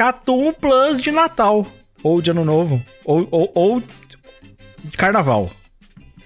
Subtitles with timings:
[0.00, 1.66] Catum Plus de Natal.
[2.02, 2.82] Ou de Ano Novo.
[3.04, 3.82] Ou, ou, ou
[4.82, 5.50] de Carnaval.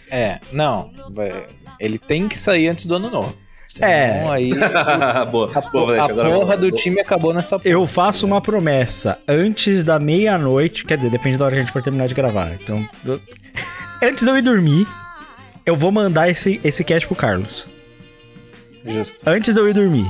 [0.08, 0.92] É, não.
[1.19, 1.48] é,
[1.80, 3.36] Ele tem que sair antes do ano novo.
[3.80, 4.19] É.
[4.19, 4.70] Senão aí boa,
[5.58, 7.69] a, boa, a agora porra do time acabou nessa porra.
[7.69, 9.19] Eu faço uma promessa.
[9.27, 12.52] Antes da meia-noite, quer dizer, depende da hora que a gente for terminar de gravar.
[12.52, 12.89] Então,
[14.00, 14.86] antes de eu ir dormir,
[15.67, 17.67] eu vou mandar esse, esse cast pro Carlos.
[18.86, 19.17] Justo.
[19.28, 20.06] Antes de eu ir dormir.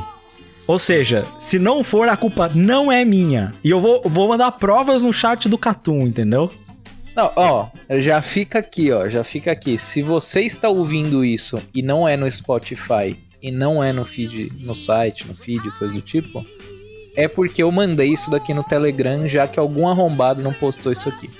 [0.66, 3.52] Ou seja, se não for, a culpa não é minha.
[3.62, 6.50] E eu vou, vou mandar provas no chat do Catum, entendeu?
[7.14, 7.66] Não, ó,
[8.00, 9.76] já fica aqui, ó, já fica aqui.
[9.78, 14.50] Se você está ouvindo isso e não é no Spotify e não é no feed,
[14.64, 16.44] no site, no feed, coisa do tipo,
[17.14, 21.08] é porque eu mandei isso daqui no Telegram, já que algum arrombado não postou isso
[21.08, 21.30] aqui.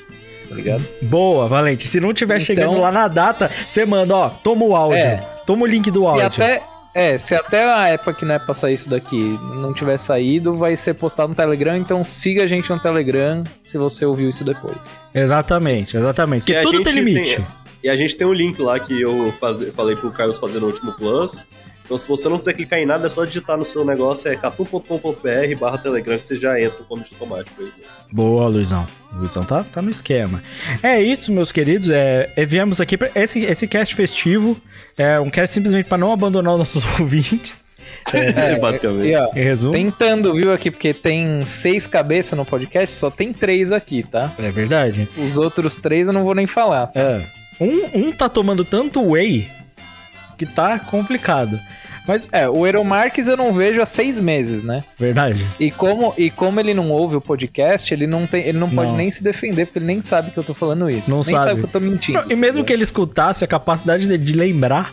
[0.48, 0.84] Tá ligado?
[1.02, 1.88] Boa, Valente.
[1.88, 4.98] Se não tiver Então- chegando lá na data, você manda, ó, toma o áudio.
[5.00, 5.16] É.
[5.46, 6.26] Toma o link do se áudio.
[6.26, 6.62] até
[6.94, 10.56] é, se até a época que não é pra sair isso daqui não tiver saído,
[10.56, 14.44] vai ser postado no Telegram, então siga a gente no Telegram se você ouviu isso
[14.44, 14.76] depois.
[15.14, 16.40] Exatamente, exatamente.
[16.42, 17.36] Porque E tudo tem limite.
[17.36, 17.46] tem-
[17.82, 20.66] E a gente tem um link lá que eu faze- falei pro Carlos fazer no
[20.68, 21.46] último Plus.
[21.84, 24.36] Então, se você não quiser clicar em nada, é só digitar no seu negócio, é
[24.36, 27.70] catum.com.br barra Telegram, que você já entra no convite automático aí.
[28.10, 28.86] Boa, Luizão.
[29.12, 30.42] Luizão tá, tá no esquema.
[30.82, 31.90] É isso, meus queridos.
[31.90, 34.56] É, é, viemos aqui para esse, esse cast festivo.
[34.96, 37.62] É um cast simplesmente para não abandonar os nossos ouvintes.
[38.12, 39.08] É, basicamente.
[39.08, 39.72] E, ó, Em resumo.
[39.72, 44.32] tentando, viu, aqui, porque tem seis cabeças no podcast, só tem três aqui, tá?
[44.38, 45.08] É verdade.
[45.16, 46.90] Os outros três eu não vou nem falar.
[46.94, 47.22] É.
[47.60, 49.48] Um, um tá tomando tanto whey
[50.36, 51.58] que tá complicado.
[52.06, 54.84] Mas, É, o Eero Marques eu não vejo há seis meses, né?
[54.98, 55.42] verdade.
[55.58, 58.90] E como, e como ele não ouve o podcast, ele não, tem, ele não pode
[58.90, 58.96] Não.
[58.98, 61.08] nem se defender, porque ele nem sabe que eu tô falando isso.
[61.08, 61.48] Não nem sabe.
[61.48, 62.20] sabe que eu tô mentindo.
[62.20, 64.92] Não, e mesmo que ele escutasse, a capacidade dele de lembrar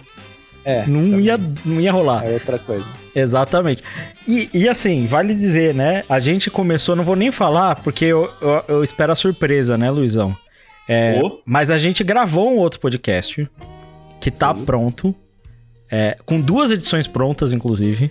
[0.63, 1.19] É, não também.
[1.25, 2.25] ia, não ia rolar.
[2.25, 2.87] É outra coisa.
[3.13, 3.83] Exatamente.
[4.25, 6.03] E, e assim, vale dizer, né?
[6.07, 9.91] A gente começou, não vou nem falar, porque eu, eu, eu espero a surpresa, né,
[9.91, 10.33] Luizão?
[10.87, 11.41] É, Ô.
[11.45, 13.49] Mas a gente gravou um outro podcast
[14.21, 14.63] que tá Sim.
[14.63, 15.13] pronto,
[15.91, 18.09] é, com duas edições prontas, inclusive,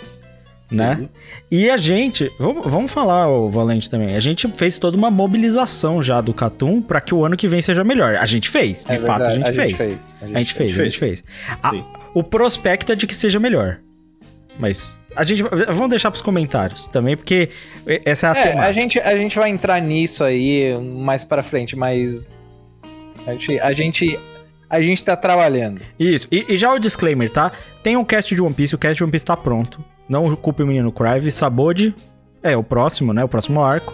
[0.70, 0.96] né?
[1.00, 1.08] Sim.
[1.50, 4.14] E a gente, vamos, vamos falar, ô Valente, também.
[4.14, 7.60] A gente fez toda uma mobilização já do Catum pra que o ano que vem
[7.60, 8.16] seja melhor.
[8.16, 10.16] A gente fez, de É fato, a verdade, gente fez.
[10.20, 11.24] A A gente fez, a gente fez.
[11.62, 11.72] A-
[12.14, 13.78] o prospecto é de que seja melhor.
[14.58, 17.48] Mas a gente vamos deixar pros comentários também, porque
[18.04, 18.66] essa é a É, temática.
[18.68, 22.36] a gente, a gente vai entrar nisso aí mais pra frente, mas
[23.26, 24.20] a gente, a gente,
[24.70, 25.82] a gente tá trabalhando.
[25.98, 26.28] Isso.
[26.30, 27.50] E, e já o disclaimer, tá?
[27.82, 29.84] Tem um cast de One Piece, o cast de One Piece tá pronto.
[30.08, 31.30] Não culpe o menino Crive.
[31.30, 31.94] Sabode
[32.42, 33.24] é o próximo, né?
[33.24, 33.92] O próximo arco.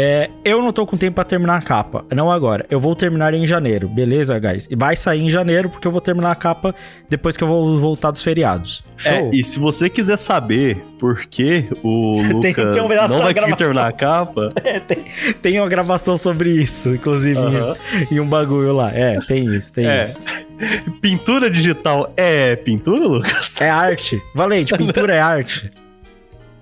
[0.00, 2.04] É, eu não tô com tempo pra terminar a capa.
[2.14, 2.64] Não agora.
[2.70, 4.68] Eu vou terminar em janeiro, beleza, guys?
[4.70, 6.72] E vai sair em janeiro, porque eu vou terminar a capa
[7.10, 8.84] depois que eu vou voltar dos feriados.
[8.96, 9.12] Show?
[9.12, 13.34] É, e se você quiser saber por que o Lucas tem um não vai conseguir
[13.34, 13.56] gravação.
[13.56, 15.04] terminar a capa, É, tem,
[15.42, 17.76] tem uma gravação sobre isso, inclusive, aham,
[18.08, 18.92] em, em um bagulho lá.
[18.94, 20.04] É, tem isso, tem É.
[20.04, 20.18] isso.
[21.02, 23.60] pintura digital é pintura, Lucas?
[23.60, 24.22] É arte.
[24.32, 25.72] Valente, pintura é arte.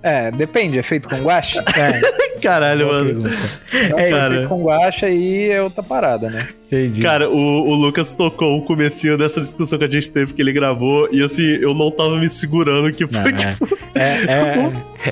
[0.03, 1.59] É, depende, é feito com guache?
[1.77, 3.23] É, Caralho, boa mano.
[3.91, 4.27] Não, É, se cara.
[4.27, 6.47] é feito com guache aí é outra parada, né?
[6.67, 7.01] Entendi.
[7.01, 10.53] Cara, o, o Lucas tocou o comecinho dessa discussão que a gente teve que ele
[10.53, 13.35] gravou e assim, eu não tava me segurando que Não, foi é.
[13.35, 13.79] tipo.
[13.95, 14.01] É,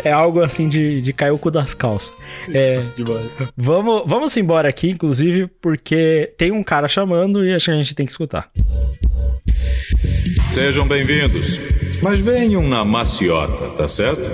[0.04, 2.12] é, é algo assim de, de cair o cu das calças.
[2.52, 2.76] É.
[2.76, 3.26] difícil demais.
[3.56, 7.94] Vamos, vamos embora aqui, inclusive, porque tem um cara chamando e acho que a gente
[7.94, 8.50] tem que escutar.
[10.50, 11.58] Sejam bem-vindos.
[12.04, 14.30] Mas venham na maciota, tá certo?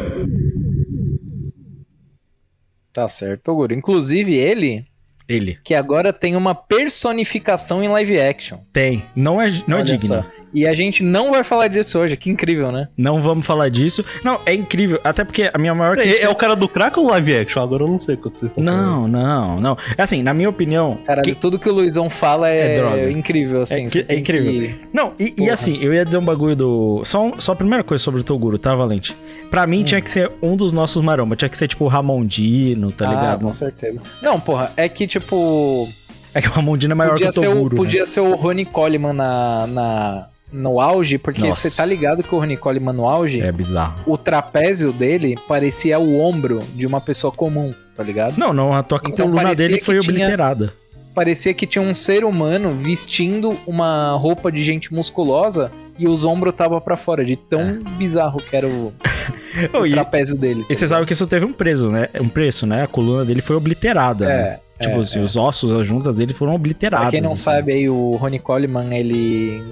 [2.93, 3.73] Tá certo, Toguro.
[3.73, 4.85] Inclusive ele,
[5.31, 5.59] Ele.
[5.65, 8.59] que agora tem uma personificação em live action.
[8.73, 9.03] Tem.
[9.15, 10.06] Não é, não é digno.
[10.06, 10.25] só.
[10.53, 12.88] E a gente não vai falar disso hoje, que incrível, né?
[12.97, 14.05] Não vamos falar disso.
[14.25, 15.00] Não, é incrível.
[15.05, 17.62] Até porque a minha maior É, é o cara do crack ou live action?
[17.62, 19.77] Agora eu não sei o que vocês estão Não, não, não.
[19.97, 20.99] É Assim, na minha opinião.
[21.05, 23.11] Caralho, que- tudo que o Luizão fala é, É droga.
[23.12, 23.87] incrível, assim.
[23.87, 24.53] É que- é incrível.
[24.53, 27.03] que- Não, e, e assim, eu ia dizer um bagulho do.
[27.05, 29.15] Só, um- só a primeira coisa sobre o Toguro, tá, Valente?
[29.50, 29.67] Pra Hum.
[29.69, 31.35] mim tinha que ser um dos nossos maromba.
[31.37, 33.43] Tinha que ser tipo o Ramondino, tá ah, ligado?
[33.44, 34.00] com certeza.
[34.23, 35.88] Não, porra, é que, tipo,
[36.35, 37.75] É que o Ramondino é maior podia, que o ser o, Toguro.
[37.76, 37.82] né?
[37.82, 41.69] podia ser o Ronnie Coleman na, na, no auge, porque Nossa.
[41.69, 43.94] você tá ligado que o Ronnie Coleman no auge, É bizarro.
[44.06, 48.38] o trapézio dele parecia o ombro de uma pessoa comum, tá ligado?
[48.38, 50.73] Não, não, a tua Então coluna dele foi tinha- obliterada.
[51.12, 56.55] Parecia que tinha um ser humano vestindo uma roupa de gente musculosa e os ombros
[56.55, 58.93] tava pra fora, de tão bizarro que era o,
[59.79, 59.88] o É.
[59.88, 60.64] e, trapézio dele.
[60.69, 62.08] e você sabe que isso teve um preço, né?
[62.20, 62.82] Um preço, né?
[62.82, 64.26] A coluna dele foi obliterada.
[64.26, 64.32] né?
[64.32, 65.23] É, Tipo é, assim, é.
[65.23, 67.05] os ossos, as juntas dele foram obliteradas.
[67.08, 67.43] Pra quem não assim.
[67.43, 69.62] sabe aí, o Ronnie Coleman, ele.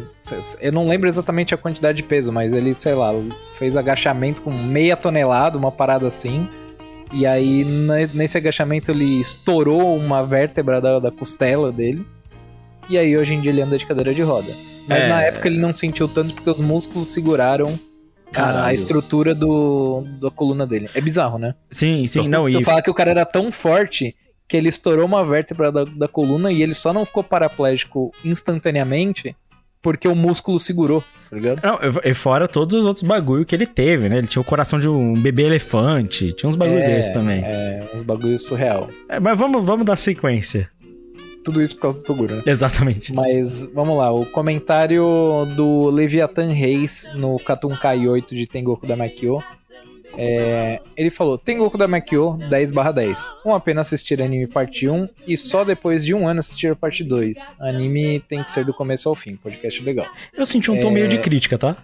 [0.61, 3.13] Eu não lembro exatamente a quantidade de peso, mas ele, sei lá,
[3.55, 6.47] fez agachamento com meia tonelada, uma parada assim.
[7.11, 12.05] E aí, ne- nesse agachamento, ele estourou uma vértebra da, da costela dele.
[12.91, 14.53] E aí, hoje em dia, ele anda de cadeira de roda.
[14.89, 15.09] Mas É.
[15.09, 17.79] na época, ele não sentiu tanto porque os músculos seguraram
[18.29, 18.65] a, Caralho.
[18.67, 20.89] a estrutura do, da coluna dele.
[20.95, 21.55] É bizarro, né?
[21.71, 22.49] Sim, sim, não.
[22.49, 24.15] E, Eu falar que o cara era tão forte
[24.49, 29.37] que ele estourou uma vértebra da, da coluna e ele só não ficou paraplégico instantaneamente
[29.81, 31.61] porque o músculo segurou, tá ligado?
[31.63, 34.19] Não, e fora todos os outros bagulho que ele teve, né?
[34.19, 37.43] Ele tinha o coração de um bebê elefante, tinha uns bagulho É, desses também.
[37.45, 38.91] É, uns bagulhos surreal.
[39.09, 40.69] É, mas vamos, vamos dar sequência.
[41.49, 42.43] Tudo isso por causa do Toguro, né?
[42.45, 43.15] Exatamente.
[43.15, 45.03] Mas vamos lá, o comentário
[45.57, 49.43] do Leviathan Reis no Katun Kai 8 de Tengoku da Makio.
[50.17, 53.19] É, ele falou: Tengoku da Makio 10/10.
[53.45, 57.03] Uma pena assistir anime parte 1 e só depois de um ano assistir a parte
[57.05, 57.39] 2.
[57.61, 59.37] Anime tem que ser do começo ao fim.
[59.37, 60.07] Podcast legal.
[60.37, 60.93] Eu senti um tom É.
[60.93, 61.77] meio de crítica, tá?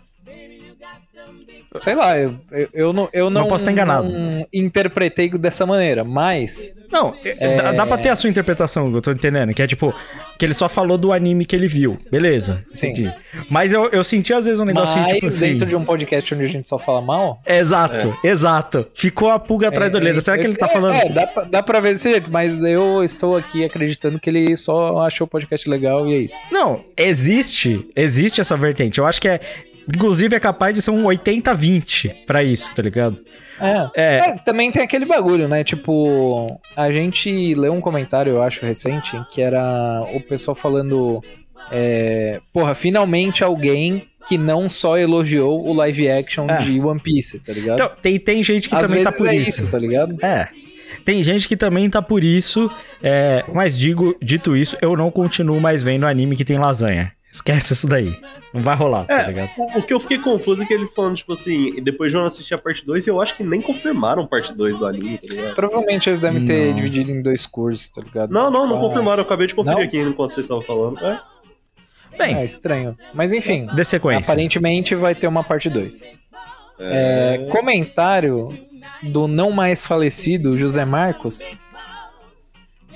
[1.81, 4.09] Sei lá, eu, eu, eu não, eu não, Não posso estar enganado.
[4.09, 7.57] não interpretei dessa maneira, mas Não, É.
[7.57, 9.53] dá, dá pra ter a sua interpretação, eu tô entendendo.
[9.53, 9.93] Que é tipo,
[10.39, 11.97] que ele só falou do anime que ele viu.
[12.13, 12.89] Beleza, Sim.
[12.91, 13.13] entendi.
[13.51, 15.53] Mas eu, eu senti às vezes um negocinho mas tipo assim.
[15.53, 17.41] dentro de um podcast onde a gente só fala mal.
[17.45, 18.87] Exato, exato.
[18.95, 20.21] Ficou a pulga atrás da orelha.
[20.21, 20.95] Será que ele tá é, falando?
[20.95, 24.57] É, dá, pra- dá pra ver desse jeito, mas eu estou aqui acreditando que ele
[24.57, 26.37] só achou o podcast legal e é isso.
[26.53, 28.99] Não, existe, existe essa vertente.
[29.01, 29.41] Eu acho que é.
[29.89, 33.19] Inclusive é capaz de ser um 80-20 pra isso, tá ligado?
[33.61, 33.89] É.
[33.95, 35.63] É, É, também tem aquele bagulho, né?
[35.65, 41.23] Tipo, a gente leu um comentário, eu acho, recente, que era o pessoal falando.
[41.71, 46.59] É, porra, finalmente alguém que não só elogiou o live action É.
[46.59, 47.75] de One Piece, tá ligado?
[47.83, 49.61] então, tem, tem gente que Às também vezes tá por é isso.
[49.61, 50.17] isso, tá ligado?
[50.25, 50.49] É.
[51.05, 52.71] Tem gente que também tá por isso,
[53.03, 57.13] é, mas digo, dito isso, eu não continuo mais vendo anime que tem lasanha.
[57.35, 58.17] Esquece isso daí.
[58.53, 59.51] Não vai rolar, tá É, ligado?
[59.59, 62.21] o, o que eu fiquei confuso é que ele falando, tipo assim, depois de eu
[62.21, 65.27] não assistir a parte 2, eu acho que nem confirmaram parte 2 do anime, tá
[65.35, 65.55] ligado?
[65.57, 66.75] Provavelmente eles devem ter Não.
[66.77, 68.31] dividido em dois cursos, tá ligado?
[68.33, 69.85] Não, não, não Ah, confirmaram, eu acabei de conferir Não?
[69.85, 71.05] aqui enquanto vocês estavam falando.
[71.05, 71.21] É.
[72.17, 72.97] Bem, É estranho.
[73.13, 74.31] Mas enfim, dê sequência.
[74.31, 76.09] aparentemente vai ter uma parte 2.
[76.79, 78.57] É, comentário
[79.03, 81.57] do não mais falecido José Marcos,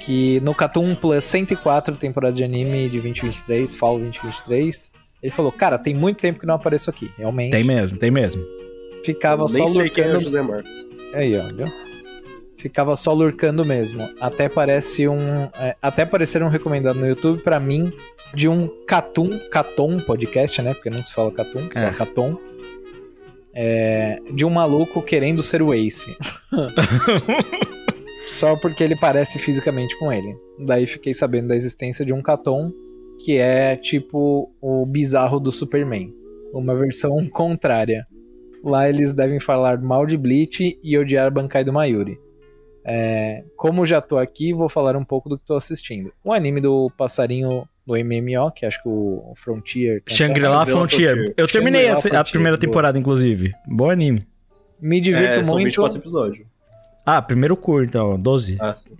[0.00, 5.78] que no Catum Plus 104 temporada de anime de 2023, Fall 2023, ele falou: Cara,
[5.78, 7.10] tem muito tempo que não apareço aqui.
[7.18, 7.50] Realmente.
[7.52, 8.42] Tem mesmo, tem mesmo.
[9.04, 10.24] Ficava Nem só sei quem é o lurcando.
[10.24, 10.86] José Marcos.
[11.14, 11.66] Aí, ó, viu?
[12.56, 14.08] Ficava só lurcando mesmo.
[14.20, 15.44] Até parece um.
[15.58, 17.92] é, até apareceram um recomendado no YouTube pra mim
[18.34, 20.74] de um Catum, Caton podcast, né?
[20.74, 21.92] Porque não se fala Catum, se É.
[21.92, 22.38] fala.
[23.54, 26.16] É, de um maluco querendo ser o Ace.
[28.38, 30.34] só porque ele parece fisicamente com ele.
[30.66, 32.70] Daí fiquei sabendo da existência de um Caton
[33.24, 36.14] que é tipo o bizarro do Superman.
[36.52, 38.06] Uma versão contrária.
[38.64, 42.18] Lá eles devem falar mal de Bleach e odiar Bankai do Mayuri.
[42.84, 46.12] É, como já tô aqui, vou falar um pouco do que tô assistindo.
[46.24, 50.02] O anime do passarinho do MMO, que acho que o Frontier.
[50.08, 51.10] Shangri-La Frontier.
[51.10, 51.34] Frontier.
[51.36, 52.60] Eu terminei essa- a Frontier, primeira boa.
[52.60, 53.52] temporada, inclusive.
[53.66, 54.26] Bom anime.
[54.80, 55.66] Me divirto É, são muito.
[55.66, 56.46] 24 episódios.
[57.16, 58.58] Ah, primeiro curto, então, 12.
[58.60, 58.96] Ah, sim.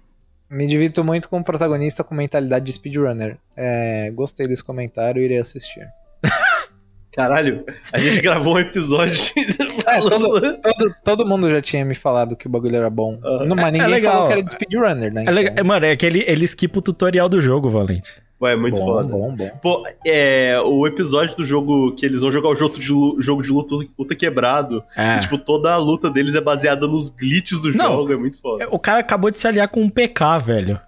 [0.50, 3.37] Me divirto muito com o protagonista com mentalidade de speedrunner.
[3.57, 5.87] É, gostei desse comentário e irei assistir.
[7.12, 9.15] Caralho, a gente gravou um episódio
[9.88, 13.19] É, todo, todo, todo mundo já tinha me falado que o bagulho era bom.
[13.47, 14.12] Não, mas É- é ninguém legal.
[14.12, 15.25] falou que era de speedrunner, né?
[15.27, 18.12] É legal- Então- Mano, é que ele, ele esquipa o tutorial do jogo, Valente.
[18.40, 19.09] Ué, é muito bom, foda.
[19.09, 19.50] bom, bom.
[19.61, 23.42] Pô, é, o episódio do jogo que eles vão jogar o jogo de, lu- jogo
[23.42, 24.83] de luta, luta quebrado.
[24.97, 25.16] É.
[25.16, 27.97] E, tipo, toda a luta deles é baseada nos glitches do Não.
[27.97, 28.68] jogo, é muito foda.
[28.71, 30.80] O cara acabou de se aliar com um PK, velho.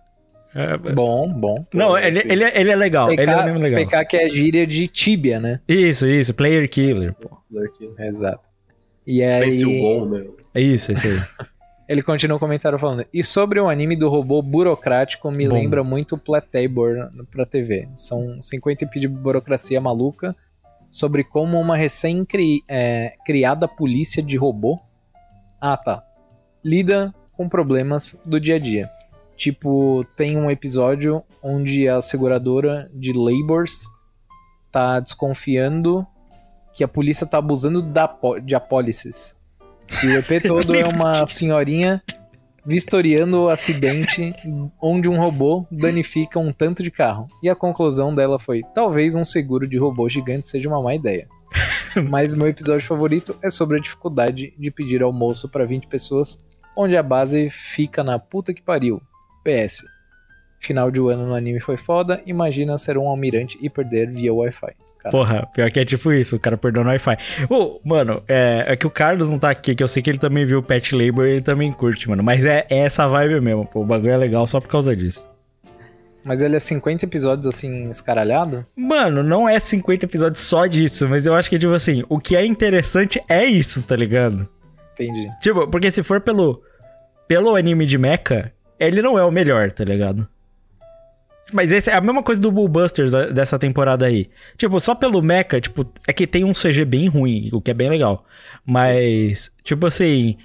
[0.55, 1.65] É, Bom, bom.
[1.73, 3.11] Não, ele, ele, é- ele é legal.
[3.13, 3.85] Ele é mesmo legal.
[3.85, 5.61] PK que é gíria de tíbia, né?
[5.69, 6.33] Isso, isso.
[6.35, 7.31] Player killer, pô.
[7.99, 8.49] Exato.
[9.07, 10.25] E aí, Pense o bom, né?
[10.55, 11.19] É isso, é isso aí.
[11.91, 15.55] ele continua o comentário falando: E sobre o anime do robô burocrático, me Bom.
[15.55, 17.89] lembra muito Platabor pra TV.
[17.97, 20.37] São 50 EP de burocracia maluca
[20.89, 24.79] sobre como uma recém-criada polícia de robô.
[25.61, 26.07] Ah, tá.
[26.65, 28.89] Lida com problemas do dia a dia.
[29.37, 33.89] Tipo, tem um episódio onde a seguradora de Labors
[34.71, 36.07] tá desconfiando
[36.73, 38.09] que a polícia tá abusando da,
[38.45, 39.40] de apólices.
[40.03, 42.03] E o EP todo é uma senhorinha
[42.65, 44.35] vistoriando o acidente
[44.81, 47.27] onde um robô danifica um tanto de carro.
[47.43, 51.29] E a conclusão dela foi: talvez um seguro de robô gigante seja uma má ideia.
[52.09, 56.41] Mas meu episódio favorito é sobre a dificuldade de pedir almoço para 20 pessoas,
[56.77, 59.03] onde a base fica na puta que pariu.
[59.45, 59.85] PS.
[60.61, 64.75] Final de ano no anime foi foda, imagina ser um almirante e perder via Wi-Fi.
[65.03, 67.17] Cara, Porra, pior que é tipo isso, o cara perdeu no Wi-Fi.
[67.49, 70.19] Ô, mano, é, é que o Carlos não tá aqui, que eu sei que ele
[70.19, 72.23] também viu o Pet Labor e ele também curte, mano.
[72.23, 73.81] Mas é, é essa vibe mesmo, pô.
[73.81, 75.27] O bagulho é legal só por causa disso.
[76.23, 78.67] Mas ele é 50 episódios assim, escaralhado?
[78.77, 82.37] Mano, não é 50 episódios só disso, mas eu acho que, tipo assim, o que
[82.37, 84.47] é interessante é isso, tá ligado?
[84.93, 85.31] Entendi.
[85.41, 86.63] Tipo, porque se for pelo,
[87.27, 90.29] pelo anime de mecha, ele não é o melhor, tá ligado?
[91.53, 94.29] Mas esse é a mesma coisa do Bullbusters da- dessa temporada aí.
[94.57, 97.75] Tipo, só pelo mecha, tipo, é que tem um CG bem ruim, o que é
[97.75, 98.25] bem legal.
[98.65, 100.37] Mas, tipo assim.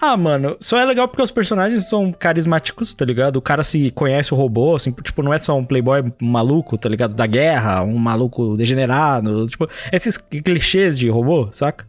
[0.00, 3.34] Ah, mano, só é legal porque os personagens são carismáticos, tá ligado?
[3.36, 6.88] O cara se conhece o robô, assim, tipo, não é só um playboy maluco, tá
[6.88, 7.14] ligado?
[7.14, 11.84] Da guerra, um maluco degenerado, tipo, esses clichês de robô, saca?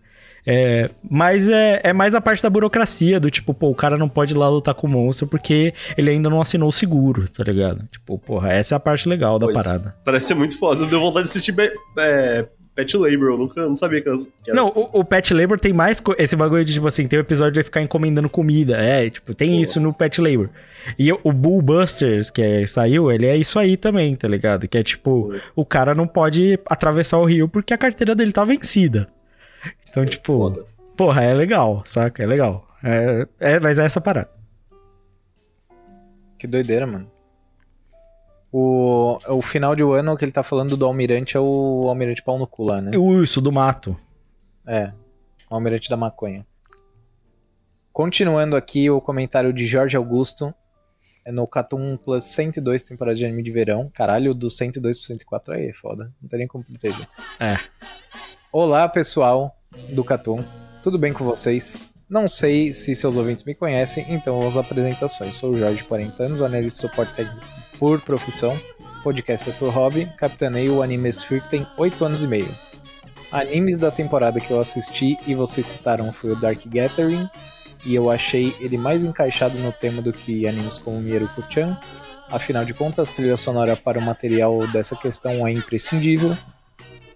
[0.45, 4.09] É, mas é, é mais a parte da burocracia, do tipo, pô, o cara não
[4.09, 7.43] pode ir lá lutar com o monstro porque ele ainda não assinou o seguro, tá
[7.43, 7.87] ligado?
[7.91, 9.55] Tipo, porra, essa é a parte legal da Pois.
[9.63, 9.95] parada.
[10.03, 10.85] Parece ser muito foda.
[10.85, 11.55] Deu vontade de assistir
[11.97, 13.31] é, Pet Labor.
[13.31, 14.79] Eu nunca não sabia que era que Não, assim.
[14.93, 17.63] o, o Pet Labor tem mais esse bagulho de, tipo assim, tem o episódio de
[17.63, 18.77] ficar encomendando comida.
[18.77, 19.61] É, tipo, tem Pô.
[19.61, 20.49] isso no Pet Labor.
[20.97, 24.67] E o, Bull Busters, que é- saiu, ele é isso aí também, tá ligado?
[24.67, 28.45] Que é tipo, o cara não pode atravessar o rio porque a carteira dele tá
[28.45, 29.07] vencida.
[29.89, 30.65] Então, tipo, Foda.
[30.95, 32.21] porra, é legal, saca?
[32.21, 32.67] É legal.
[32.83, 34.29] É, é, mas é essa parada.
[36.37, 37.11] Que doideira, mano.
[38.51, 42.39] O, o final de ano que ele tá falando do Almirante é o Almirante Pau
[42.39, 42.91] no cu lá, né?
[42.93, 43.95] E o urso do mato.
[44.65, 44.91] É.
[45.49, 46.45] O Almirante da Maconha.
[47.91, 50.53] Continuando aqui o comentário de Jorge Augusto.
[51.25, 53.91] É no Catum Plus 102, temporada de anime de verão.
[53.93, 56.11] Caralho, do 102 pro 104 aí, é foda.
[56.21, 57.07] Não tem nem como proteger.
[57.39, 57.55] É.
[58.51, 59.58] Olá, pessoal
[59.89, 60.43] do Catum.
[60.81, 61.77] Tudo bem com vocês?
[62.09, 65.35] Não sei se seus ouvintes me conhecem, então às apresentações.
[65.35, 67.45] Sou o Jorge, 40 anos, analista de suporte técnico
[67.77, 68.59] por profissão,
[69.03, 72.49] podcaster por hobby, capitaneio o Anime Sphere tem 8 anos e meio.
[73.31, 77.29] Animes da temporada que eu assisti e vocês citaram foi o Dark Gathering,
[77.85, 81.77] e eu achei ele mais encaixado no tema do que animes como Mieruko-chan.
[82.29, 86.35] Afinal de contas, trilha sonora para o material dessa questão é imprescindível.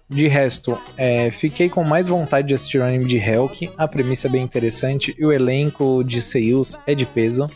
[0.08, 3.70] De resto, é, fiquei com mais vontade de assistir o anime de Helk.
[3.76, 7.50] A premissa é bem interessante e o elenco de seiyus é de peso.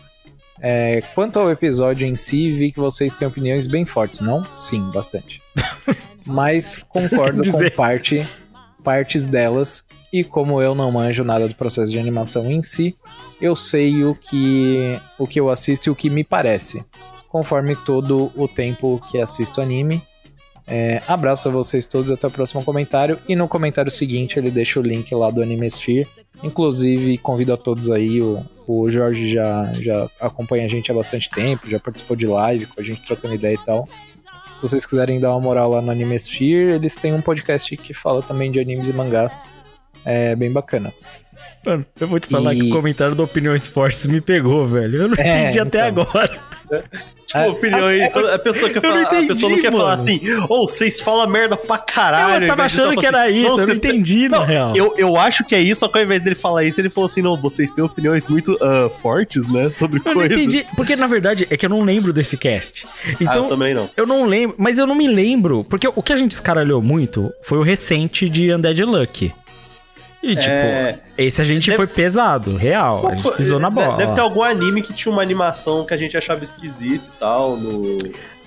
[0.61, 4.43] É, quanto ao episódio em si, vi que vocês têm opiniões bem fortes, não?
[4.57, 5.41] Sim, bastante.
[6.27, 8.27] Mas concordo com parte,
[8.83, 9.85] partes delas.
[10.13, 12.97] E como eu não manjo nada do processo de animação em si,
[13.41, 16.83] eu sei o que, o que eu assisto e o que me parece.
[17.29, 20.03] Conforme todo o tempo que assisto anime.
[20.71, 23.19] É, abraço a vocês todos, até o próximo comentário.
[23.27, 26.07] E no comentário seguinte ele deixa o link lá do Anime Sphere.
[26.43, 28.21] Inclusive, convido a todos aí.
[28.21, 32.67] O, o Jorge já, já acompanha a gente há bastante tempo, já participou de live
[32.67, 33.89] com a gente trocando ideia e tal.
[34.57, 37.95] Se vocês quiserem dar uma moral lá no Anime Sphere, eles têm um podcast que
[37.95, 39.47] fala também de animes e mangás.
[40.05, 40.93] É bem bacana.
[41.65, 45.03] Mano, eu vou te falar E- que o comentário do Opiniões Fortes me pegou, velho.
[45.03, 46.03] Eu não É, entendi até então.
[46.03, 46.39] agora.
[47.27, 48.01] Tipo, É, opinião assim, aí.
[48.01, 50.03] é- A pessoa, eu não falar, a entendi, pessoa não quer falar mano.
[50.03, 52.45] assim, ô, vocês falam merda pra caralho.
[52.45, 54.73] eu tava achando que falar era assim, isso, eu não entendi, na Não, real.
[54.75, 57.07] Eu, eu acho que é isso, só que ao invés dele falar isso, ele falou
[57.09, 59.69] assim: não, vocês têm opiniões muito ah, fortes, né?
[59.71, 60.39] Sobre Eu não coisas.
[60.39, 62.87] entendi, porque na verdade é que eu não lembro desse cast.
[62.87, 63.91] ah, Então, eu também não.
[63.97, 67.31] eu não lembro, mas eu não me lembro, porque o que a gente escaralhou muito
[67.43, 69.31] foi o recente de Undead Luck.
[70.23, 73.71] E tipo, É, esse a gente deve foi ser- pesado, real, a gente pisou na
[73.71, 73.97] bola.
[73.97, 77.57] Deve ter algum anime que tinha uma animação que a gente achava esquisito e tal.
[77.57, 77.99] No...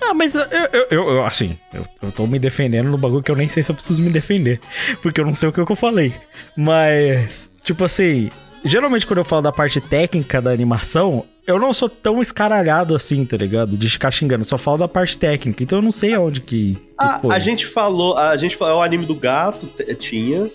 [0.02, 3.36] Ah, mas eu, eu, eu- assim, eu, eu tô me defendendo no bagulho que eu
[3.36, 4.60] nem sei se eu preciso me defender.
[5.00, 6.12] Porque eu não sei o que, eu falei.
[6.54, 8.28] Mas, tipo assim,
[8.64, 13.24] geralmente quando eu falo da parte técnica da animação, eu não sou tão escaralhado assim,
[13.24, 13.76] tá ligado?
[13.76, 15.62] De ficar xingando, eu só falo da parte técnica.
[15.62, 16.74] Então eu não sei aonde que.
[16.74, 19.66] que Ah, a gente falou, a gente falou, o anime do gato
[19.98, 20.48] tinha.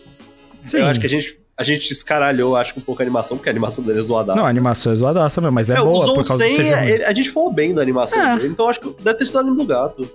[0.68, 0.78] Sim.
[0.80, 3.50] Eu acho que a gente, a gente descaralhou, acho que um pouco a animação, porque
[3.50, 4.36] a animação dele é zoada.
[4.36, 6.92] Não, a animação é zoadaça mesmo, mas é, É, boa por causa do Zonsen, CGI.
[6.92, 8.36] ele- a gente falou bem da animação É.
[8.38, 10.10] dele, então acho que deve ter sido anime do gato.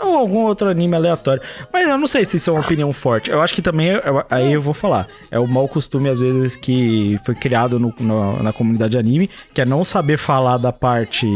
[0.00, 1.42] Ou algum outro anime aleatório.
[1.72, 3.30] Mas eu não sei se isso é uma opinião forte.
[3.32, 6.54] Eu acho que também, eu- aí eu vou falar, é o mau costume, às vezes,
[6.54, 11.26] que foi criado no- no- na comunidade anime, que é não saber falar da parte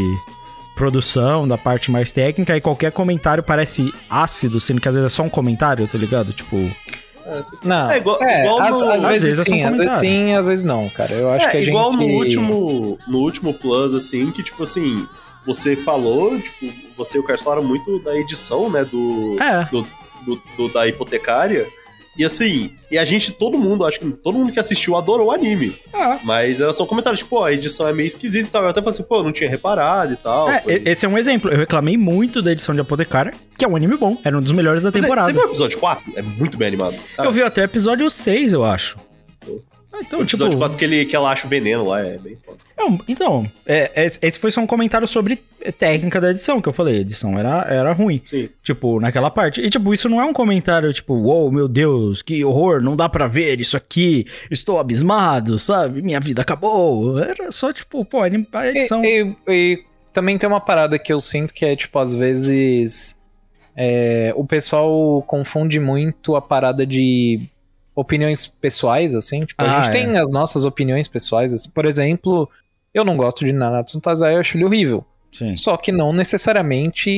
[0.76, 5.14] produção, da parte mais técnica, e qualquer comentário parece ácido, sendo que às vezes é
[5.14, 6.33] só um comentário, tá ligado?
[6.33, 6.57] Tipo,
[7.64, 9.97] Não, É igual- é, igual às, no- às às vezes, vezes é sim, às vezes
[9.97, 11.12] sim, às vezes não, cara.
[11.14, 12.00] Eu acho é, que a igual gente...
[12.07, 15.07] no último no último Plus, assim, que tipo assim,
[15.47, 19.64] você falou, tipo, você e o Carlos falaram muito da edição, né, do, é.
[19.71, 19.87] do,
[20.25, 21.67] do- do- da hipotecária.
[22.16, 25.33] E assim, e a gente, todo mundo, acho que todo mundo que assistiu adorou o
[25.33, 25.75] anime.
[25.95, 26.19] Ah.
[26.23, 28.62] Mas era só um comentário, tipo, pô, a edição é meio esquisita e tal.
[28.64, 30.50] Eu até falei assim, pô, eu não tinha reparado e tal.
[30.50, 31.50] É, Foi- esse é um exemplo.
[31.50, 34.16] Eu reclamei muito da edição de Apotecária, que é um anime bom.
[34.23, 35.28] Era um dos melhores da Você- temporada.
[35.28, 36.12] Você viu o episódio 4?
[36.16, 36.97] É muito bem animado.
[37.16, 38.97] Cara, Eu vi até o episódio 6, eu acho.
[39.92, 40.37] Ah, Então, o tipo.
[40.42, 42.58] episódio 4 que, ele, que ela acha o veneno lá é bem foda.
[42.76, 45.42] Não, então, é, esse esse foi só um comentário sobre
[45.78, 46.96] técnica da edição, que eu falei.
[46.99, 48.20] A edição era, era ruim.
[48.26, 48.49] Sim.
[48.62, 49.61] Tipo, naquela parte.
[49.61, 53.08] E, tipo, isso não é um comentário, tipo, uou, meu Deus, que horror, não dá
[53.08, 56.00] pra ver isso aqui, estou abismado, sabe?
[56.02, 57.18] Minha vida acabou.
[57.18, 58.28] Era só, tipo, pô, a
[58.68, 59.04] edição.
[59.04, 63.16] E, e- e também tem uma parada que eu sinto que é, tipo, às vezes
[63.76, 67.38] é, o pessoal confunde muito a parada de
[67.94, 69.44] opiniões pessoais, assim.
[69.44, 70.04] Tipo, Ah, a gente é.
[70.04, 71.52] tem as nossas opiniões pessoais.
[71.52, 71.70] assim.
[71.70, 72.49] Por exemplo,
[72.94, 75.04] eu não gosto de Nanatsu no Taizai, eu acho ele horrível.
[75.30, 75.54] Sim.
[75.54, 77.08] Só que não necessariamente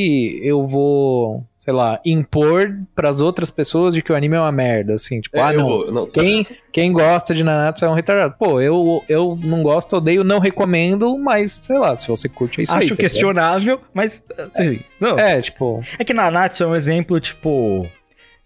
[0.43, 4.95] eu vou, sei lá, impor pras outras pessoas de que o anime é uma merda,
[4.95, 5.21] assim.
[5.21, 6.07] Tipo, É, ah, não, vou- não.
[6.07, 8.37] quem, quem gosta de Nanatsu é um retardado.
[8.39, 12.63] Pô, eu, eu não gosto, odeio, não recomendo, mas sei lá, se você curte, é
[12.63, 12.79] isso aí.
[12.79, 13.01] Acho tá ligado?
[13.01, 14.23] questionável, mas.
[14.39, 15.19] Assim, não.
[15.19, 17.85] É, tipo, É que Nanatsu é um exemplo, tipo.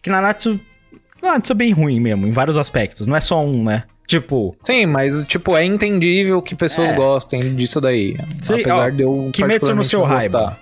[0.03, 0.59] Que Nanatsu.
[1.29, 3.07] Nanatsu é bem ruim mesmo, em vários aspectos.
[3.07, 3.85] Não é só um, né?
[4.07, 6.95] Tipo, sim, mas tipo, é entendível que pessoas É.
[6.95, 8.17] gostem disso daí.
[8.43, 10.39] Sim, apesar ó, de eu Kimetsu no seu raiva.
[10.39, 10.61] gostar.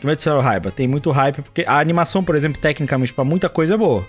[0.00, 3.74] Kimetsu no Raiba tem muito hype, porque a animação, por exemplo, tecnicamente, pra muita coisa
[3.74, 4.06] é boa.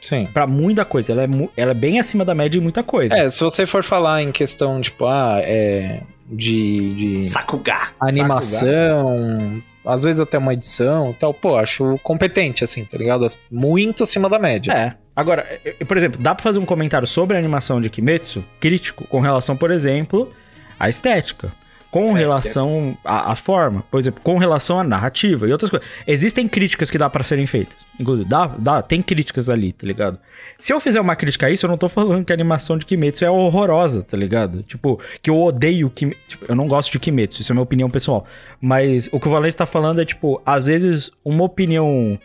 [0.00, 0.26] Sim.
[0.32, 1.12] Pra muita coisa.
[1.12, 3.14] Ela é, ela é bem acima da média em muita coisa.
[3.16, 6.00] É, se você for falar em questão, tipo, ah, é.
[6.28, 6.94] De.
[6.94, 7.88] de Sakuga.
[8.00, 13.24] animação, às vezes até uma edição e tal, pô, acho competente, assim, tá ligado?
[13.50, 14.72] Muito acima da média.
[14.72, 14.94] É.
[15.14, 15.46] Agora,
[15.86, 19.56] por exemplo, dá pra fazer um comentário sobre a animação de Kimetsu, crítico, com relação,
[19.56, 20.30] por exemplo,
[20.78, 21.50] à estética.
[21.96, 25.88] Com relação à, à forma, por exemplo, com relação à narrativa e outras coisas.
[26.06, 27.86] Existem críticas que dá pra serem feitas.
[27.98, 30.18] Inclusive, dá, dá, tem críticas ali, tá ligado?
[30.58, 32.84] Se eu fizer uma crítica a isso, eu não tô falando que a animação de
[32.84, 34.62] Kimetsu é horrorosa, tá ligado?
[34.62, 36.20] Tipo, que eu odeio Kimetsu.
[36.28, 38.26] Tipo, eu não gosto de Kimetsu, isso é minha opinião pessoal.
[38.60, 42.18] Mas o que o Valente tá falando é, tipo, às vezes uma opinião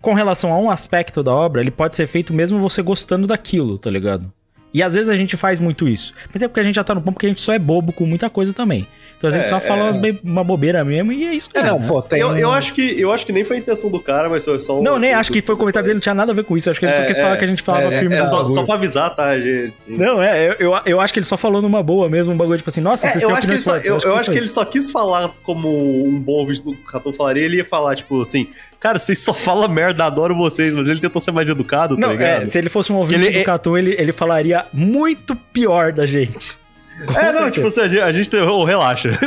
[0.00, 3.76] com relação a um aspecto da obra, ele pode ser feito mesmo você gostando daquilo,
[3.76, 4.32] tá ligado?
[4.72, 6.12] E às vezes a gente faz muito isso.
[6.32, 7.92] Mas é porque a gente já tá no ponto que a gente só é bobo
[7.92, 8.86] com muita coisa também.
[9.20, 10.16] Então a gente É, só fala é.
[10.24, 11.88] uma bobeira mesmo e é isso É, mesmo, não, né?
[11.88, 12.20] pô, tem.
[12.20, 14.58] Eu, eu, acho que, eu acho que nem foi a intenção do cara, mas foi
[14.60, 14.82] só um.
[14.82, 16.70] Não, nem acho que foi o comentário dele, não tinha nada a ver com isso.
[16.70, 18.20] Acho que ele só É, quis é, falar que a gente falava é, firme É
[18.20, 19.74] no só, só pra avisar, tá, gente?
[19.86, 19.98] Sim.
[19.98, 22.56] Não, é, eu, eu, eu acho que ele só falou numa boa mesmo, um bagulho
[22.56, 24.38] tipo assim, nossa, É, vocês eu têm acho que, ele só, eu, eu acho que
[24.38, 25.68] ele só quis falar como
[26.06, 28.46] um bom ouvinte do Catum falaria, ele ia falar, tipo assim,
[28.80, 32.12] cara, vocês só falam merda, adoro vocês, mas ele tentou ser mais educado, tá Não,
[32.12, 32.42] ligado?
[32.44, 36.06] é, se ele fosse um ouvinte Ele- do Catum, ele, ele falaria muito pior da
[36.06, 36.58] gente.
[37.06, 37.50] Com É, não, certeza.
[37.52, 39.10] tipo assim, a gente, ô, relaxa.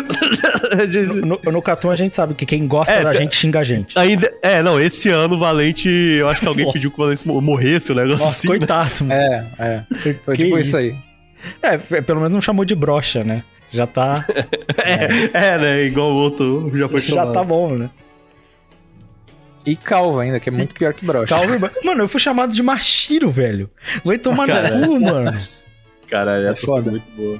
[0.89, 3.59] Gente- No, no Catum a gente sabe que quem gosta É, da é- gente xinga
[3.59, 3.97] a gente.
[3.97, 6.73] Ainda, é, não, esse ano o Valente, eu acho que alguém Nossa.
[6.73, 8.47] pediu que o Valente morresse, o negócio Nossa, assim.
[8.49, 8.57] né?
[8.57, 8.91] coitado.
[9.01, 9.13] mano.
[9.13, 9.83] É, é.
[10.23, 10.69] Foi Que tipo isso?
[10.69, 10.95] isso aí.
[11.61, 13.43] É, p- pelo menos não chamou de brocha, né?
[13.71, 14.25] Já tá,
[15.33, 17.33] É, né, igual o outro já foi já chamado.
[17.33, 17.89] tá bom, né?
[19.65, 21.35] E calva ainda, que é muito pior que brocha.
[21.35, 21.69] Calma, irmão.
[21.83, 23.69] Mano, eu fui chamado de Machiro, velho.
[24.03, 25.39] Vai tomar no cu, mano.
[26.09, 26.91] Caralho, essa foi foda.
[26.91, 27.39] muito boa.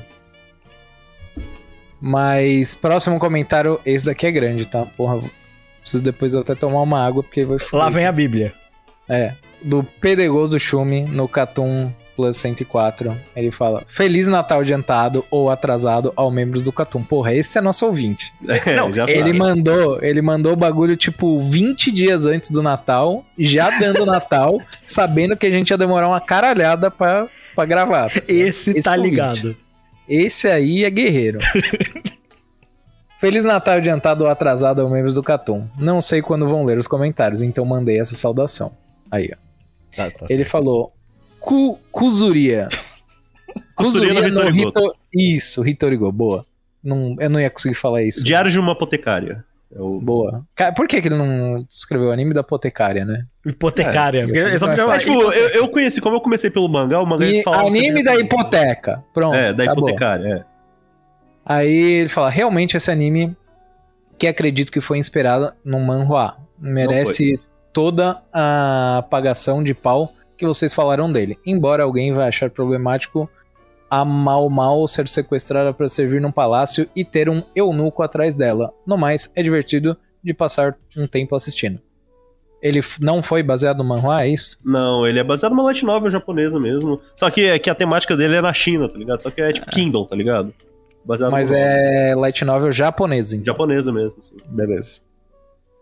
[2.05, 4.85] Mas, próximo comentário, esse daqui é grande, tá?
[4.97, 5.21] Porra,
[5.79, 8.51] preciso depois até tomar uma água, porque vai Lá vem a Bíblia.
[9.07, 13.15] É, do Pedregoso Chume no Catum Plus 104.
[13.33, 17.01] Ele fala: Feliz Natal adiantado ou atrasado ao membros do Catum.
[17.01, 18.33] Porra, esse é nosso ouvinte.
[18.49, 19.33] É, Não, já Ele sabe.
[19.39, 25.37] mandou, ele mandou o bagulho tipo 20 dias antes do Natal, já dando Natal, sabendo
[25.37, 28.11] que a gente ia demorar uma caralhada pra, pra gravar.
[28.27, 29.09] Esse, Esse tá ouvinte.
[29.09, 29.55] ligado.
[30.07, 31.39] Esse aí é guerreiro.
[33.19, 35.67] Feliz Natal adiantado ou atrasado aos membros do Catum.
[35.77, 38.75] Não sei quando vão ler os comentários, então mandei essa saudação.
[39.09, 39.37] Aí, ó.
[39.95, 40.49] Tá, tá Ele certo.
[40.51, 40.93] falou
[41.39, 42.67] Cu, Kuzuria.
[43.75, 44.79] Kuzuria no Hitorigoto.
[44.79, 46.45] Hito- Isso, Hitorigo, boa.
[46.83, 48.23] Não, eu não ia conseguir falar isso.
[48.25, 49.45] Diário de uma apotecária.
[49.75, 49.99] É o...
[49.99, 50.45] Boa.
[50.75, 53.25] Por que, que ele não escreveu o anime da apotecária, né?
[53.45, 54.21] Hipotecária.
[54.21, 56.21] É, Porque é só não porque é eu- É, tipo, eu, eu conheci, como eu
[56.21, 59.03] comecei pelo mangá, o mangá eles E falavam anime sempre- da hipoteca.
[59.13, 59.35] Pronto.
[59.35, 59.89] É, da acabou.
[59.89, 60.53] hipotecária, é.
[61.45, 63.35] Aí ele fala, realmente esse anime,
[64.17, 67.39] que acredito que foi inspirado num manhwa, merece
[67.73, 71.37] toda a apagação de pau que vocês falaram dele.
[71.45, 73.29] Embora alguém vai achar problemático
[74.01, 78.71] a Mal Mal ser sequestrada para servir num palácio e ter um eunuco atrás dela.
[78.87, 81.79] No mais, é divertido de passar um tempo assistindo.
[82.61, 84.57] Ele não foi baseado no manhwa, é isso?
[84.63, 86.99] Não, ele é baseado numa light novel japonesa mesmo.
[87.13, 89.21] Só que, é que a temática dele é na China, tá ligado?
[89.21, 90.53] Só que é tipo Kingdom, tá ligado?
[91.05, 93.47] Baseado Mas no- é light novel japonesa, então.
[93.53, 94.35] japonesa mesmo, assim.
[94.47, 95.01] Beleza.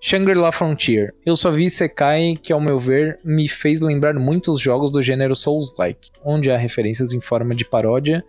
[0.04, 1.14] Shangri-La Frontier.
[1.24, 5.36] Eu só vi Sekai que, ao meu ver, me fez lembrar muitos jogos do gênero
[5.36, 8.24] Souls-like, onde há referências em forma de paródia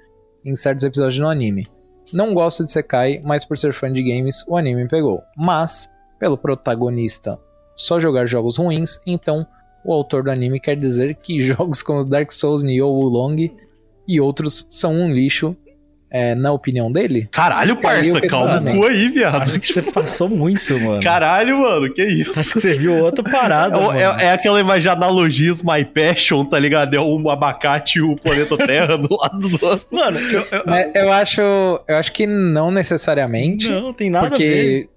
[0.45, 1.67] em certos episódios no anime.
[2.13, 5.23] Não gosto de Sekai, mas por ser fã de games, o anime me pegou.
[5.35, 5.89] Mas,
[6.21, 7.41] pelo protagonista
[7.75, 9.47] só jogar jogos ruins, então
[9.83, 13.51] o autor do anime quer dizer que jogos como Dark Souls, Nioh, Wulong
[14.07, 15.57] e outros são um lixo,
[16.15, 17.27] é, na opinião dele?
[17.33, 19.43] Caralho, parça, calma o cu aí, viado.
[19.43, 21.03] Acho que você passou muito, mano.
[21.03, 22.39] Caralho, mano, que isso?
[22.39, 26.45] Acho que você viu outra parada, É, é- é aquela imagem de analogias My Passion,
[26.45, 26.95] tá ligado?
[26.95, 29.87] É um abacate e o planeta Terra do lado do outro.
[29.91, 33.69] Mano, eu, eu- Mas eu acho, eu acho que não necessariamente.
[33.71, 34.37] não tem nada a ver.
[34.37, 34.89] porque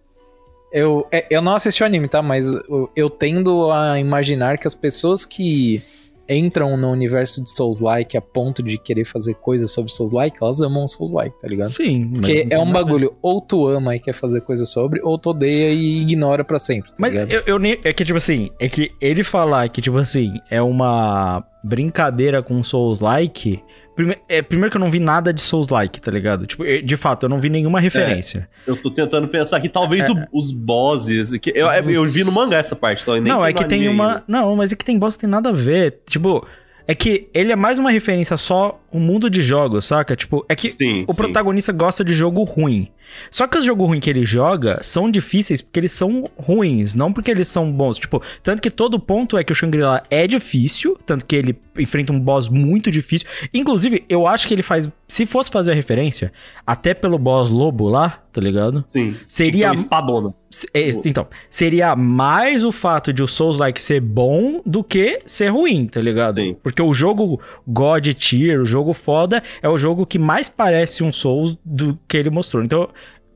[0.74, 2.22] eu, é, eu não assisti o anime, tá?
[2.22, 5.82] Mas eu, eu tendo a imaginar que as pessoas que
[6.28, 10.88] entram no universo de Souls-like a ponto de querer fazer coisas sobre Souls-like, elas amam
[10.88, 11.70] Souls-like, tá ligado?
[11.70, 15.02] Sim, mas Porque é um nada bagulho, ou tu ama e quer fazer coisa sobre,
[15.04, 17.32] ou tu odeia e ignora pra sempre, tá Mas ligado?
[17.32, 17.80] eu, eu nem.
[17.84, 22.62] É que, tipo assim, é que ele falar que, tipo assim, é uma brincadeira com
[22.64, 23.62] Souls-like.
[23.96, 26.46] Prime, é, primeiro que eu não vi nada de Souls-like, tá ligado?
[26.46, 28.50] Tipo, de fato, eu não vi nenhuma referência.
[28.68, 31.38] Eu tô tentando pensar que talvez o- os bosses.
[31.38, 34.08] Que eu, eu vi no mangá essa parte, então não, é que tem uma.
[34.10, 34.24] ainda.
[34.28, 36.00] Não, mas é que tem boss que tem nada a ver.
[36.08, 36.46] Tipo,
[36.88, 40.16] é que ele é mais uma referência só o mundo de jogos, saca?
[40.16, 41.18] Tipo, é que Sim, o sim.
[41.18, 42.88] protagonista gosta de jogo ruim.
[43.30, 47.14] Só que os jogos ruins que ele joga são difíceis porque eles são ruins, não
[47.14, 47.98] porque eles são bons.
[48.00, 52.12] Tipo, tanto que todo ponto é que o Shangri-La é difícil, tanto que ele enfrenta
[52.12, 53.28] um boss muito difícil.
[53.54, 54.90] Inclusive, eu acho que ele faz.
[55.08, 56.34] Se fosse fazer a referência,
[56.66, 58.84] até pelo boss lobo lá, tá ligado?
[58.88, 59.16] Sim.
[59.28, 60.34] Seria- Tipo, espadona.
[60.74, 65.86] É, Então, seria mais o fato de o Souls-like ser bom do que ser ruim,
[65.86, 66.36] tá ligado?
[66.36, 66.56] Sim.
[66.64, 71.12] Porque o jogo God Tier, o jogo foda, é o jogo que mais parece um
[71.12, 72.64] Souls do que ele mostrou.
[72.64, 72.90] Então,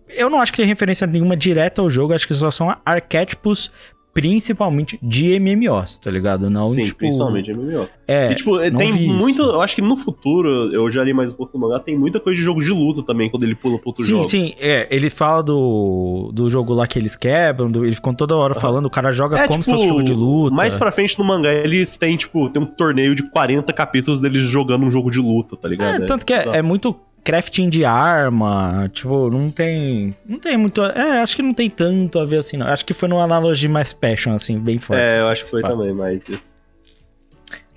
[0.09, 3.71] eu não acho que tem referência nenhuma direta ao jogo, acho que só são arquétipos
[4.19, 6.49] principalmente de MMOs, tá ligado?
[6.49, 6.97] Não, Sim, tipo...
[6.99, 7.87] principalmente MMO.
[8.07, 9.13] É, e, tipo, tem vi isso.
[9.13, 9.41] muito.
[9.41, 12.19] Eu acho que no futuro, eu já li mais um pouco do mangá, tem muita
[12.19, 14.27] coisa de jogo de luta também, quando ele pula pra outros Sim, jogos.
[14.27, 18.35] sim, é, ele fala do, do jogo lá que eles quebram, do, ele ficou toda
[18.35, 20.55] hora falando, o cara joga É, como se tipo, fosse jogo de luta.
[20.55, 24.41] Mais pra frente no mangá, eles têm, tipo, tem um torneio de 40 capítulos deles
[24.41, 26.03] jogando um jogo de luta, tá ligado?
[26.03, 30.15] É, tanto que é, é muito crafting de arma, tipo, não tem.
[30.25, 30.81] Não tem muito.
[30.83, 32.67] É, acho que não tem tanto a ver assim, não.
[32.67, 35.01] Acho que foi numa analogia mais passion, assim, bem forte.
[35.01, 35.69] É, eu assim, acho que foi pá.
[35.69, 36.27] também, mas.
[36.27, 36.57] isso.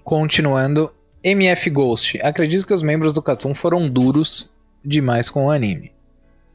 [0.05, 0.91] Continuando,
[1.23, 2.19] MF Ghost.
[2.23, 4.53] Acredito que os membros do Katsun foram duros
[4.85, 5.93] demais com o anime.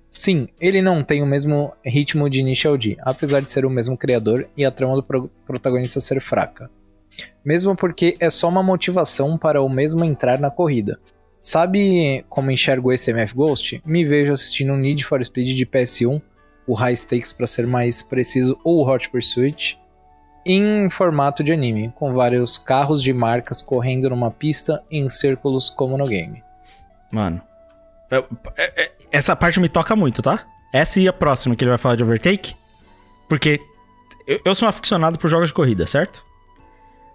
[0.10, 3.97] Sim, ele não tem o mesmo ritmo de Initial D, apesar de ser o mesmo
[3.97, 6.69] criador e a trama do pro- protagonista ser fraca.
[7.45, 11.00] Mesmo porque é só uma motivação para o mesmo entrar na corrida.
[11.39, 13.82] Sabe como enxergo esse MF Ghost?
[13.86, 16.21] Me vejo assistindo um Need for Speed de PS1,
[16.65, 19.80] o High Stakes para ser mais preciso, ou o Hot Pursuit,
[20.45, 25.97] em formato de anime, com vários carros de marcas correndo numa pista em círculos como
[25.97, 26.43] no game.
[27.12, 27.41] Mano.
[28.10, 30.45] eu- é- é- essa parte me toca muito, tá?
[30.73, 32.56] Essa e a próxima que ele vai falar de Overtake.
[33.28, 33.60] Porque
[34.26, 36.23] eu, eu sou um aficionado por jogos de corrida, certo?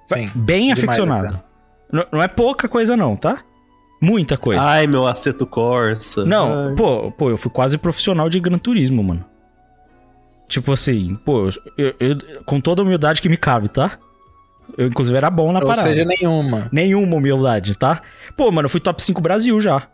[0.07, 0.31] Sim.
[0.35, 1.43] Bem demais aficionado.
[1.91, 3.43] Não, não é pouca coisa, não, tá?
[4.03, 4.61] Muita coisa.
[4.61, 6.25] Ai, meu Aceto Corsa.
[6.25, 6.75] Não, Ai.
[6.75, 9.25] pô, pô, eu fui quase profissional de Gran Turismo, mano.
[10.49, 13.99] Tipo assim, pô, eu- eu- com toda a humildade que me cabe, tá?
[14.77, 15.89] Eu, inclusive, era bom na Ou parada.
[15.89, 16.69] seja, nenhuma.
[16.73, 18.03] Nenhuma humildade, tá?
[18.37, 19.87] Pô, mano, eu fui top 5 Brasil já.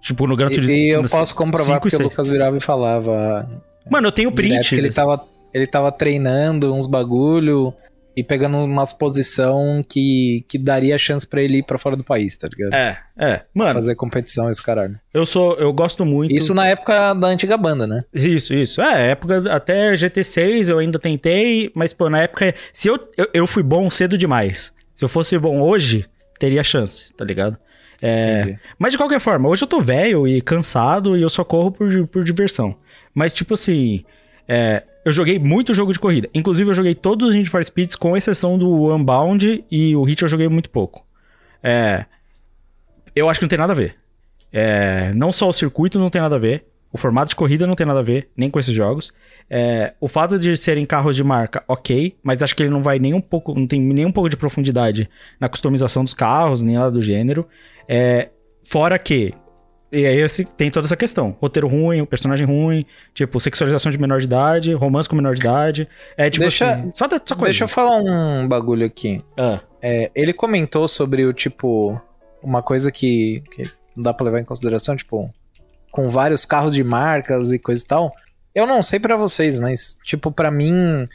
[0.00, 0.72] Tipo, no Gran E, Turismo.
[0.72, 2.02] e eu posso comprovar e porque o.
[2.02, 3.48] Lucas virava e falava.
[3.90, 4.68] Mano, eu tenho print.
[4.68, 7.72] que ele tava, ele tava treinando uns bagulho
[8.16, 12.36] E pegando umas posição que, que daria chance pra ele ir pra fora do país,
[12.36, 12.72] tá ligado?
[12.72, 13.42] É, é.
[13.52, 14.98] Mano, Fazer competição, esse caralho.
[15.12, 15.54] eu sou.
[15.54, 16.32] Eu gosto muito.
[16.32, 18.04] Isso na época da antiga banda, né?
[18.14, 18.80] Isso, isso.
[18.80, 22.54] É, época até GT6 eu ainda tentei, mas, pô, na época.
[22.72, 24.72] Se eu, eu, eu fui bom cedo demais.
[24.94, 26.06] Se eu fosse bom hoje,
[26.38, 27.58] teria chance, tá ligado?
[28.00, 31.72] É, mas de qualquer forma, hoje eu tô velho e cansado e eu só corro
[31.72, 32.76] por, por diversão.
[33.14, 34.04] Mas, tipo assim,
[34.48, 36.28] é, eu joguei muito jogo de corrida.
[36.34, 40.22] Inclusive, eu joguei todos os Need for Speeds, com exceção do Unbound e o Hit
[40.22, 41.06] eu joguei muito pouco.
[41.62, 42.04] É,
[43.14, 43.96] eu acho que não tem nada a ver.
[44.52, 47.74] É, não só o circuito não tem nada a ver, o formato de corrida não
[47.74, 49.12] tem nada a ver, nem com esses jogos.
[49.50, 53.00] É, o fato de serem carros de marca, ok, mas acho que ele não vai
[53.00, 56.76] nem um pouco, não tem nem um pouco de profundidade na customização dos carros, nem
[56.76, 57.48] nada do gênero.
[57.88, 58.28] É,
[58.62, 59.34] fora que.
[59.94, 61.36] E aí esse- tem toda essa questão.
[61.40, 65.40] Roteiro ruim, o personagem ruim, tipo, sexualização de menor de idade, romance com menor de
[65.40, 65.88] idade.
[66.16, 66.90] É tipo Deixa- assim.
[66.92, 67.50] Só, da- só coisa.
[67.50, 69.22] Deixa eu falar um bagulho aqui.
[69.38, 72.00] Ah, É, ele comentou sobre o tipo.
[72.42, 73.64] Uma coisa que, que
[73.96, 75.30] não dá pra levar em consideração, tipo,
[75.90, 78.12] com vários carros de marcas e coisa e tal.
[78.54, 81.06] Eu não sei pra vocês, mas, tipo, pra mim,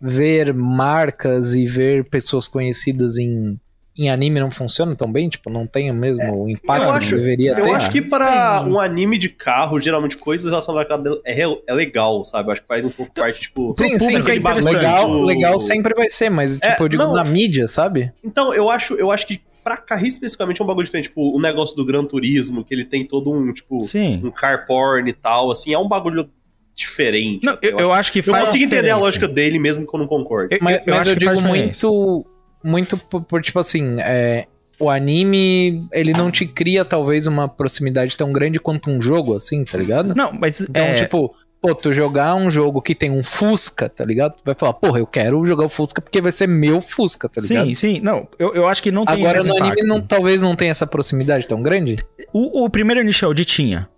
[0.00, 3.58] ver marcas e ver pessoas conhecidas em,
[3.96, 6.98] em anime não funciona tão bem, tipo, não tem o mesmo impacto É, eu que
[6.98, 7.70] acho- deveria Eu ter.
[7.74, 12.24] acho que para um anime de carro, geralmente coisas relacionadas a cabelo é, é legal,
[12.24, 12.48] sabe?
[12.48, 13.70] Eu acho que faz um pouco parte, tipo.
[13.74, 17.02] Sim, sim, público é legal, tipo- legal sempre vai ser, mas, É, tipo, eu digo
[17.02, 17.12] não.
[17.12, 18.10] na mídia, sabe?
[18.24, 21.08] Então, eu acho, eu acho que pra carro especificamente é um bagulho diferente.
[21.08, 24.20] Tipo, o negócio do Gran Turismo, que ele tem todo um, tipo, sim.
[24.24, 26.28] um car porn e tal, assim, é um bagulho
[26.74, 27.44] diferente.
[27.44, 30.00] Não, eu, eu acho que eu faz consigo entender a lógica dele mesmo que eu
[30.00, 30.54] não concordo.
[30.54, 32.26] Eu- Mas, eu mas acho eu que digo muito,
[32.62, 34.46] muito por, por, tipo assim, é,
[34.78, 39.64] o anime, ele não te cria talvez uma proximidade tão grande quanto um jogo, assim,
[39.64, 40.14] tá ligado?
[40.14, 44.04] Não, mas Então, é, tipo, pô, tu jogar um jogo que tem um Fusca, tá
[44.04, 44.36] ligado?
[44.36, 47.40] Tu vai falar, porra, eu quero jogar o Fusca porque vai ser meu Fusca, tá
[47.40, 47.66] ligado?
[47.66, 50.56] sim, sim, não, eu, eu acho que não tem Agora no anime não, talvez não
[50.56, 51.96] tenha essa proximidade tão grande.
[52.32, 53.88] O, o primeiro Initial D tinha.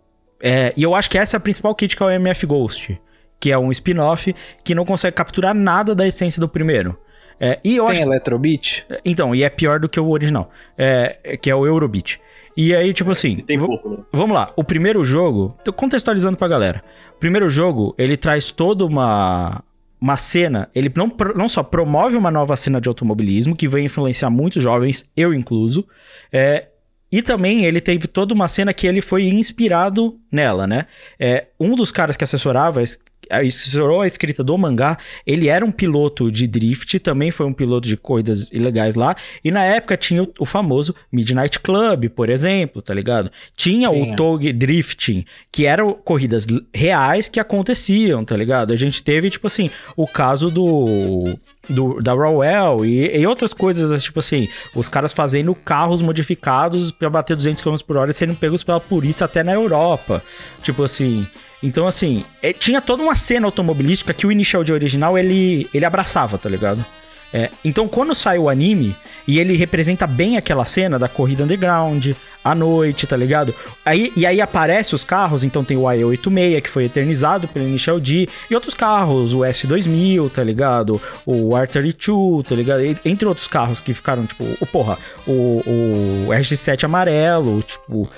[0.42, 3.00] É, e eu acho que essa é a principal crítica ao MF Ghost.
[3.40, 6.98] Que é um spin-off que não consegue capturar nada da essência do primeiro.
[7.38, 8.02] É, e eu tem acho.
[8.02, 8.86] Eletrobeat?
[9.04, 10.50] Então, e é pior do que o original.
[10.76, 12.20] É, é, que é o Eurobeat.
[12.56, 13.36] E aí, tipo assim.
[13.38, 13.98] E tem pouco, né?
[14.12, 16.82] Vamos lá, o primeiro jogo, tô contextualizando pra galera.
[17.16, 19.62] O primeiro jogo, ele traz toda uma
[20.00, 24.28] uma cena, ele não, não só promove uma nova cena de automobilismo que vai influenciar
[24.28, 25.88] muitos jovens, eu incluso,
[26.30, 26.66] é,
[27.14, 30.86] e também ele teve toda uma cena que ele foi inspirado nela, né?
[31.18, 32.82] É, um dos caras que assessorava,
[33.30, 37.52] es- assessorou a escrita do mangá, ele era um piloto de drift, também foi um
[37.52, 42.28] piloto de corridas ilegais lá, e na época tinha o, o famoso Midnight Club, por
[42.30, 43.30] exemplo, tá ligado?
[43.56, 44.12] Tinha Tinha.
[44.12, 48.72] o Tog Drifting, que eram corridas reais que aconteciam, tá ligado?
[48.72, 51.36] A gente teve, tipo assim, o caso do.
[51.68, 57.08] do da Rowell e, e outras coisas, tipo assim, os caras fazendo carros modificados pra
[57.08, 60.22] bater 200 km por hora e serem pegos pela polícia até na Europa.
[60.62, 61.26] Tipo assim.
[61.64, 65.86] Então, assim, é, tinha toda uma cena automobilística que o Initial D original ele, ele
[65.86, 66.84] abraçava, tá ligado?
[67.32, 68.94] É, então, quando sai o anime
[69.26, 72.10] e ele representa bem aquela cena da corrida underground,
[72.44, 73.52] à noite, tá ligado?
[73.84, 77.98] Aí, e aí aparece os carros, então tem o AE86, que foi eternizado pelo Initial
[77.98, 81.00] D, e outros carros, o S2000, tá ligado?
[81.24, 82.84] O R32, tá ligado?
[82.84, 88.08] E- Entre outros carros que ficaram, tipo, o porra, o, o RX-7 amarelo, tipo,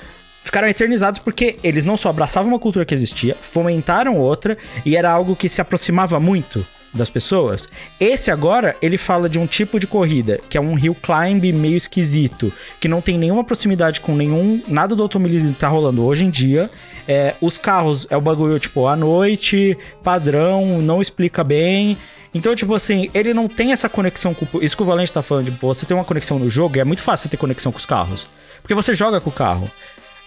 [0.46, 5.10] ficaram eternizados porque eles não só abraçavam uma cultura que existia, fomentaram outra e era
[5.10, 7.68] algo que se aproximava muito das pessoas.
[7.98, 11.76] Esse agora, ele fala de um tipo de corrida, que é um hill climb meio
[11.76, 16.24] esquisito, que não tem nenhuma proximidade com nenhum nada do automobilismo que tá rolando hoje
[16.24, 16.70] em dia.
[17.06, 21.98] É, os carros é o bagulho tipo à noite, padrão, não explica bem.
[22.32, 24.46] Então, tipo assim, ele não tem essa conexão com.
[24.62, 27.02] Isso que o Valente tá falando, tipo, você tem uma conexão no jogo, é muito
[27.02, 28.28] fácil ter conexão com os carros.
[28.62, 29.70] Porque você joga com o carro.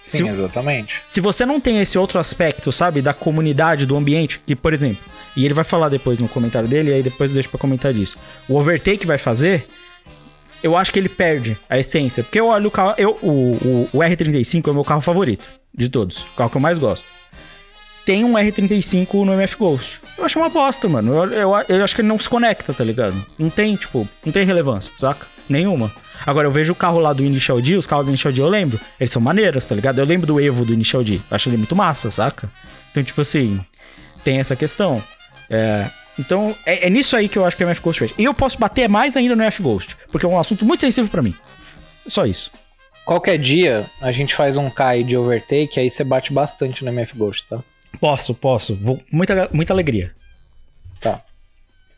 [0.04, 0.96] Sim, Se- exatamente.
[1.08, 5.04] Se você não tem esse outro aspecto, sabe, da comunidade, do ambiente, que, por exemplo,
[5.36, 7.94] e ele vai falar depois no comentário dele, e aí depois eu deixo pra comentar
[7.94, 8.18] disso.
[8.48, 9.68] O overtake vai fazer,
[10.64, 12.24] eu acho que ele perde a essência.
[12.24, 12.96] Porque eu olho o carro.
[12.98, 16.24] Eu, o, o, o R35 é o meu carro favorito de todos.
[16.24, 17.06] O carro que eu mais gosto.
[18.06, 20.02] Tem um R35 no MF Ghost.
[20.18, 21.16] Eu acho uma bosta, mano.
[21.16, 23.24] Eu, eu, eu acho que ele não se conecta, tá ligado?
[23.38, 25.28] Não tem, tipo, não tem relevância, saca?
[25.48, 25.92] Nenhuma.
[26.26, 28.48] Agora, eu vejo o carro lá do Initial D, os carros do Initial D eu
[28.48, 28.80] lembro.
[29.00, 30.00] Eles são maneiros, tá ligado?
[30.00, 31.16] Eu lembro do Evo do Initial D.
[31.16, 32.50] Eu acho ele muito massa, saca?
[32.92, 33.60] Então, tipo assim,
[34.24, 35.04] tem essa questão.
[35.50, 38.14] É, então, é, é nisso aí que eu acho que é o MF Ghost fez.
[38.18, 41.10] E eu posso bater mais ainda no MF Ghost, porque é um assunto muito sensível
[41.10, 41.34] pra mim.
[42.08, 42.52] Só isso.
[43.06, 47.18] Qualquer dia a gente faz um Kai de overtake, aí você bate bastante no MF
[47.18, 47.64] Ghost, tá?
[48.00, 48.76] Posso, posso.
[48.76, 50.14] Vou, muita, muita alegria.
[51.00, 51.24] Tá.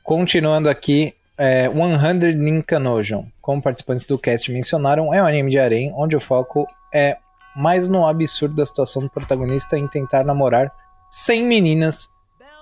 [0.04, 5.91] Continuando aqui, é, 100 Ninkanojon, como participantes do cast mencionaram, é um anime de harem
[5.97, 7.17] onde o foco é
[7.56, 10.71] mais no absurdo da situação do protagonista em tentar namorar
[11.10, 12.08] 100 meninas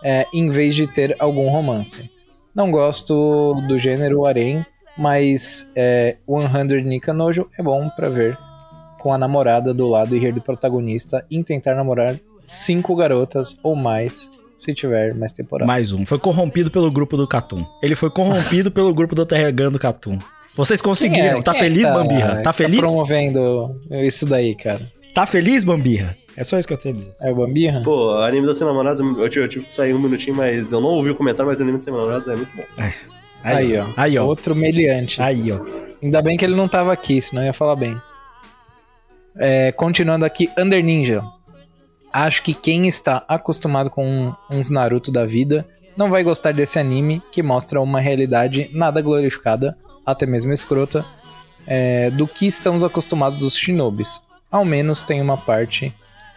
[0.01, 2.09] é, em vez de ter algum romance.
[2.55, 4.65] Não gosto do gênero harem,
[4.97, 8.37] mas é, 100 Ninkanojo é bom pra ver
[8.97, 12.15] com a namorada do lado e do protagonista em tentar namorar
[12.45, 15.65] cinco garotas ou mais se tiver mais temporada.
[15.65, 16.05] Mais um.
[16.05, 17.65] Foi corrompido pelo grupo do Catum.
[17.81, 20.17] Ele foi corrompido pelo grupo do Telegram do Catum.
[20.55, 21.39] Vocês conseguiram.
[21.39, 22.41] É- tá quem é feliz, Bambirra?
[22.41, 22.79] Tá feliz?
[22.81, 24.81] promovendo isso daí, cara.
[25.15, 26.17] Tá feliz, Bambirra?
[26.35, 27.13] É só isso que eu tenho a dizer.
[27.21, 27.81] É o Bambirra?
[27.83, 30.81] Pô, anime da Sem Namorados, eu tive, eu tive que sair um minutinho, mas eu
[30.81, 32.63] não ouvi o comentário, mas o anime da Sem Namorados é muito bom.
[33.43, 33.85] Aí, ó.
[33.95, 34.25] Aí, ó.
[34.25, 35.21] Outro meliante.
[35.21, 35.59] Aí, ó.
[36.03, 37.95] Ainda bem que ele não tava aqui, senão eu ia falar bem.
[39.37, 41.23] É, continuando aqui, Under Ninja.
[42.11, 47.21] Acho que quem está acostumado com uns Naruto da vida não vai gostar desse anime
[47.31, 51.05] que mostra uma realidade nada glorificada, até mesmo escrota,
[51.67, 54.21] é, do que estamos acostumados dos shinobis.
[54.49, 55.93] Ao menos tem uma parte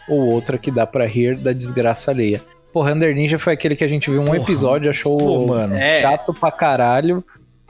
[0.08, 2.40] ou outra que dá pra rir da desgraça alheia.
[2.72, 4.38] Porra, Under Ninja foi aquele que a gente viu um Porra.
[4.38, 5.74] episódio, achou Pô, mano.
[5.74, 6.00] É.
[6.00, 7.24] chato pra caralho.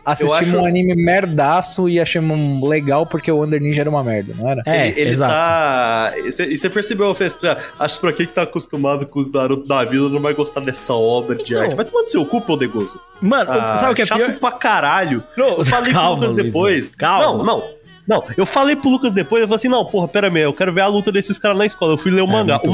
[0.05, 4.35] Assistimos acho- um anime merdaço e achamos legal porque o Under Ninja era uma merda,
[4.37, 4.63] não era?
[4.67, 5.33] É, ele, ele exato.
[5.33, 6.13] tá.
[6.17, 7.37] E você- percebeu, Fez?
[7.79, 10.61] Acho que pra quem que tá acostumado com os Naruto da vida não vai gostar
[10.61, 11.61] dessa obra de Não.
[11.63, 11.75] arte.
[11.77, 13.01] Vai tomar seu cu, Poderoso.
[13.21, 14.35] Mano, Ah, sabe o que é chato pior?
[14.39, 15.23] pra caralho.
[15.37, 16.89] Não, Eu falei calma, pro Lucas depois.
[16.97, 17.39] Calma.
[17.39, 17.83] Não, não.
[18.05, 20.73] Não, eu falei pro Lucas depois, eu falei assim, não, porra, pera aí, eu quero
[20.73, 21.93] ver a luta desses caras na escola.
[21.93, 22.57] Eu fui ler o É, mangá.
[22.65, 22.73] O bom.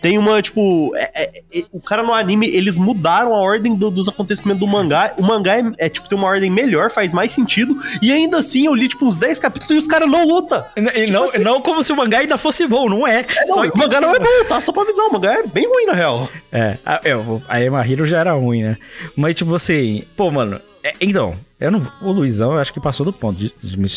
[0.00, 0.92] Tem uma, tipo.
[0.96, 4.66] é- é- é- o cara no anime, eles mudaram a ordem do- dos acontecimentos do
[4.66, 5.14] mangá.
[5.18, 7.76] O mangá é, é, tipo, tem uma ordem melhor, faz mais sentido.
[8.02, 10.64] E ainda assim, eu li, tipo, uns 10 capítulos e os caras não lutam.
[10.76, 13.26] E não, assim- não como se o mangá ainda fosse bom, não é.
[13.46, 14.60] Não, Só o mangá não é bom, tá?
[14.60, 16.28] Só pra avisar, o mangá é bem ruim, na real.
[16.52, 18.76] É, a, é, o- a Emma Hero já era ruim, né?
[19.16, 23.04] Mas, tipo assim, pô, mano, é, então, eu não, o Luizão eu acho que passou
[23.04, 23.38] do ponto.
[23.38, 23.52] de-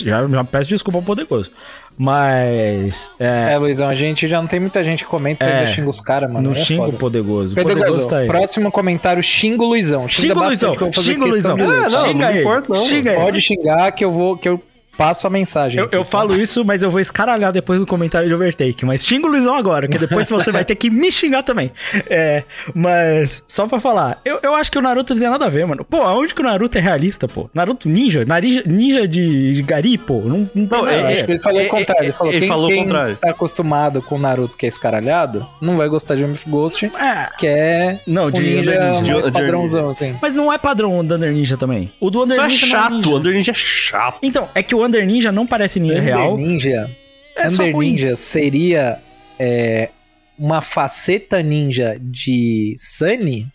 [0.05, 1.51] Já, já peço desculpa ao poderoso.
[1.97, 5.59] Mas, é, É, Luizão, a gente já não tem muita gente que comenta É.
[5.59, 6.45] ainda xinga os caras, mano.
[6.45, 7.55] não é xinga o poderoso.
[7.55, 8.27] Poderoso tá aí.
[8.27, 10.07] próximo comentário, xinga o Luizão.
[10.07, 11.55] Xinga o Luizão, xinga o Luizão.
[11.59, 12.75] Ah, não, xinga não ele, importa, não.
[12.85, 13.21] xinga ele.
[13.21, 14.61] Pode xingar que eu vou, que eu
[14.97, 15.79] passo a mensagem.
[15.79, 16.05] Eu, eu tá?
[16.05, 18.85] falo isso, mas eu vou escaralhar depois do comentário de overtake.
[18.85, 21.71] Mas xinga o Luizão agora, que depois você vai ter que me xingar também.
[22.09, 25.49] É, mas, só pra falar, eu, eu acho que o Naruto não tem nada a
[25.49, 25.83] ver, mano.
[25.83, 27.49] Pô, aonde que o Naruto é realista, pô?
[27.53, 28.25] Naruto ninja?
[28.25, 30.21] Ninja, ninja de, de gari, pô?
[30.21, 32.03] Não, não tem Não, nada é- que ele falou é- o contrário.
[32.03, 33.17] Ele é- falou ele quem, falou o quem contrário.
[33.17, 37.29] tá acostumado com o Naruto que é escaralhado, não vai gostar de MF Ghost, É,
[37.37, 39.13] que é não, um de ninja Under Ninja.
[39.13, 40.15] mais De- padrãozão, assim.
[40.21, 41.91] Mas não é padrão o do Under Ninja também.
[41.99, 43.09] O do Under Isso é Ninja não chato, ninja.
[43.09, 44.17] o Under Ninja é chato.
[44.21, 46.37] Então, é que o Under Ninja não parece ninja Under real.
[46.37, 46.89] Ninja,
[47.35, 47.91] É só Under ruim.
[47.91, 48.99] Ninja seria
[49.39, 49.89] é,
[50.37, 53.47] uma faceta ninja de Sunny?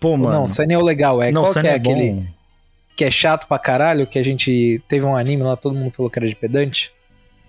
[0.00, 0.40] Pô, mano.
[0.40, 1.22] Não, Sunny é o legal.
[1.22, 1.90] É, não, qual que Sunny é, bom.
[1.92, 2.28] aquele
[2.96, 6.10] que é chato pra caralho, que a gente teve um anime lá, todo mundo falou
[6.10, 6.90] que era de pedante?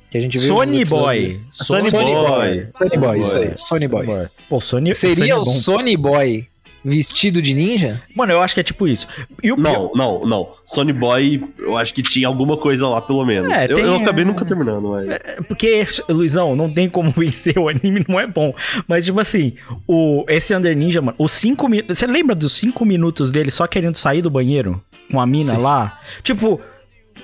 [0.09, 0.85] Que a gente viu Sony.
[0.85, 1.39] Boy.
[1.51, 2.27] Sony Sony Boy.
[2.27, 2.67] Boy.
[2.71, 3.51] Sony Boy, isso aí.
[3.55, 4.05] Sony Boy.
[4.47, 5.45] Pô, Sony Sony Seria é o bom.
[5.45, 6.47] Sony Boy
[6.83, 8.01] vestido de ninja?
[8.15, 9.07] Mano, eu acho que é tipo isso.
[9.43, 10.49] E o pior- Não, não, não.
[10.65, 13.51] Sony Boy, eu acho que tinha alguma coisa lá, pelo menos.
[13.51, 15.07] É, eu, tem- eu acabei nunca terminando, mas.
[15.47, 18.53] Porque, Luizão, não tem como vencer o anime, não é bom.
[18.87, 19.53] Mas, tipo assim,
[19.87, 21.97] o, esse Under Ninja, mano, os cinco minutos.
[21.97, 25.61] Você lembra dos cinco minutos dele só querendo sair do banheiro com a mina Sim.
[25.61, 25.97] lá?
[26.23, 26.59] Tipo,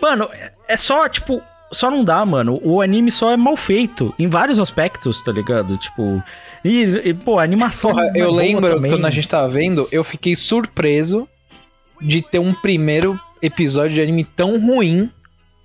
[0.02, 1.42] mano, é- é só, tipo.
[1.72, 2.60] Só não dá, mano.
[2.64, 5.78] O anime só é mal feito em vários aspectos, tá ligado?
[5.78, 6.24] Tipo.
[6.66, 7.92] E, e, pô, a animação.
[7.92, 8.90] Porra, é eu lembro também.
[8.92, 11.28] quando a gente tava vendo, eu fiquei surpreso
[12.02, 15.10] de ter um primeiro episódio de anime tão ruim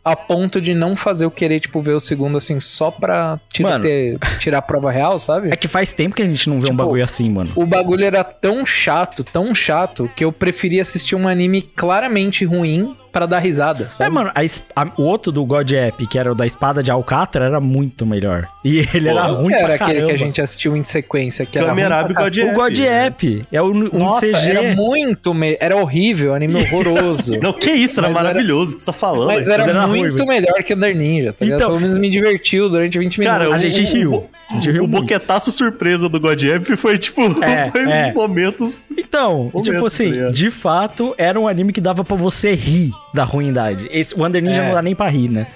[0.03, 3.69] a ponto de não fazer eu querer, tipo, ver o segundo assim, só pra tira-
[3.69, 3.83] Mano.
[3.83, 5.51] ter- tirar a prova real, sabe?
[5.53, 7.51] É que faz tempo que a gente não vê um Tipo, bagulho assim, mano.
[7.55, 12.97] O bagulho era tão chato, tão chato, que eu preferia assistir um anime claramente ruim
[13.13, 14.11] pra dar risada, É, sabe?
[14.15, 14.41] mano, a
[14.83, 18.07] a- o outro do God App, que era o da espada de Alcatra, era muito
[18.07, 18.47] melhor.
[18.65, 21.45] E ele era Pô, ruim que era pra aquele que a gente assistiu em sequência,
[21.47, 22.37] que era ruim pra God.
[22.39, 24.51] O God App é o, um Nossa, CG.
[24.51, 25.33] era muito...
[25.35, 25.57] Me...
[25.61, 27.39] Era horrível, anime horroroso.
[27.41, 29.27] Não, que isso, era Mas era- maravilhoso o que você tá falando.
[29.29, 30.29] Mas era, era ruim, muito velho.
[30.29, 31.59] melhor que Under Ninja, tá ligado?
[31.59, 33.39] Então- Pelo menos me divertiu durante 20 minutos.
[33.39, 34.31] Cara, A o- gente o- riu.
[34.51, 35.03] A gente riu O muito.
[35.03, 37.23] boquetaço surpresa do God App foi tipo.
[37.45, 38.13] É, foi é.
[38.13, 38.81] momentos.
[38.97, 40.33] Então, tipo tá assim, ligado?
[40.33, 43.89] de fato, era um anime que dava pra você rir da ruindade.
[43.91, 44.67] Esse, o Under Ninja É.
[44.67, 45.47] não dá nem pra rir, né?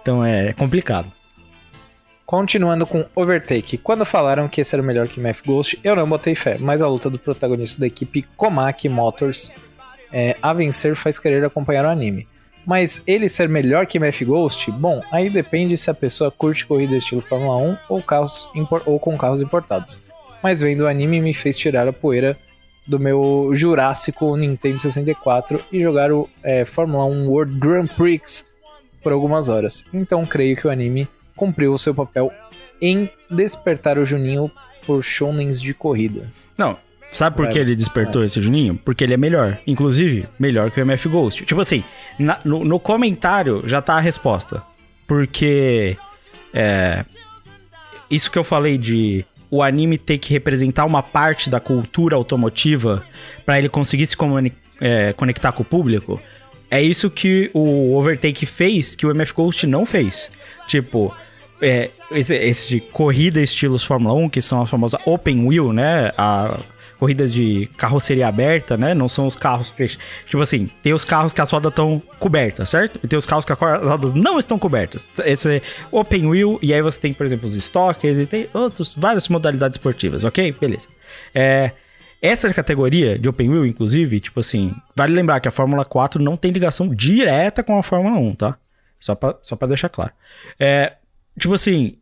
[0.00, 1.10] Então é complicado.
[2.24, 3.76] Continuando com Overtake.
[3.76, 6.86] Quando falaram que esse era melhor que Math Ghost, eu não botei fé, mas a
[6.86, 9.52] luta do protagonista da equipe Komaki Motors
[10.12, 12.28] é, a vencer faz querer acompanhar o anime.
[12.64, 14.70] Mas ele ser melhor que Math Ghost?
[14.70, 18.48] Bom, aí depende se a pessoa curte corrida estilo Fórmula 1 ou, carros
[18.86, 20.00] ou com carros importados.
[20.40, 22.36] Mas vendo o anime me fez tirar a poeira
[22.86, 28.44] do meu Jurássico Nintendo 64 e jogar o é, Fórmula 1 World Grand Prix
[29.02, 29.84] por algumas horas.
[29.92, 32.32] Então creio que o anime cumpriu o seu papel
[32.82, 34.50] em despertar o Juninho
[34.86, 36.26] por shonens de corrida.
[36.58, 36.76] Não,
[37.12, 38.76] sabe por que ele despertou mas- esse Juninho?
[38.84, 39.58] Porque ele é melhor.
[39.66, 41.44] Inclusive, melhor que o MF Ghost.
[41.44, 41.84] Tipo assim,
[42.18, 44.62] na- no, no comentário já tá a resposta.
[45.06, 45.96] Porque.
[46.52, 47.04] É.
[48.10, 53.02] Isso que eu falei de o anime ter que representar uma parte da cultura automotiva
[53.44, 54.16] pra ele conseguir se
[54.80, 56.20] é, conectar com o público.
[56.70, 60.30] É isso que o Overtake fez, que o MF Ghost não fez.
[60.68, 61.12] Tipo,
[61.60, 66.12] é, esse, esse corrida estilos Fórmula 1, que são as famosas Open Wheel, né?
[66.16, 66.58] A
[67.00, 68.92] corridas de carroceria aberta, né?
[68.92, 72.68] Não são os carros fech- Tipo assim, tem os carros que as rodas estão cobertas,
[72.68, 73.00] certo?
[73.02, 75.08] E tem os carros que as rodas não estão cobertas.
[75.24, 78.94] Esse é Open Wheel, e aí você tem, por exemplo, os estoques e tem outros,
[78.94, 80.54] várias modalidades esportivas, ok?
[80.60, 80.86] Beleza.
[81.34, 81.70] É,
[82.20, 86.36] essa categoria de Open Wheel, inclusive, tipo assim, vale lembrar que a Fórmula 4 não
[86.36, 88.58] tem ligação direta com a Fórmula 1, tá?
[89.00, 90.12] Só pra, só pra deixar claro.
[90.58, 90.92] É,
[91.38, 91.96] tipo assim,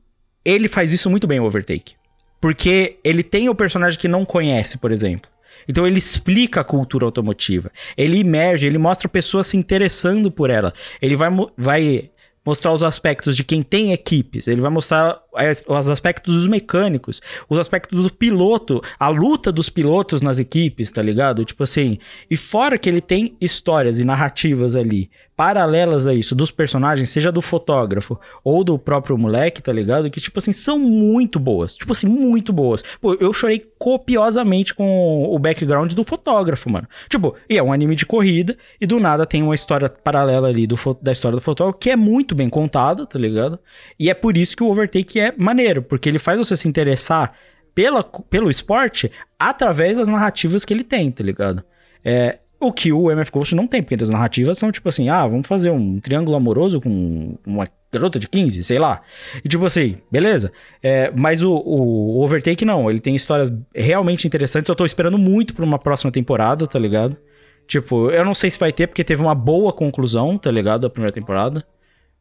[0.45, 1.95] ele faz isso muito bem, o Overtake.
[2.41, 5.31] Porque ele tem o personagem que não conhece, por exemplo.
[5.69, 7.71] Então ele explica a cultura automotiva.
[7.97, 10.73] Ele emerge, ele mostra pessoas se interessando por ela.
[11.01, 12.11] Ele vai, vai
[12.45, 14.49] mostrar os aspectos de quem tem equipes.
[14.49, 15.21] Ele vai mostrar
[15.69, 21.03] os aspectos dos mecânicos, os aspectos do piloto, a luta dos pilotos nas equipes, tá
[21.03, 21.45] ligado?
[21.45, 21.99] Tipo assim.
[22.31, 27.31] E fora que ele tem histórias e narrativas ali paralelas a isso, dos personagens, seja
[27.31, 30.11] do fotógrafo ou do próprio moleque, tá ligado?
[30.11, 31.77] Que, tipo assim, são muito boas.
[31.77, 32.83] Tipo assim, muito boas.
[33.01, 36.89] Pô, eu chorei copiosamente com o background do fotógrafo, mano.
[37.09, 40.67] Tipo, e é um anime de corrida, e do nada tem uma história paralela ali
[40.67, 43.61] do, da história do fotógrafo, que é muito bem contada, tá ligado?
[43.97, 47.33] E é por isso que o Overtake é maneiro, porque ele faz você se interessar
[47.75, 51.63] pela, pelo esporte através das narrativas que ele tem, tá ligado?
[52.05, 55.27] É, o que o MF Ghost não tem, porque as narrativas são tipo assim, ah,
[55.27, 59.01] vamos fazer um triângulo amoroso com uma garota de 15, sei lá.
[59.45, 60.53] E tipo assim, beleza.
[60.83, 64.69] É, mas o, o Overtake não, ele tem histórias realmente interessantes.
[64.69, 67.17] Eu tô esperando muito pra uma próxima temporada, tá ligado?
[67.67, 70.83] Tipo, eu não sei se vai ter, porque teve uma boa conclusão, tá ligado?
[70.83, 71.65] Da primeira temporada.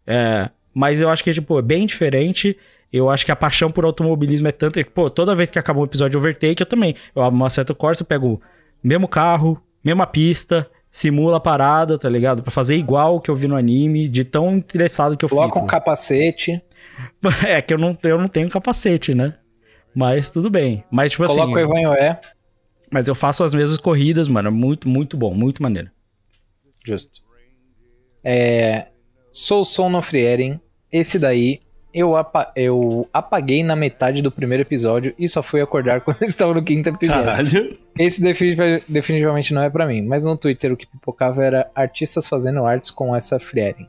[0.05, 2.55] É, mas eu acho que, tipo, é bem diferente.
[2.93, 4.85] Eu acho que a paixão por automobilismo é tanta.
[4.85, 6.93] Pô, toda vez que acabou um episódio de Overtake, eu também.
[7.15, 8.41] Eu abro uma certa Corsa, eu pego o
[8.83, 12.43] mesmo carro, mesma pista, simula a parada, tá ligado?
[12.43, 15.59] Pra fazer igual que eu vi no anime, de tão interessado que eu Coloca fico.
[15.59, 16.61] um capacete,
[17.43, 19.33] É que eu não, eu não tenho capacete, né?
[19.95, 20.83] Mas tudo bem.
[20.91, 21.71] Mas, tipo coloca o assim.
[21.71, 22.21] Evanhoé.
[22.93, 24.51] Mas eu faço as mesmas corridas, mano.
[24.51, 25.89] Muito, muito bom, muito maneiro.
[26.85, 27.21] Justo.
[28.23, 28.89] É,
[29.31, 30.61] Sou Sono Frieren.
[30.91, 31.61] Esse daí
[31.93, 36.53] eu, apa- eu apaguei na metade do primeiro episódio e só fui acordar quando estava
[36.53, 37.23] no quinto episódio.
[37.25, 37.77] Caralho.
[37.97, 42.27] Esse definitiv- definitivamente não é pra mim, mas no Twitter o que pipocava era artistas
[42.27, 43.87] fazendo artes com essa Frieren.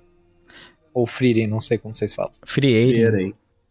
[0.94, 2.32] Ou Frieren, não sei como vocês falam.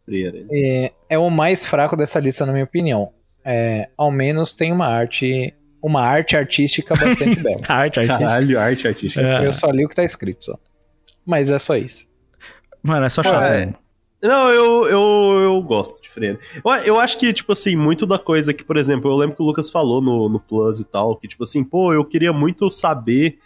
[0.05, 0.47] Frieira, hein?
[0.51, 3.11] É, é o mais fraco dessa lista, na minha opinião.
[3.43, 7.61] É, ao menos tem uma arte, uma arte artística bastante bela.
[7.67, 8.07] Arte, arte.
[8.07, 9.21] Caralho, arte artística.
[9.25, 9.45] É.
[9.45, 10.57] Eu só li o que tá escrito só.
[11.25, 12.07] Mas é só isso.
[12.87, 13.51] Mano, é só chato.
[13.51, 13.73] é.
[14.23, 16.39] Não, eu, eu, eu gosto de Freire.
[16.65, 19.41] Eu, eu acho que, tipo assim, muito da coisa que, por exemplo, eu lembro que
[19.43, 22.71] o Lucas falou no, no Plus e tal, que, tipo assim, pô, eu queria muito
[22.71, 23.37] saber.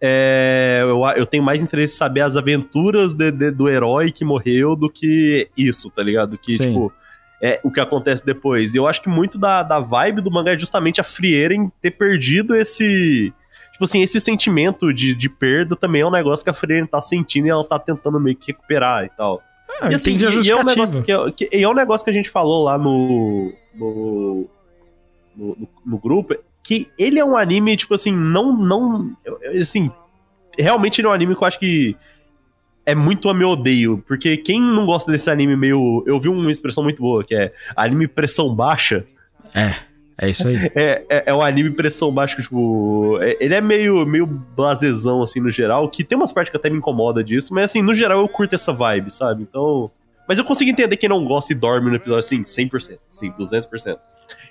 [0.00, 4.24] é, eu, eu tenho mais interesse em saber as aventuras de- de- do herói que
[4.24, 6.38] morreu do que isso, tá ligado?
[6.38, 6.62] Que, Sim.
[6.68, 6.92] tipo,
[7.42, 8.74] é o que acontece depois.
[8.74, 11.90] E eu acho que muito da, da vibe do mangá é justamente a Frieren ter
[11.90, 13.32] perdido esse.
[13.80, 17.00] Tipo assim, esse sentimento de, de perda também é um negócio que a Frieren tá
[17.00, 19.40] sentindo e ela tá tentando meio que recuperar e tal.
[19.80, 22.04] Ah, E, assim, e- e é um negócio que, é- que- e é um negócio
[22.04, 24.46] que a gente falou lá no, no,
[25.34, 29.16] no, no- no grupo, que ele é um anime, tipo assim, não, não,
[29.58, 29.90] assim,
[30.58, 31.96] realmente ele é um anime que eu acho que
[32.84, 36.50] é muito a meu odeio, porque quem não gosta desse anime meio, eu vi uma
[36.50, 39.06] expressão muito boa, que é anime pressão baixa,
[39.54, 39.74] É,
[40.20, 40.56] é isso aí.
[40.74, 45.40] é, é, é um anime pressão baixa, tipo, é- ele é meio, meio blasezão, assim,
[45.40, 48.20] no geral, que tem umas partes que até me incomoda disso, mas, assim, no geral
[48.20, 49.42] eu curto essa vibe, sabe?
[49.42, 49.90] Então...
[50.28, 53.98] Mas eu consigo entender quem não gosta e dorme no episódio, assim, 100%, assim, 200%.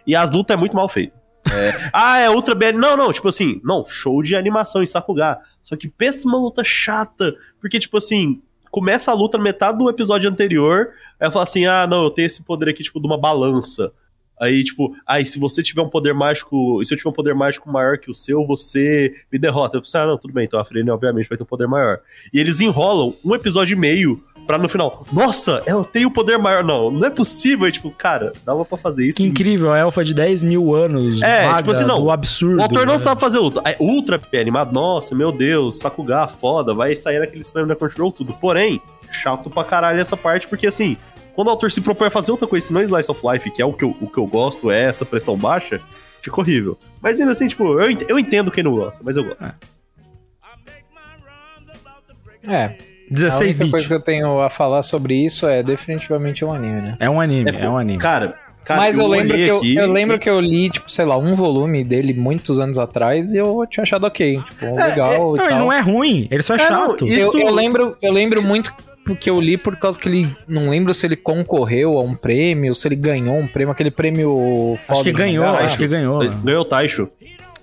[0.05, 1.13] E as lutas é muito mal feito.
[1.49, 2.77] É, ah, é Ultra BL.
[2.77, 5.37] Não, não, tipo assim, não, show de animação em Sakuga.
[5.61, 9.89] Só que pensa uma luta chata, porque, tipo assim, começa a luta na metade do
[9.89, 10.89] episódio anterior,
[11.19, 13.91] aí fala assim, ah, não, eu tenho esse poder aqui, tipo, de uma balança.
[14.39, 17.35] Aí, tipo, aí se você tiver um poder mágico, e se eu tiver um poder
[17.35, 19.77] mágico maior que o seu, você me derrota.
[19.77, 21.99] Eu pensei, ah, não, tudo bem, então a Frene obviamente vai ter um poder maior.
[22.33, 26.39] E eles enrolam um episódio e meio Pra no final, nossa, ela tem o poder
[26.39, 26.63] maior.
[26.63, 27.67] Não, não é possível.
[27.67, 29.17] E, tipo, cara, dava pra fazer isso.
[29.17, 32.57] Que incrível, a elfa de 10 mil anos, É, vaga tipo assim, não, do absurdo.
[32.57, 32.97] O autor não né?
[32.97, 33.61] sabe fazer ultra.
[33.63, 38.33] É ultra animado, nossa, meu Deus, Sakuga, foda, vai sair naquele cinema da Crunchyroll, tudo.
[38.33, 38.81] Porém,
[39.11, 40.97] chato pra caralho essa parte, porque assim,
[41.35, 43.49] quando o autor se propõe a fazer outra coisa, se não é Slice of Life,
[43.51, 45.79] que é o que eu, o que eu gosto, é essa pressão baixa,
[46.21, 46.77] fica horrível.
[47.01, 49.43] Mas ainda assim, tipo, eu, ent- eu entendo quem não gosta, mas eu gosto.
[52.43, 52.73] É, a
[53.09, 53.71] 16 única bits.
[53.71, 56.97] coisa que eu tenho a falar sobre isso é definitivamente um anime, né?
[56.99, 57.99] É um anime, é, um anime.
[57.99, 60.89] Cara, cara Mas eu, lembro olhei que eu, aqui eu lembro que eu li, tipo,
[60.89, 65.13] sei lá, um volume dele muitos anos atrás e eu tinha achado ok, tipo, legal
[65.13, 65.59] Não, e ele tal.
[65.59, 67.07] não é ruim, ele só é, É, não, chato.
[67.07, 68.73] eu, isso- eu lembro, eu lembro muito
[69.09, 72.75] porque eu li por causa que ele não lembro se ele concorreu a um prêmio,
[72.75, 76.23] se ele ganhou um prêmio, aquele prêmio foda acho que ganhou, mangá, acho que ganhou.
[76.23, 76.29] né?
[76.43, 77.09] Ganhou o Taisho.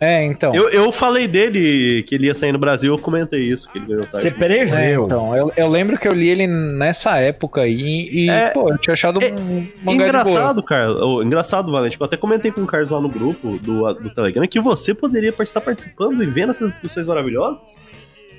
[0.00, 0.52] É, então.
[0.54, 3.86] Eu, eu falei dele que ele ia sair no Brasil, eu comentei isso, que ele
[3.86, 4.26] ganhou o Você Taisho.
[4.26, 5.04] É, preveu.
[5.04, 8.78] então, eu, eu lembro que eu li ele nessa época aí e, É, pô, eu
[8.78, 10.04] tinha achado é, um mangá.
[10.04, 11.00] Engraçado, Carlos.
[11.00, 11.92] ô, engraçado, Valente.
[11.92, 14.92] Tipo, eu até comentei com o Carlos lá no grupo do, do Telegram que você
[14.92, 17.60] poderia estar participando e vendo essas discussões maravilhosas.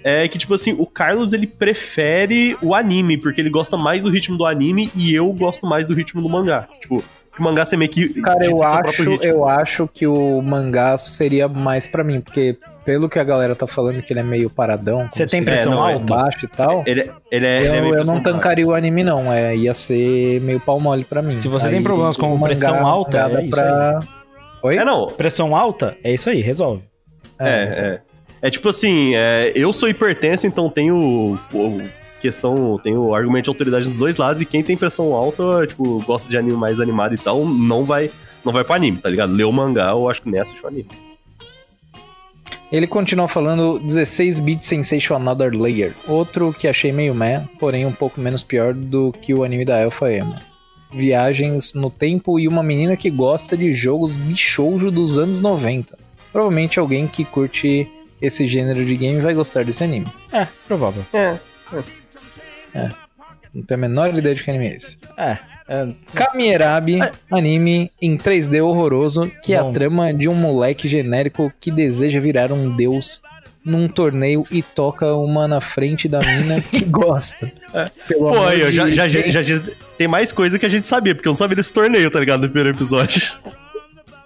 [0.10, 4.10] É que, tipo assim, o Carlos ele prefere o anime, porque ele gosta mais do
[4.10, 6.66] ritmo do anime e eu gosto mais do ritmo do mangá.
[6.80, 7.04] Tipo,
[7.38, 8.08] o mangá você meio que.
[8.22, 13.20] Cara, eu acho, eu acho que o mangá seria mais pra mim, porque pelo que
[13.20, 16.06] a galera tá falando que ele é meio paradão, Você tem pressão É, não, alta?
[16.06, 16.84] baixo e tal.
[16.88, 17.60] Ele, é- ele é.
[17.60, 19.32] eu, ele é meio eu não tancaria o anime, não.
[19.32, 21.38] É, ia ser meio pau mole pra mim.
[21.38, 24.00] Se você tem problemas com pressão alta, é isso pra...
[24.64, 24.78] Oi?
[24.78, 25.08] É, não.
[25.08, 26.82] Pressão alta, é isso aí, resolve.
[27.40, 27.86] É, é.
[27.86, 28.02] É
[28.50, 31.82] tipo assim, é, eu sou hipertenso, então tenho o,
[32.20, 36.30] questão, tenho argumento de autoridade dos dois lados, e quem tem pressão alta, tipo, gosta
[36.30, 38.12] de anime mais animado e tal, não vai,
[38.44, 39.34] não vai pro anime, tá ligado?
[39.34, 40.90] Lê o mangá, eu acho que nem assiste o anime.
[42.70, 45.96] Ele continua falando 16 bit Sensation Another Layer.
[46.06, 49.86] Outro que achei meio meh, porém um pouco menos pior do que o anime da
[49.86, 50.40] Alpha Emma.
[50.94, 55.98] Viagens no tempo e uma menina que gosta de jogos bichoujo dos anos 90.
[56.34, 57.90] Provavelmente alguém que curte
[58.22, 60.08] esse gênero de game vai gostar desse anime.
[60.32, 61.06] É, provável.
[61.14, 61.38] É.
[63.54, 64.98] Não tenho a menor ideia de que anime é esse.
[65.18, 65.38] É,
[65.68, 67.00] é Kamierabi,
[67.32, 69.72] anime em 3D horroroso, que é a Bom.
[69.72, 73.22] trama de um moleque genérico que deseja virar um deus
[73.66, 77.52] num torneio e toca uma na frente da mina que gosta.
[78.08, 79.34] Pelo Pô, aí, já, já, Deus.
[79.34, 79.62] já, já-
[79.98, 82.42] tem mais coisa que a gente sabia, porque eu não sabia desse torneio, tá ligado?
[82.44, 83.22] No primeiro episódio.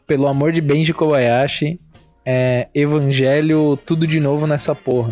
[0.05, 1.79] Pelo amor de Benji Kobayashi,
[2.25, 5.09] é, Evangelho, tudo de novo nessa porra.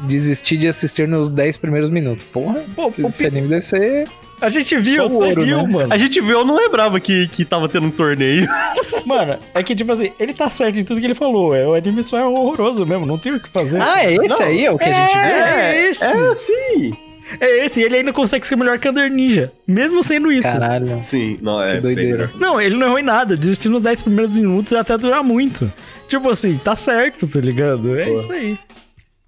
[0.00, 2.24] Desisti de assistir nos 10 primeiros minutos.
[2.24, 4.08] Porra, Pô, esse, esse anime deve ser.
[4.40, 5.68] A gente viu, Só ouro, viu, né?
[5.72, 5.94] mano.
[5.94, 8.48] A gente viu, eu não lembrava que, que tava tendo um torneio.
[9.06, 11.54] Mano, é que, tipo assim, ele tá certo em tudo que ele falou.
[11.54, 13.80] É, o anime só é horroroso mesmo, não tem o que fazer.
[13.80, 14.64] Ah, é esse Não, aí?
[14.64, 15.22] É o que a gente viu?
[15.22, 16.04] é esse.
[16.04, 16.96] É, sim.
[17.40, 19.52] É esse, e ele ainda consegue ser melhor que Under Ninja.
[19.66, 20.50] Mesmo sendo isso.
[20.50, 21.02] Caralho.
[21.02, 22.30] Sim, não, é Que doideira.
[22.38, 23.36] Não, ele não errou em nada.
[23.36, 25.70] Desistiu nos 10 primeiros minutos e até durar muito.
[26.08, 27.98] Tipo assim, tá certo, tá ligado?
[27.98, 28.14] É Pô.
[28.14, 28.58] isso aí.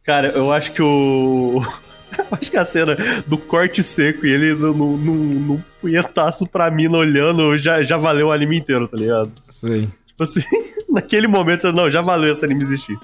[0.04, 1.62] Cara, eu acho que o.
[2.16, 2.96] Eu acho que a cena
[3.26, 7.98] do corte seco e ele no, no, no, no punhetaço pra mina olhando já, já
[7.98, 9.30] valeu o anime inteiro, tá ligado?
[9.50, 9.90] Sim.
[10.06, 10.40] Tipo assim,
[10.88, 12.98] naquele momento, não, já valeu esse anime existir.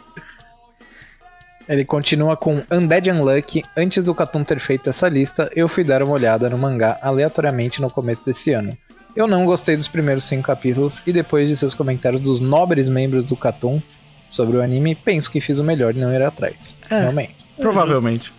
[1.68, 3.62] Ele continua com Undead Unlucky.
[3.76, 7.80] Antes do Katum ter feito essa lista, eu fui dar uma olhada no mangá aleatoriamente
[7.80, 8.76] no começo desse ano.
[9.14, 13.24] Eu não gostei dos primeiros cinco capítulos e depois de seus comentários dos nobres membros
[13.24, 13.80] do Katum
[14.28, 16.76] sobre o anime, penso que fiz o melhor e não ir atrás.
[16.90, 17.00] É.
[17.00, 17.36] Realmente.
[17.58, 18.32] Provavelmente.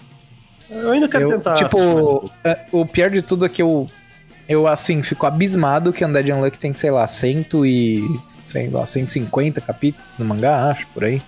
[0.70, 1.54] Eu ainda quero Eu, tentar.
[1.54, 2.32] um tipo, pouco.
[2.44, 3.88] é, o pior de tudo é que eu,
[4.50, 9.62] eu assim, fico abismado que Undead Unlucky tem, sei lá, cento e, sei lá, 150
[9.62, 11.22] capítulos no mangá, acho, por aí.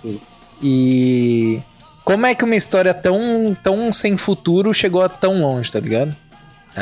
[0.00, 0.18] Sim.
[0.62, 1.60] E
[2.04, 6.14] como é que uma história tão, tão sem futuro chegou a tão longe, tá ligado?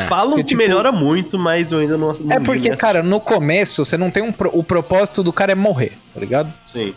[0.08, 2.12] Falam porque, que tipo- melhora muito, mas eu ainda não.
[2.12, 4.32] não é porque, nessa- cara, no começo você não tem um.
[4.32, 6.52] pro- o propósito do cara é morrer, tá ligado?
[6.66, 6.92] Sim.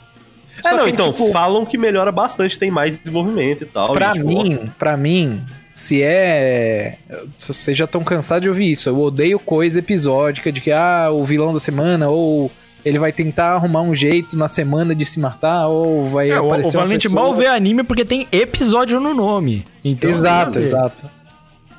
[0.62, 3.94] Só é, não, que, então, tipo, falam que melhora bastante, tem mais desenvolvimento e tal.
[3.94, 5.44] Pra e, tipo, mim, pra mim,
[5.76, 6.98] se é.
[7.38, 8.90] se Vocês já estão cansados de ouvir isso.
[8.90, 12.52] Eu odeio coisa episódica de que, ah, o vilão da semana, ou
[12.88, 16.44] ele vai tentar arrumar um jeito na semana de se matar, ou vai É, o,
[16.44, 17.22] o aparecer uma Valente pessoa...
[17.24, 19.66] mal vê anime porque tem episódio no nome.
[19.84, 21.10] Então, Exato, exato.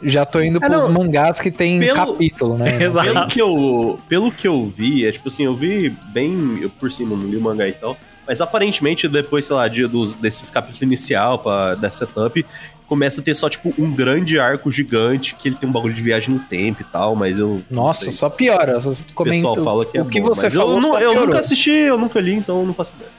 [0.00, 2.78] Já tô indo É, pros não, mangás que tem pelo- capítulo, né?
[2.82, 3.08] Exato.
[3.12, 6.92] Pelo que, eu, pelo que eu vi, é tipo assim, eu vi bem eu por
[6.92, 7.96] cima, não li o mangá e tal.
[8.26, 12.44] Mas aparentemente, depois, sei lá, de, dos, desses capítulos inicial, pra, da setup,
[12.88, 16.00] começa a ter só, tipo, um grande arco gigante, que ele tem um bagulho de
[16.02, 17.62] viagem no tempo e tal, mas eu.
[17.70, 18.78] Nossa, só piora.
[18.78, 21.70] O pessoal fala que é o que bom, você falou Eu, não- eu nunca assisti,
[21.70, 23.10] eu nunca li, então eu não faço ideia.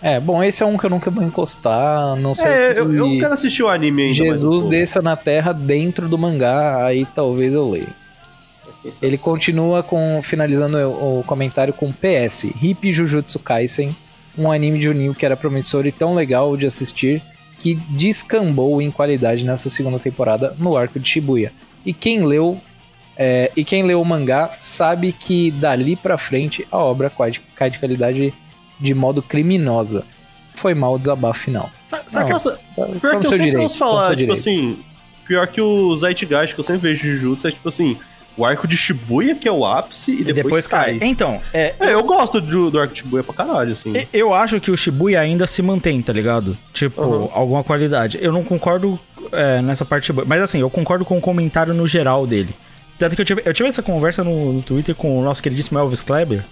[0.00, 2.94] É, bom, esse é um que eu nunca vou encostar, não sei É, que eu,
[2.94, 4.12] eu quero assistir o anime ainda.
[4.12, 4.68] um Jesus pouco.
[4.68, 7.88] desça na Terra dentro do mangá, aí talvez eu leia.
[9.02, 12.44] Ele continua com finalizando o o comentário com PS.
[12.62, 13.94] Hip Jujutsu Kaisen,
[14.36, 17.20] um anime de Unil que era promissor e tão legal de assistir
[17.58, 21.52] que descambou em qualidade nessa segunda temporada no arco de Shibuya.
[21.84, 22.60] E quem leu
[23.16, 27.10] é, e quem leu o mangá sabe que dali pra frente a obra
[27.56, 28.32] cai de, qualidade
[28.78, 30.04] de modo criminosa.
[30.54, 31.68] Foi mal o desabafo final.
[31.86, 34.16] Sabe, sabe que essa- Tá- Pior tá que eu sempre direito, ouço tá falar, tipo
[34.16, 34.38] direito.
[34.38, 34.78] assim,
[35.26, 37.96] pior que o Zeitgeist que eu sempre vejo de Jujutsu é tipo assim,
[38.38, 40.98] o arco de Shibuya que é o ápice e E depois, depois cai.
[41.02, 43.92] Então, é, É, eu gosto do, do arco de Shibuya pra caralho, assim.
[44.12, 46.56] Eu acho que o Shibuya ainda se mantém, tá ligado?
[46.72, 47.28] Tipo, Uhum.
[47.34, 48.16] alguma qualidade.
[48.22, 48.98] Eu não concordo
[49.32, 50.06] é, nessa parte.
[50.06, 52.54] Shibuya, Mas assim, eu concordo com o comentário no geral dele.
[52.98, 55.78] Tanto que eu tive, eu tive essa conversa no, no Twitter com o nosso queridíssimo
[55.78, 56.44] Elvis Kleber.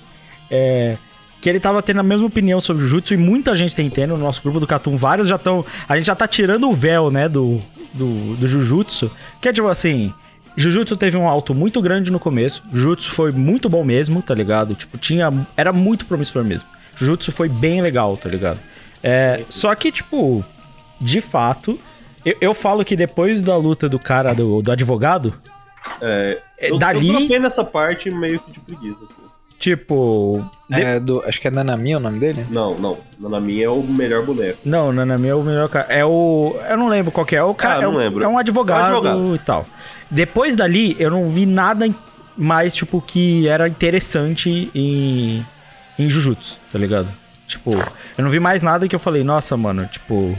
[0.51, 0.97] É,
[1.41, 4.17] que ele tava tendo a mesma opinião sobre o Jutsu e muita gente tem tendo
[4.17, 4.97] no nosso grupo do Catum.
[4.97, 5.65] Vários já estão.
[5.89, 7.61] A gente já tá tirando o véu, né, do,
[7.93, 9.11] do, do Jujutsu.
[9.41, 10.13] Que é tipo assim.
[10.57, 12.63] Jujutsu teve um alto muito grande no começo.
[12.73, 14.75] Jujutsu foi muito bom mesmo, tá ligado?
[14.75, 15.33] Tipo, tinha.
[15.57, 16.69] Era muito promissor mesmo.
[16.97, 18.59] Jujutsu foi bem legal, tá ligado?
[19.03, 20.43] É, só que, tipo,
[21.01, 21.79] de fato,
[22.25, 25.35] eu, eu falo que depois da luta do cara, do, do advogado,
[26.01, 29.05] É, é, eu, dali, eu nessa parte meio que de preguiça.
[29.05, 29.27] Assim.
[29.59, 30.43] tipo.
[30.71, 32.47] de- É do, acho que é Nanami o nome dele?
[32.51, 32.99] Não, não.
[33.21, 34.59] Na minha é o melhor boneco.
[34.65, 35.87] Não, Nanami é o melhor cara.
[35.91, 36.57] É o.
[36.69, 37.39] Eu não lembro qual que é.
[37.41, 37.77] É o cara.
[37.77, 38.25] Ah, é, não o- lembro.
[38.25, 39.35] é um advogado, É um advogado.
[39.35, 39.67] e tal.
[40.11, 41.89] Depois dali, eu não vi nada
[42.37, 45.45] mais, tipo, que era interessante em.
[45.99, 47.09] Em Jujutsu, tá ligado?
[47.47, 50.37] Tipo, eu não vi mais nada que eu falei, nossa, mano, tipo.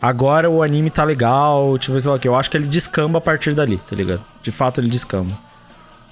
[0.00, 2.26] Agora o anime tá legal, tipo, sei lá que.
[2.28, 4.24] Eu acho que ele descamba a partir dali, tá ligado?
[4.42, 5.36] De fato ele descamba.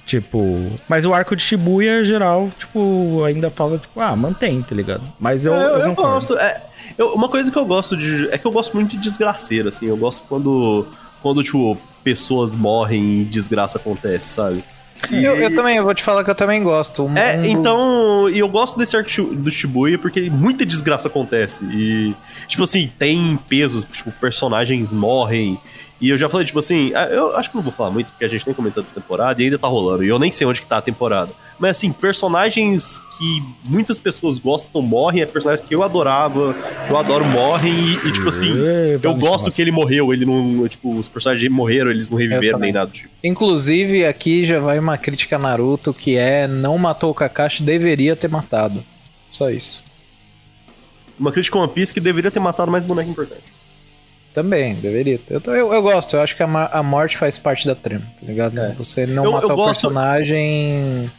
[0.05, 0.71] Tipo.
[0.87, 5.03] Mas o arco de Shibuya, geral, tipo, ainda fala, tipo, ah, mantém, tá ligado?
[5.19, 6.37] Mas eu, É, eu, eu, gosto.
[6.37, 6.61] É,
[6.97, 8.29] eu- uma coisa que eu gosto de.
[8.31, 9.85] É que eu gosto muito de desgraceira, assim.
[9.87, 10.87] Eu gosto quando.
[11.21, 14.63] Quando, tipo, pessoas morrem e desgraça acontece, sabe?
[15.11, 17.03] Eu, eu também, eu vou te falar que eu também gosto.
[17.03, 18.29] Um- É, um então.
[18.29, 21.63] E eu gosto desse arco do Shibuya porque muita desgraça acontece.
[21.65, 22.15] E,
[22.47, 25.59] tipo assim, tem pesos, tipo, personagens morrem.
[25.99, 28.23] E eu já falei, tipo assim, ah, eu acho que não vou falar muito, porque
[28.23, 30.03] a gente nem comentou dessa temporada e ainda tá rolando.
[30.03, 31.31] E eu nem sei onde que tá a temporada.
[31.57, 36.53] Mas assim, personagens que muitas pessoas gostam morrem, é personagens que eu adorava,
[36.85, 38.53] que eu adoro morrem, e, e, tipo assim,
[39.01, 40.67] eu gosto que ele morreu, ele não.
[40.67, 43.09] Tipo, os personagens morreram, eles não reviveram nem nada tipo.
[43.23, 48.15] Inclusive, aqui já vai uma crítica a Naruto que é não matou o Kakashi, deveria
[48.15, 48.83] ter matado.
[49.31, 49.83] Só isso.
[51.19, 53.56] Uma crítica a One Piece que deveria ter matado mais boneco importante.
[54.33, 55.17] Também, deveria.
[55.17, 55.33] ter.
[55.35, 58.05] Eu, tô- eu, eu gosto, eu acho que a, a morte faz parte da trama,
[58.19, 58.59] tá ligado?
[58.59, 58.71] É.
[58.77, 61.09] Você não Eu- matar eu o gosto- personagem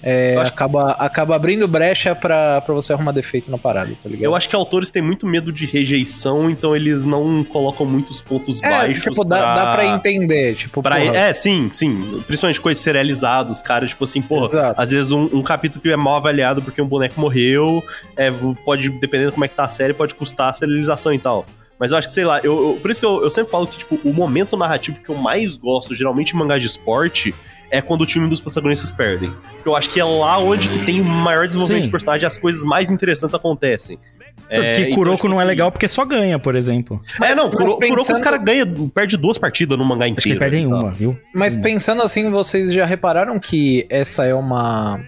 [0.00, 4.08] é, Eu acho- acaba, acaba abrindo brecha pra, pra você arrumar defeito na parada, tá
[4.08, 4.22] ligado?
[4.22, 8.62] Eu acho que autores têm muito medo de rejeição, então eles não colocam muitos pontos
[8.62, 9.02] é, baixos.
[9.02, 12.22] tipo, dá, dá pra entender, tipo, pra- porra, É, sim, sim.
[12.28, 14.42] Principalmente coisas serializadas, cara, tipo assim, pô,
[14.76, 17.82] às vezes um, um capítulo que é mal avaliado porque um boneco morreu,
[18.16, 18.30] é,
[18.64, 21.44] pode, dependendo como é que tá a série, pode custar a serialização e tal.
[21.78, 23.66] Mas eu acho que, sei lá, eu, eu- por isso que eu, eu sempre falo
[23.66, 27.34] que, tipo, o momento narrativo que eu mais gosto, geralmente em mangá de esporte,
[27.70, 29.30] é quando o time dos protagonistas perdem.
[29.52, 31.86] Porque eu acho que é lá onde que tem o maior desenvolvimento Sim.
[31.88, 33.98] de personagem e as coisas mais interessantes acontecem.
[34.48, 37.00] Tanto É, que então, Kuroko tipo não é assim, legal porque só ganha, por exemplo.
[37.22, 40.14] é, não, mas Kuro- Kuroko os pensando- caras ganham, perde duas partidas no mangá Acho
[40.14, 40.34] que inteiro.
[40.36, 40.82] ele perde em sabe?
[40.84, 41.18] uma, viu?
[41.34, 45.00] Mas pensando assim, vocês já repararam que essa é uma.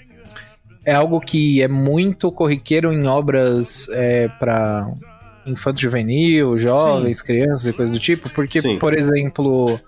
[0.85, 4.87] É algo que é muito corriqueiro em obras é, para
[5.47, 8.29] infanto juvenil, jovens, crianças e coisas do tipo?
[8.31, 8.79] Porque, Sim.
[8.79, 9.81] por exemplo,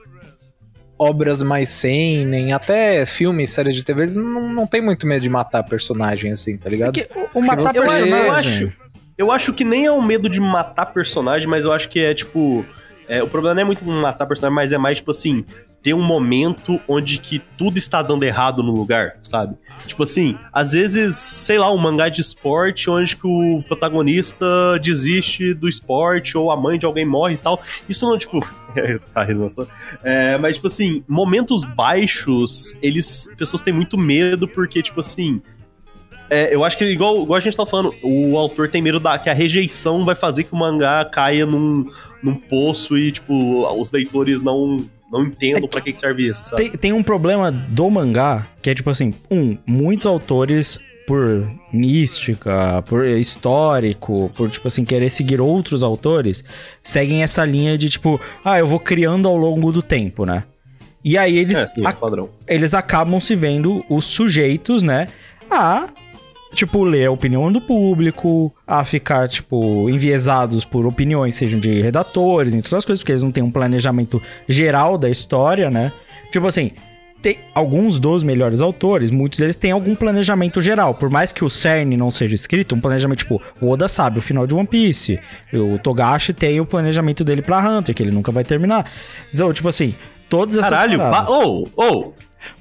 [0.98, 5.28] obras mais seinen, até filmes, séries de TV, eles não, não tem muito medo de
[5.28, 6.92] matar personagem assim, tá ligado?
[6.92, 8.08] Porque o, o matar personagem...
[8.10, 8.72] eu acho,
[9.18, 12.14] eu acho que nem é o medo de matar personagem, mas eu acho que é
[12.14, 12.64] tipo.
[13.08, 15.44] É, o problema não é muito matar personagem, mas é mais tipo assim,
[15.82, 19.56] ter um momento onde que tudo está dando errado no lugar, sabe?
[19.86, 24.46] Tipo assim, às vezes, sei lá, um mangá de esporte onde que o protagonista
[24.80, 27.60] desiste do esporte ou a mãe de alguém morre e tal.
[27.88, 28.40] Isso não, tipo.
[29.12, 29.66] tá rindo só.
[30.02, 33.28] É, mas, tipo assim, momentos baixos, eles.
[33.36, 35.42] Pessoas têm muito medo porque, tipo assim.
[36.34, 39.18] É, eu acho que, igual, igual a gente tá falando, o autor tem medo da,
[39.18, 41.86] que a rejeição vai fazer que o mangá caia num,
[42.22, 44.78] num poço e, tipo, os leitores não,
[45.12, 46.62] não entendam pra que que serve isso, sabe?
[46.62, 52.82] Tem, tem um problema do mangá, que é tipo assim, um, muitos autores, por mística,
[52.86, 56.42] por histórico, por, tipo assim, querer seguir outros autores,
[56.82, 60.44] seguem essa linha de, tipo, ah, eu vou criando ao longo do tempo, né?
[61.04, 62.30] E aí eles, É, sim, é padrão.
[62.46, 65.08] eles acabam se vendo os sujeitos, né,
[65.50, 65.88] a
[66.52, 72.52] tipo, ler a opinião do público, a ficar, tipo, enviesados por opiniões, sejam de redatores,
[72.54, 75.92] entre outras coisas, porque eles não têm um planejamento geral da história, né?
[76.30, 76.70] Tipo assim,
[77.20, 80.92] tem alguns dos melhores autores, muitos deles têm algum planejamento geral.
[80.94, 84.22] Por mais que o CERN não seja escrito, um planejamento tipo, o Oda sabe o
[84.22, 85.20] final de One Piece,
[85.52, 88.90] o Togashi tem o planejamento dele pra Hunter, que ele nunca vai terminar.
[89.32, 89.94] Então, tipo assim,
[90.28, 91.26] todas essas Caralho, paradas.
[91.26, 92.12] pa- ô, ô.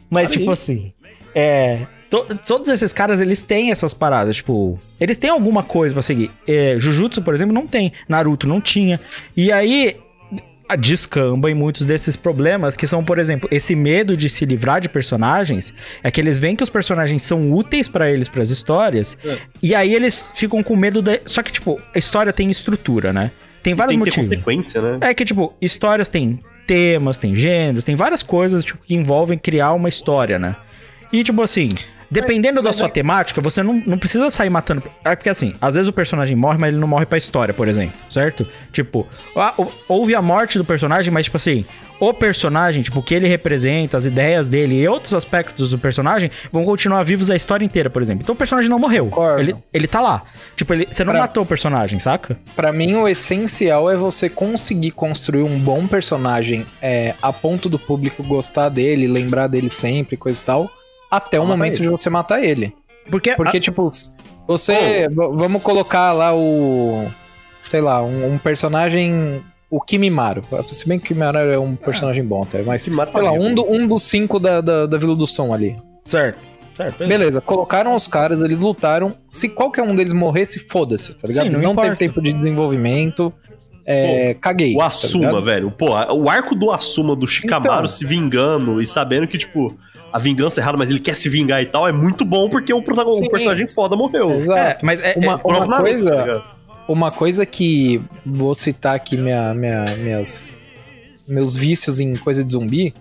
[0.09, 0.93] Mas, Para tipo assim,
[1.33, 1.79] é.
[2.11, 4.77] To- todos esses caras, eles têm essas paradas, tipo.
[4.99, 6.29] Eles têm alguma coisa pra seguir.
[6.47, 7.91] É, Jujutsu, por exemplo, não tem.
[8.07, 8.99] Naruto não tinha.
[9.35, 9.97] E aí.
[10.69, 14.79] a- Descamba em muitos desses problemas que são, por exemplo, esse medo de se livrar
[14.79, 15.73] de personagens.
[16.01, 19.17] É que eles veem que os personagens são úteis pra eles, pras histórias.
[19.25, 19.37] É.
[19.61, 21.19] E aí eles ficam com medo da.
[21.25, 23.31] Só que, tipo, a história tem estrutura, né?
[23.61, 24.29] Tem vários Tem motivos.
[24.29, 24.97] consequência, né?
[25.01, 29.73] É que, tipo, histórias têm temas, tem gêneros, tem várias coisas tipo, que envolvem criar
[29.73, 30.55] uma história, né?
[31.11, 31.67] E, tipo assim,
[32.11, 34.83] dependendo da sua temática, você não, não precisa sair matando.
[35.03, 37.67] É porque, assim, às vezes o personagem morre, mas ele não morre pra história, por
[37.67, 38.45] exemplo, certo?
[38.71, 39.07] Tipo,
[39.57, 41.65] hou- houve a morte do personagem, mas, tipo assim,
[41.99, 46.31] o personagem, tipo, o que ele representa, as ideias dele e outros aspectos do personagem
[46.51, 48.23] vão continuar vivos a história inteira, por exemplo.
[48.23, 49.05] Então o personagem não morreu.
[49.05, 49.39] Concordo.
[49.39, 50.23] Ele, ele tá lá.
[50.55, 52.37] Tipo, ele, você não Pra- matou o personagem, saca?
[52.55, 57.77] Pra mim, o essencial é você conseguir construir um bom personagem é, a ponto do
[57.77, 60.71] público gostar dele, lembrar dele sempre, coisa e tal,
[61.11, 61.83] até o momento ele.
[61.83, 62.73] de você matar ele.
[63.09, 63.87] Porque, Porque, tipo,
[64.47, 65.07] você.
[65.09, 67.05] v- Vamos colocar lá o.
[67.61, 69.43] Sei lá, um, um personagem.
[69.69, 70.43] O Kimimaro.
[70.67, 72.81] Se bem que o Kimimaro é um personagem bom até, mas.
[72.81, 75.53] Se mata Sei lá, um, do- um dos cinco da, da, da Vila do Som
[75.53, 75.75] ali.
[76.05, 76.39] Certo.
[76.75, 77.05] Certo.
[77.05, 79.13] Beleza, colocaram os caras, eles lutaram.
[79.29, 81.51] Se qualquer um deles morresse, foda-se, tá ligado?
[81.51, 83.31] Sim, não não teve tempo de desenvolvimento.
[83.85, 84.75] É, caguei.
[84.75, 85.43] O tá Asuma, ligado?
[85.43, 85.71] velho.
[85.71, 87.87] Pô, o arco do Asuma, do Shikamaru Então.
[87.87, 89.77] se vingando e sabendo que, tipo,
[90.11, 92.73] a vingança é errada, mas ele quer se vingar e tal, é muito bom porque
[92.73, 94.31] o, protagonista, o personagem foda morreu.
[94.31, 94.85] É, Exato.
[94.85, 96.55] mas é, Uma, O próprio uma Naruto, coisa, tá
[96.87, 100.53] uma coisa que vou citar aqui minha, minha, minhas,
[101.27, 102.93] meus vícios em coisa de zumbi,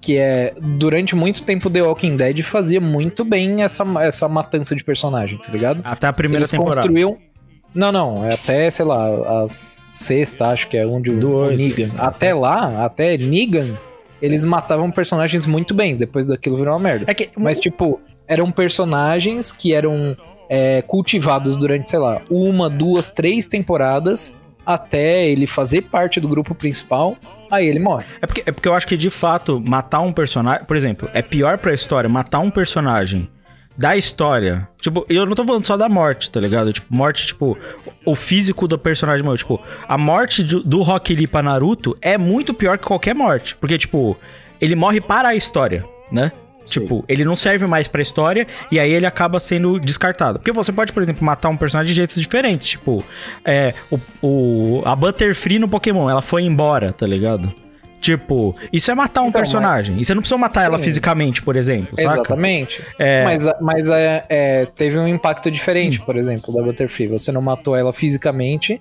[0.00, 4.84] que é durante muito tempo The Walking Dead fazia muito bem essa, essa matança de
[4.84, 5.80] personagem, tá ligado?
[5.84, 6.76] até a primeira Eles temporada.
[6.76, 7.16] construíam.
[7.74, 9.46] Não, não, é até, sei lá, a
[9.88, 11.56] sexta, acho que é onde o, Do o oito.
[11.62, 11.90] Negan.
[11.98, 13.78] Até lá, até Negan,
[14.20, 17.04] eles matavam personagens muito bem, depois daquilo virou uma merda.
[17.08, 20.16] É que, Mas, tipo, eram personagens que eram
[20.48, 26.54] é, cultivados durante, sei lá, uma, duas, três temporadas até ele fazer parte do grupo
[26.54, 27.16] principal,
[27.50, 28.04] aí ele morre.
[28.20, 31.22] é, porque, é porque eu acho que de fato matar um personagem, por exemplo, é
[31.22, 33.28] pior pra história matar um personagem
[33.78, 34.68] da história.
[34.80, 36.72] Tipo, eu não tô falando só da morte, tá ligado?
[36.72, 37.56] Tipo, morte, tipo,
[38.04, 39.38] o físico do personagem morreu.
[39.38, 43.54] Tipo, a morte do, do Rock Lee pra Naruto é muito pior que qualquer morte.
[43.56, 44.16] Porque, tipo,
[44.60, 46.32] ele morre para a história, né?
[46.66, 50.38] Tipo, ele não serve mais pra história e aí ele acaba sendo descartado.
[50.38, 52.68] Porque você pode, por exemplo, matar um personagem de jeitos diferentes.
[52.68, 53.02] Tipo,
[53.42, 57.50] é, o, o- a Butterfree no Pokémon, ela foi embora, tá ligado?
[58.00, 59.98] Tipo, isso é matar um Então, personagem.
[60.00, 60.84] E você não precisa matar ela Sim.
[60.84, 62.14] fisicamente, por exemplo, saca?
[62.20, 62.80] Exatamente.
[62.98, 67.08] É, Mas, mas é, é, teve um impacto diferente, por exemplo, da Butterfree.
[67.08, 68.80] Você não matou ela fisicamente,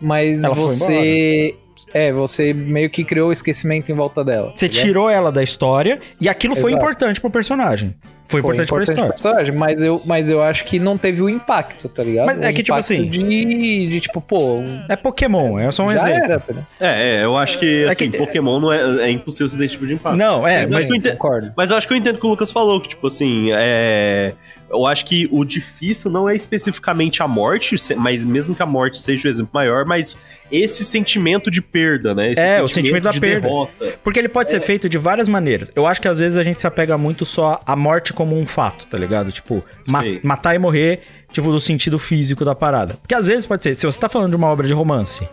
[0.00, 1.56] mas Ela foi você.
[1.94, 4.52] É, você meio que criou o esquecimento em volta dela.
[4.54, 6.84] você tá tirou ela da história e aquilo foi Exato.
[6.84, 7.94] importante pro personagem.
[8.28, 9.08] Foi, importante, pra história.
[9.10, 12.26] personagem, mas eu, mas eu acho que não teve o impacto, tá ligado?
[12.26, 15.90] Mas é O que, tipo assim, De, de tipo, pô, É Pokémon, é só um
[15.90, 16.24] já exemplo.
[16.24, 16.66] era, tá ligado?
[16.78, 19.64] É, é, eu acho que, É assim, que- Pokémon não é, é impossível você ter
[19.64, 20.16] esse tipo de impacto.
[20.16, 21.52] Não, é, Mas mas eu entendo- concordo.
[21.56, 24.32] Mas eu acho que eu entendo o que o Lucas falou, que, tipo assim, é.
[24.70, 28.66] Eu acho que o difícil não é especificamente a morte, se- mas mesmo que a
[28.66, 30.14] morte seja o exemplo maior, mas
[30.52, 32.32] esse sentimento de perda, né?
[32.32, 33.48] Esse É, o sentimento da de perda.
[33.48, 33.72] derrota.
[34.04, 35.72] Porque ele pode ser feito de várias maneiras.
[35.74, 38.44] Eu acho que às vezes a gente se apega muito só à morte como um
[38.44, 39.30] fato, tá ligado?
[39.30, 40.20] Tipo, ma- Sei.
[40.24, 41.00] matar e morrer,
[41.30, 42.94] tipo, no sentido físico da parada.
[42.94, 45.26] Porque às vezes pode ser, se você tá falando de uma obra de romance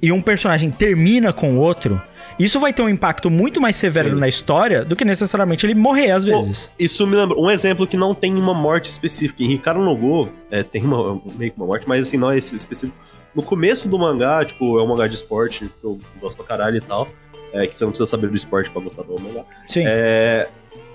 [0.00, 2.00] e um personagem termina com o outro,
[2.38, 4.14] isso vai ter um impacto muito mais severo Sim.
[4.20, 6.70] na história do que necessariamente ele morrer às vezes.
[6.78, 9.42] Isso me lembra um exemplo que não tem uma morte específica.
[9.42, 12.38] Em Ricardo no Go, é, tem uma, meio que uma morte, mas assim, não é
[12.38, 12.96] esse específico.
[13.34, 16.76] No começo do mangá, tipo, é um mangá de esporte, que eu gosto pra caralho
[16.76, 17.08] e tal.
[17.52, 19.42] É, que você não precisa saber do esporte pra gostar do mangá.
[19.68, 19.82] Sim.
[19.84, 20.48] É,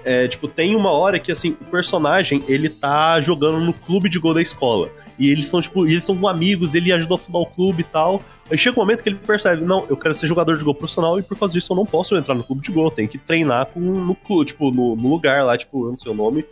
[0.05, 4.19] é, tipo, tem uma hora que, assim, o personagem, ele tá jogando no clube de
[4.19, 4.91] gol da escola.
[5.17, 8.19] E eles estão, tipo, eles são amigos, ele ajudou a fundar o clube e tal.
[8.49, 11.17] Aí chega um momento que ele percebe, não, eu quero ser jogador de gol profissional
[11.17, 13.65] e por causa disso eu não posso entrar no clube de gol, tenho que treinar
[13.67, 16.45] com, no clube, tipo, no, no lugar lá, tipo, eu não sei o nome,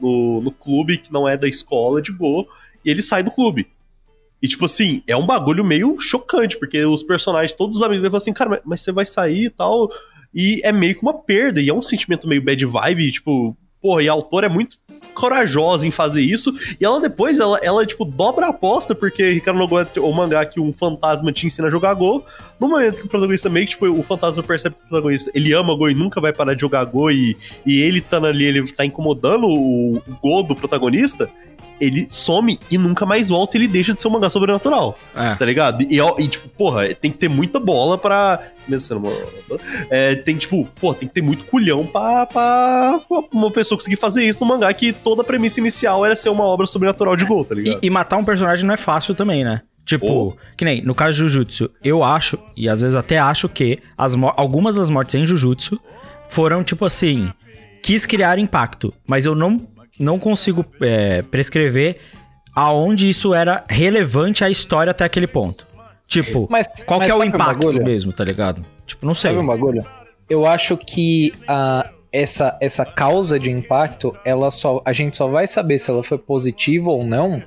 [0.00, 2.46] no, no clube que não é da escola de gol,
[2.84, 3.66] e ele sai do clube.
[4.42, 8.10] E, tipo assim, é um bagulho meio chocante, porque os personagens, todos os amigos dele
[8.10, 9.90] falam assim, cara, mas, mas você vai sair e tal.
[10.34, 14.02] E é meio que uma perda, e é um sentimento meio bad vibe, tipo, porra,
[14.02, 14.76] e a autora é muito
[15.14, 19.58] corajosa em fazer isso, e ela depois, ela, ela tipo, dobra a aposta, porque Ricardo
[19.58, 22.24] Nogueira, o mangá que um fantasma te ensina a jogar Go,
[22.58, 25.52] no momento que o protagonista meio que, tipo, o fantasma percebe que o protagonista, ele
[25.52, 28.70] ama Go e nunca vai parar de jogar Go, e, e ele tá ali, ele
[28.72, 31.28] tá incomodando o, o Go do protagonista,
[31.80, 35.34] ele some e nunca mais volta, ele deixa de ser um mangá sobrenatural, É.
[35.34, 35.82] tá ligado?
[35.82, 38.40] E, e, tipo, porra, tem que ter muita bola pra.
[38.68, 39.12] Mesmo sendo uma.
[39.90, 43.96] É, tem, tipo, pô, tem que ter muito culhão pra, pra, pra uma pessoa conseguir
[43.96, 47.24] fazer isso no mangá, que toda a premissa inicial era ser uma obra sobrenatural de
[47.24, 47.78] Gol, tá E, ligado?
[47.82, 49.62] e matar um personagem não é fácil também, né?
[49.84, 53.78] Tipo, que nem no caso de Jujutsu, eu acho, e às vezes até acho que
[53.98, 55.80] as algumas das mortes em Jujutsu
[56.28, 57.32] foram tipo assim,
[57.82, 59.60] quis criar impacto, mas eu não,
[60.00, 61.98] não consigo é, prescrever
[62.56, 65.66] aonde isso era relevante à história até aquele ponto.
[66.08, 67.84] Tipo, Mas, qual mas que é o sabe um impacto bagulho?
[67.84, 68.64] mesmo, tá ligado?
[68.84, 69.30] Tipo, não sei.
[69.30, 69.86] Sabe um bagulho?
[70.28, 75.46] Eu acho que a, essa, essa causa de impacto, ela só, a gente só vai
[75.46, 77.40] saber se ela foi positiva ou não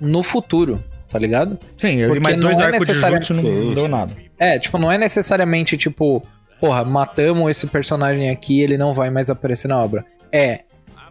[0.00, 1.58] no futuro, tá ligado?
[1.76, 4.12] Sim, eu Porque mais dois não é arcos de necessariamente- Jujutsu não Sim, deu nada.
[4.38, 6.22] É, tipo, não é necessariamente tipo,
[6.60, 10.04] porra, matamos esse personagem aqui, ele não vai mais aparecer na obra.
[10.30, 10.60] É,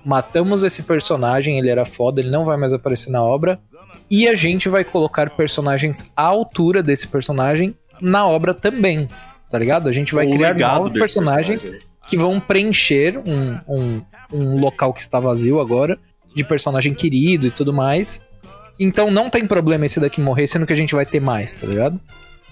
[0.06, 3.60] matamos esse personagem, ele era foda, ele não vai mais aparecer na obra.
[4.10, 9.08] E a gente vai colocar personagens à altura desse personagem na obra também.
[9.49, 9.88] Tá ligado?
[9.88, 11.88] A gente vai O criar novos personagens personagem.
[12.08, 14.01] que vão preencher um, um,
[14.32, 15.97] um local que está vazio agora,
[16.36, 18.22] de personagem querido e tudo mais.
[18.80, 21.68] Então não tem problema esse daqui morrer, sendo que a gente vai ter mais, tá
[21.68, 21.99] ligado?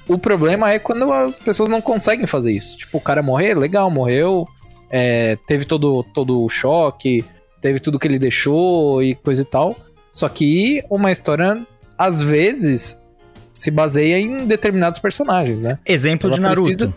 [0.07, 2.77] O problema é quando as pessoas não conseguem fazer isso.
[2.77, 4.47] Tipo, o cara morrer, legal, morreu,
[4.89, 7.25] é, teve todo, todo o choque,
[7.61, 9.75] teve tudo que ele deixou e coisa e tal.
[10.11, 11.65] Só que uma história,
[11.97, 12.99] às vezes,
[13.53, 15.77] se baseia em determinados personagens, né?
[15.85, 16.63] Exemplo Ela de Naruto.
[16.63, 16.93] precisa-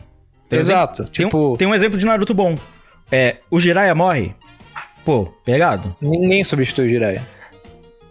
[0.48, 1.04] Tem um exemplo- Exato.
[1.04, 2.56] Tem, um- tipo, tem um exemplo de Naruto bom.
[3.12, 4.34] É, o Jiraiya morre.
[5.04, 5.94] Pô, pegado.
[6.00, 7.22] ninguém substitui o Jiraiya.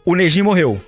[0.05, 0.79] O Neji morreu.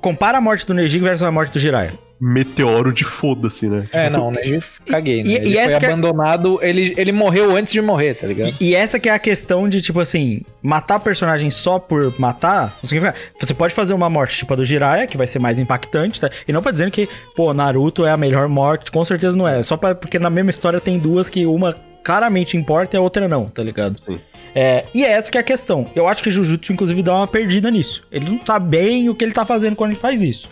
[0.00, 1.92] Compara a morte do Neji versus a morte do Jiraiya.
[2.20, 3.88] Meteoro de foda-se, né?
[3.92, 5.30] É, não, o Neji caguei, né?
[5.30, 8.26] e- ele e foi essa que é- abandonado, ele, ele morreu antes de morrer, tá
[8.26, 8.54] ligado?
[8.60, 12.78] E, e essa que é a questão de, tipo assim, matar personagem só por matar.
[12.82, 16.28] Você pode fazer uma morte tipo a do Jiraiya, que vai ser mais impactante, tá?
[16.46, 19.62] E não pra dizer que, pô, Naruto é a melhor morte, com certeza não é.
[19.62, 23.28] Só pra, porque na mesma história tem duas que uma claramente importa e a outra
[23.28, 24.00] não, tá ligado?
[24.00, 24.18] Sim.
[24.54, 25.86] É, e é essa que é a questão.
[25.94, 28.02] Eu acho que Jujutsu, inclusive, dá uma perdida nisso.
[28.10, 30.48] Ele não tá bem o que ele tá fazendo quando ele faz isso.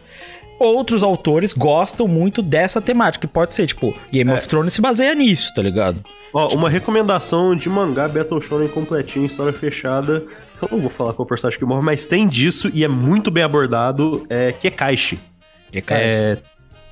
[0.59, 5.15] Outros autores gostam muito dessa temática, que pode ser, tipo, Game of Thrones se baseia
[5.15, 6.03] nisso, tá ligado?
[6.33, 10.23] Ó, uma recomendação de mangá Battle Shonen completinho, história fechada.
[10.61, 13.43] Eu não vou falar qual personagem que morre, mas tem disso e é muito bem
[13.43, 14.27] abordado.
[14.29, 15.19] É Kekaishi.
[15.71, 16.39] Que, cara, É.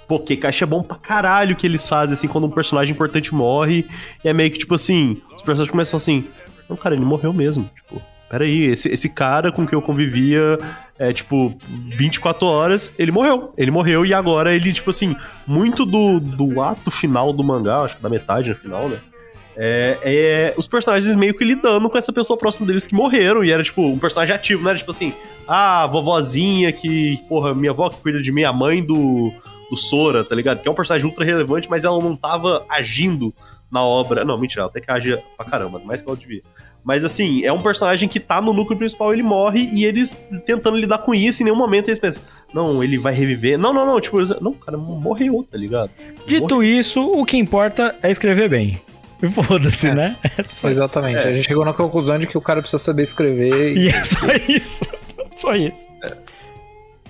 [0.06, 3.86] Pô, Kekaishi é bom pra caralho que eles fazem, assim, quando um personagem importante morre.
[4.22, 6.26] E é meio que, tipo assim, os personagens começam assim:
[6.68, 7.70] Não, cara, ele morreu mesmo.
[7.74, 8.02] Tipo,
[8.34, 10.58] peraí, esse, esse cara com quem eu convivia,
[10.98, 13.54] é, tipo, 24 horas, ele morreu.
[13.56, 15.14] Ele morreu e agora ele, tipo assim,
[15.46, 18.98] muito do, do ato final do mangá, acho que da metade no final, né?
[19.56, 23.44] É, é os personagens meio que lidando com essa pessoa próxima deles que morreram.
[23.44, 25.14] E era, tipo, um personagem ativo, era tipo assim,
[25.46, 29.32] ah, vovozinha que, porra, minha avó que cuida de mim, a mãe do,
[29.70, 30.60] do Sora, tá ligado?
[30.60, 33.32] Que é um personagem ultra relevante, mas ela não tava agindo
[33.70, 34.24] na obra.
[34.24, 36.42] Não, mentira, ela até que age pra caramba, mais que ela devia.
[36.84, 40.14] Mas assim, é um personagem que tá no núcleo principal, ele morre e eles
[40.46, 42.22] tentando lidar com isso, em nenhum momento eles pensam,
[42.52, 43.58] não, ele vai reviver.
[43.58, 45.90] Não, não, não, tipo, não, cara, morreu, tá ligado?
[46.26, 48.78] Dito isso, o que importa é escrever bem.
[49.22, 49.94] E Foda-se, É.
[49.94, 50.18] né?
[50.62, 51.18] Exatamente.
[51.18, 53.74] A gente chegou na conclusão de que o cara precisa saber escrever.
[53.76, 53.84] E...
[53.84, 54.84] E é só isso.
[55.36, 55.86] Só isso.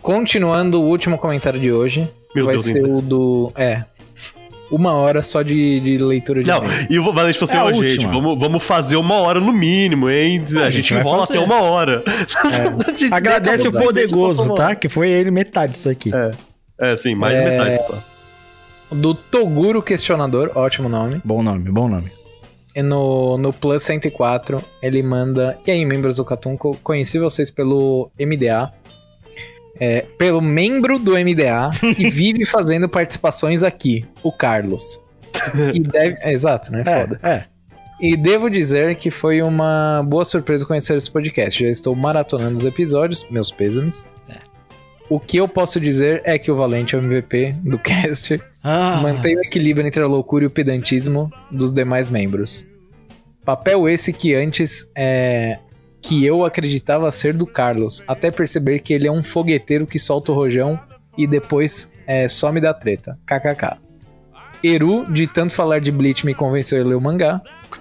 [0.01, 3.53] Continuando o último comentário de hoje, Meu vai Deus, ser o do.
[3.55, 3.85] É.
[4.75, 6.87] Uma hora só de, de leitura de Não, e-mail.
[6.91, 10.45] e o Valente falou assim, É gente, vamos, vamos fazer uma hora no mínimo, hein?
[10.57, 12.03] A, a gente, enrola até uma hora.
[12.97, 14.75] Gente Agradece o gente tá?
[14.75, 16.11] Que foi ele metade disso aqui.
[16.15, 16.31] É.
[16.93, 17.51] É, sim, mais É.
[17.51, 17.77] metade.
[17.87, 18.03] Só.
[18.91, 21.21] Do Toguro Questionador, ótimo nome.
[21.25, 22.11] Bom nome, bom nome.
[22.75, 25.57] E no, no Plus 104, ele manda.
[25.67, 28.73] E aí, membros do Catunco, conheci vocês pelo MDA.
[29.81, 35.01] É, pelo membro do MDA que vive fazendo participações aqui, o Carlos.
[35.75, 36.85] E deve, é, exato, né?
[36.85, 37.19] Foda.
[37.23, 37.45] É, é.
[38.01, 41.63] E devo dizer que foi uma boa surpresa conhecer esse podcast.
[41.63, 44.07] Já estou maratonando os episódios, meus pêsames.
[45.09, 48.41] O que eu posso dizer é que o Valente é o MVP do cast.
[48.63, 52.67] Ah, Mantém o equilíbrio entre a loucura e o pedantismo dos demais membros.
[53.45, 55.59] Papel esse que antes é
[56.05, 60.33] que eu acreditava ser do Carlos, até perceber que ele é um fogueteiro que solta
[60.33, 60.79] o rojão
[61.17, 63.19] e depois é, some da treta.
[63.27, 63.79] KKK.
[64.63, 67.41] Eru, de tanto falar de Bleach, me convenceu a ler o mangá.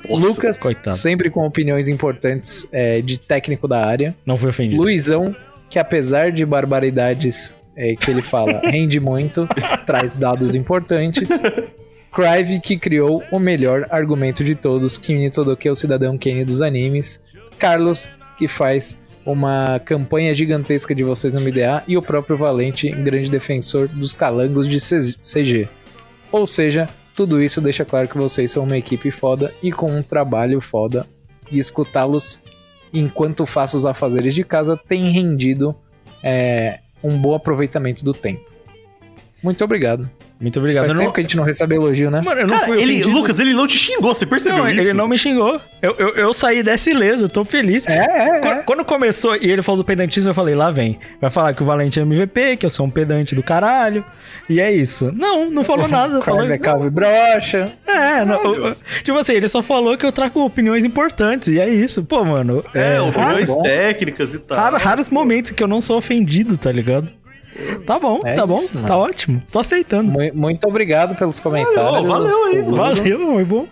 [0.09, 0.95] Nossa, Lucas, coitado.
[0.95, 4.15] sempre com opiniões importantes é, de técnico da área.
[4.26, 4.82] Não fui ofendido.
[4.82, 5.36] Luizão,
[5.69, 9.45] que apesar de barbaridades é, que ele fala, rende muito,
[9.86, 11.28] traz dados importantes.
[12.13, 16.15] Crive, que criou o melhor argumento de todos, que une todo que é o cidadão
[16.15, 17.19] Kane dos animes.
[17.64, 21.82] Carlos, que faz uma campanha gigantesca de vocês no MDA.
[21.88, 25.70] E o próprio Valente, grande defensor dos calangos de CG.
[26.30, 30.03] Ou seja, tudo isso deixa claro que vocês são uma equipe foda e com um
[30.03, 31.07] trabalho foda.
[31.49, 32.43] E escutá-los
[32.93, 35.74] enquanto faço os afazeres de casa tem rendido
[36.22, 38.43] é, um bom aproveitamento do tempo.
[39.41, 40.09] Muito obrigado.
[40.43, 40.83] Muito obrigado.
[40.83, 42.21] Faz Eu tempo não- que a gente não recebe elogio, né?
[42.23, 43.09] Mano, eu não Cara, fui ele, ofendido.
[43.17, 44.81] Lucas, ele não te xingou, você percebeu Não, isso?
[44.81, 45.59] ele não me xingou.
[45.81, 47.87] Eu, eu, eu saí dessa ileso, eu tô feliz.
[47.87, 48.63] É, é, Qu- é.
[48.63, 50.99] Quando começou e ele falou do pedantismo, eu falei, lá vem.
[51.21, 54.03] Vai falar que o Valente é MVP, que eu sou um pedante do caralho.
[54.49, 55.11] E é isso.
[55.15, 56.21] Não, não falou nada.
[56.21, 57.71] falou, é calvo e brocha.
[57.87, 61.47] é, não, eu- tipo assim, ele só falou que eu trago opiniões importantes.
[61.47, 62.03] E é isso.
[62.03, 62.63] Pô, mano.
[62.73, 63.61] É, opiniões bom.
[63.63, 64.57] técnicas e tal.
[64.57, 67.07] raro- raros momentos que eu não sou ofendido, tá ligado?
[67.85, 69.41] Tá bom, É tá bom, isso, tá ótimo.
[69.51, 70.11] Tô aceitando.
[70.11, 72.07] Mu- Muito obrigado pelos comentários.
[72.07, 72.75] valeu aí, tudo.
[72.75, 73.65] Valeu, foi bom.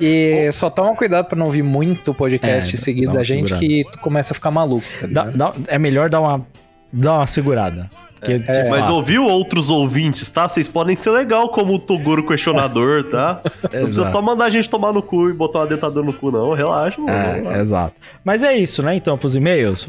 [0.00, 3.60] E só toma cuidado pra não ouvir muito podcast É, seguido da gente segurada.
[3.60, 6.44] que tu começa a ficar maluco, tá Dá- dá- é melhor dar uma,
[6.92, 7.88] dar uma segurada.
[8.18, 10.48] Porque, tipo, Mas ah, ouviu outros ouvintes, tá?
[10.48, 13.40] Vocês podem ser legal como o Toguro questionador, tá?
[13.64, 16.30] Não precisa só mandar a gente tomar no cu e botar uma dentadura no cu,
[16.32, 16.54] não.
[16.54, 17.52] Relaxa, mano.
[17.52, 17.92] É, exato.
[18.24, 18.94] Mas é isso, né?
[18.96, 19.86] Então, pros e-mails.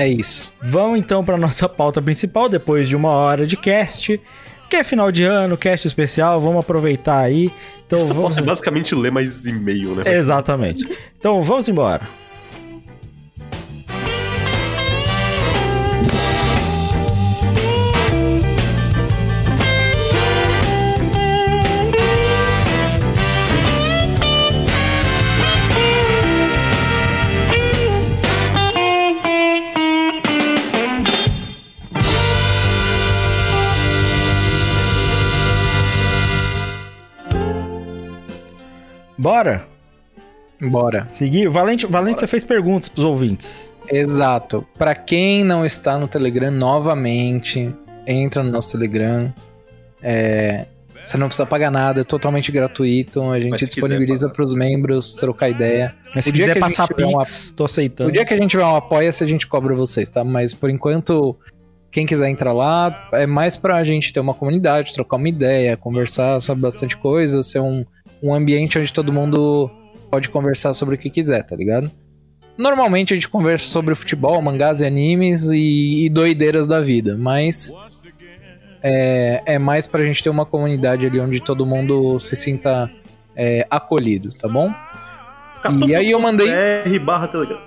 [0.00, 0.50] É isso.
[0.62, 4.18] Vamos então para nossa pauta principal, depois de uma hora de cast.
[4.70, 7.52] Que é final de ano, cast especial, vamos aproveitar aí.
[7.86, 8.30] Então Essa vamos.
[8.30, 10.04] pauta é basicamente ler mais e-mail, né?
[10.06, 10.88] Exatamente.
[11.18, 12.08] Então vamos embora.
[39.20, 39.66] Bora?
[40.70, 41.06] Bora.
[41.06, 41.46] Seguir.
[41.50, 43.70] Valente, Valente você fez perguntas pros ouvintes.
[43.86, 44.66] Exato.
[44.78, 47.70] Pra quem não está no Telegram, novamente,
[48.06, 49.30] entra no nosso Telegram.
[50.02, 50.66] É,
[51.04, 53.22] Você não precisa pagar nada, é totalmente gratuito.
[53.24, 54.34] A gente se disponibiliza pagar.
[54.36, 55.94] pros membros trocar ideia.
[56.14, 58.08] Mas se quiser a passar pix, tô aceitando.
[58.08, 60.24] O dia que a gente tiver um apoia-se, a gente cobra vocês, tá?
[60.24, 61.36] Mas por enquanto,
[61.90, 66.40] quem quiser entrar lá, é mais pra gente ter uma comunidade, trocar uma ideia, conversar
[66.40, 67.84] sobre bastante coisa, ser um,
[68.22, 69.70] um ambiente onde todo mundo
[70.10, 71.90] pode conversar sobre o que quiser, tá ligado?
[72.58, 77.72] Normalmente a gente conversa sobre futebol, mangás e animes e, e doideiras da vida, mas
[78.82, 82.90] é, é mais pra gente ter uma comunidade ali onde todo mundo se sinta
[83.36, 84.72] é, acolhido, tá bom?
[85.86, 87.60] E aí eu mandei- R barra Telegram.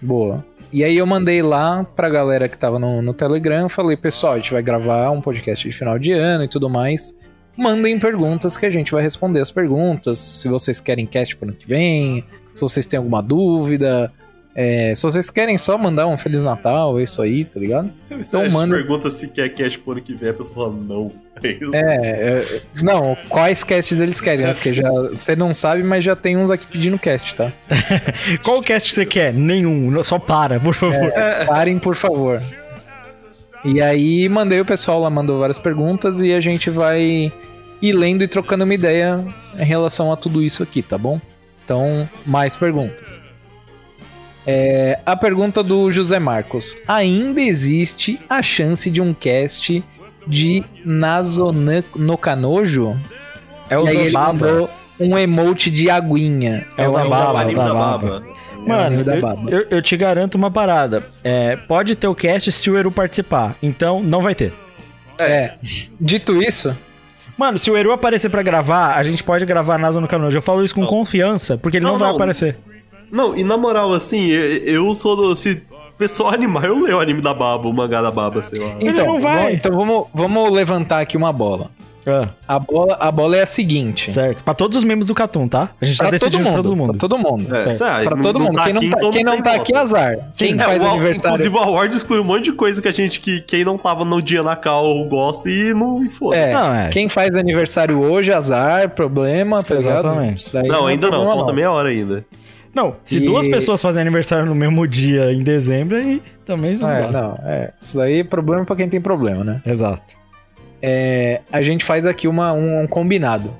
[0.00, 0.44] Boa.
[0.72, 4.38] E aí eu mandei lá pra galera que tava no, no Telegram, falei, pessoal, a
[4.38, 7.14] gente vai gravar um podcast de final de ano e tudo mais.
[7.56, 10.18] Mandem perguntas que a gente vai responder as perguntas.
[10.18, 12.24] Se vocês querem cast pro ano que vem,
[12.54, 14.10] se vocês têm alguma dúvida.
[14.54, 17.90] é, se vocês querem só mandar um Feliz Natal, é isso aí, tá ligado?
[18.10, 18.76] Então, manda- manda...
[18.76, 21.12] pergunta se quer cast pro ano que vem, a pessoa fala não.
[21.42, 24.52] É, é, não, quais casts eles querem, né?
[24.52, 27.50] Porque já, você não sabe, mas já tem uns aqui pedindo cast, tá?
[28.44, 29.32] Qual cast você quer?
[29.32, 30.02] Nenhum.
[30.04, 31.10] Só para, por favor.
[31.46, 32.38] Parem, por favor.
[33.64, 37.32] E aí mandei o pessoal lá, mandou várias perguntas e a gente vai
[37.82, 39.24] ir lendo e trocando uma ideia
[39.58, 41.20] em relação a tudo isso aqui, tá bom?
[41.64, 43.20] Então, mais perguntas.
[44.46, 46.76] É, a pergunta do José Marcos.
[46.88, 49.84] Ainda existe a chance de um cast
[50.26, 51.52] de Nazo
[51.94, 52.98] no Canojo?
[53.68, 54.32] É o e aí ele Baba.
[54.32, 56.66] mandou um emote de aguinha.
[56.76, 58.10] É o da Baba, anime da da Baba.
[58.10, 58.26] Baba.
[58.66, 61.02] Mano, anime da eu, eu- eu te garanto uma parada.
[61.24, 63.56] É, pode ter o cast se o Eru participar.
[63.62, 64.52] Então, não vai ter.
[65.18, 65.54] É.
[66.00, 66.76] Dito isso,
[67.36, 70.36] Mano, se o Eru aparecer pra gravar, a gente pode gravar Naso no Canojo.
[70.36, 70.88] Eu falo isso com Não.
[70.88, 72.14] confiança, porque ele não, Não, vai não.
[72.16, 72.58] aparecer.
[73.10, 74.56] Não, e na moral, assim, eu,
[74.88, 75.34] eu sou do.
[75.34, 75.62] Se
[75.94, 78.74] o pessoal animar, eu leio o anime da Baba, o mangá da Baba, sei lá.
[78.78, 79.36] Ele Então, não vai.
[79.36, 81.70] vamos- então vamos, vamos levantar aqui uma bola.
[82.06, 84.10] Ah, A bola, a bola é a seguinte.
[84.10, 84.42] certo.
[84.42, 85.70] Pra todos os membros do Catum, tá?
[85.80, 86.52] A gente tá Pra todo decidindo mundo.
[86.54, 86.88] pra todo mundo.
[86.90, 87.56] Pra todo mundo.
[87.56, 88.04] É, certo.
[88.04, 88.54] Pra não- todo não mundo.
[88.56, 90.16] tá quem não tá, quem não tá aqui, azar.
[90.36, 91.34] Quem É, faz o- aniversário.
[91.36, 94.04] Inclusive, o Award excluiu um monte de coisa que a gente, que quem não tava
[94.04, 96.36] no dia na cal gosta e não e foda.
[96.36, 96.88] É, Não, é.
[96.88, 99.74] quem faz aniversário hoje, azar, problema, tá?
[99.76, 100.50] Exatamente.
[100.52, 102.24] Daí Não, ainda não, problema falta meia hora ainda.
[102.74, 106.88] Não, se E- duas pessoas fazem aniversário no mesmo dia em dezembro, aí também não
[106.88, 107.10] É, dá.
[107.10, 107.72] não, é.
[107.80, 109.60] Isso daí é problema pra quem tem problema, né?
[109.66, 110.19] Exato.
[110.82, 113.54] É, a gente faz aqui uma, um, um combinado.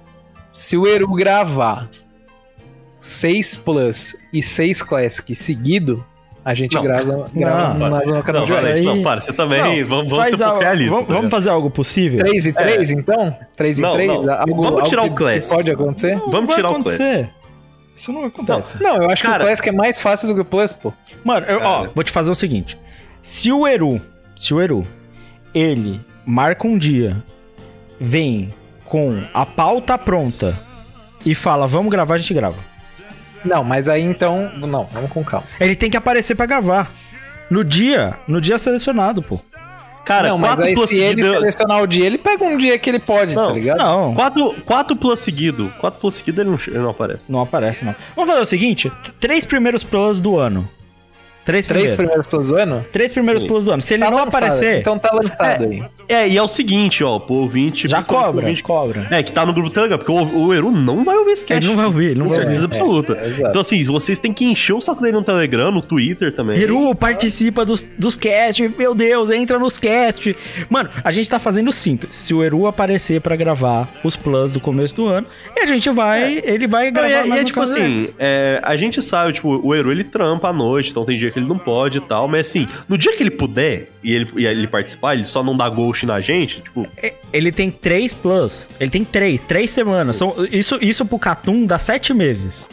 [0.50, 1.88] Se o Eru gravar
[2.98, 6.04] 6 Plus e 6 Classic seguido,
[6.44, 6.82] a gente Não.
[6.82, 9.84] grava, grava Não, mais uma Não, canal aí- não, para, você também.
[9.84, 10.90] vamos vamos Faz ser algo- pouco realistas.
[10.90, 11.30] vamos, tá vamos ligado?
[11.30, 12.18] fazer algo possível?
[12.18, 13.36] 3 e 3, então?
[13.56, 14.24] 3 e Não, 3?
[14.24, 14.34] não.
[14.34, 15.48] Algo, Vamos algo tirar que, o Classic.
[15.48, 16.16] que pode acontecer?
[16.16, 17.30] Não Vamos tirar o acontecer.
[17.94, 18.82] Isso não acontece.
[18.82, 20.90] Não, eu acho que Cara- o Classic é mais fácil do que o Plus, pô.
[21.22, 22.78] Mano, eu- ó, vou te fazer o seguinte.
[23.22, 24.00] Se o Eru,
[24.34, 24.86] se o Eru,
[25.54, 26.00] ele
[26.31, 27.16] marca um dia,
[28.01, 28.49] vem
[28.85, 30.57] com a pauta pronta
[31.26, 32.57] e fala, vamos gravar, a gente grava.
[33.45, 34.51] Não, mas aí então.
[34.59, 35.47] Não, vamos com calma.
[35.59, 36.93] Ele tem que aparecer pra gravar.
[37.51, 39.41] No dia, no dia selecionado, pô.
[40.05, 42.57] Cara, não, mas quatro aí plus se ele seguido- selecionar o dia, ele pega um
[42.57, 43.78] dia que ele pode, tá Não, ligado?
[43.78, 45.72] Não, Quatro, quatro plus seguido.
[45.81, 47.33] Quatro plus seguido ele não, ele não aparece.
[47.33, 47.95] não aparece, não.
[48.14, 50.68] Vamos fazer o seguinte, três primeiros plus do ano.
[51.45, 51.97] Três Três primeiros.
[51.97, 52.86] primeiros plus do ano?
[52.93, 53.49] Três primeiros Sim.
[53.49, 53.82] plus do ano.
[53.82, 55.82] Se ele Tá não lançado, aparecer, Então tá lançado aí.
[56.09, 57.88] É, e é o seguinte, ó, pro ouvinte...
[57.88, 59.07] já cobra, ouvinte- cobra.
[59.11, 61.45] É, que tá no grupo do Telegram, porque o, o Eru não vai ouvir esse
[61.47, 61.61] cast.
[61.64, 62.76] Ele não vai ouvir, ele não Com vai certeza ouvir.
[62.76, 63.18] absoluta.
[63.20, 63.49] É, exato.
[63.49, 66.59] então, assim, vocês têm que encher o saco dele no Telegram, no Twitter também.
[66.61, 70.36] Eru, participa dos, dos cast, meu Deus, entra nos cast.
[70.68, 72.14] Mano, a gente tá fazendo simples.
[72.14, 75.26] Se o Eru aparecer pra gravar os plus do começo do ano,
[75.57, 78.61] e a gente vai, ele vai Não, gravar e é, e é tipo assim, é,
[78.62, 81.47] a gente sabe, tipo, o Eru ele trampa à noite, então tem dia que ele
[81.47, 84.66] não pode e tal, mas assim, no dia que ele puder e ele, e ele
[84.66, 88.68] participar, ele só não dá ghost na gente, tipo, É, Ele tem três plus.
[88.78, 90.16] Ele tem três, três semanas.
[90.16, 92.68] São, isso, isso pro Catum dá sete meses.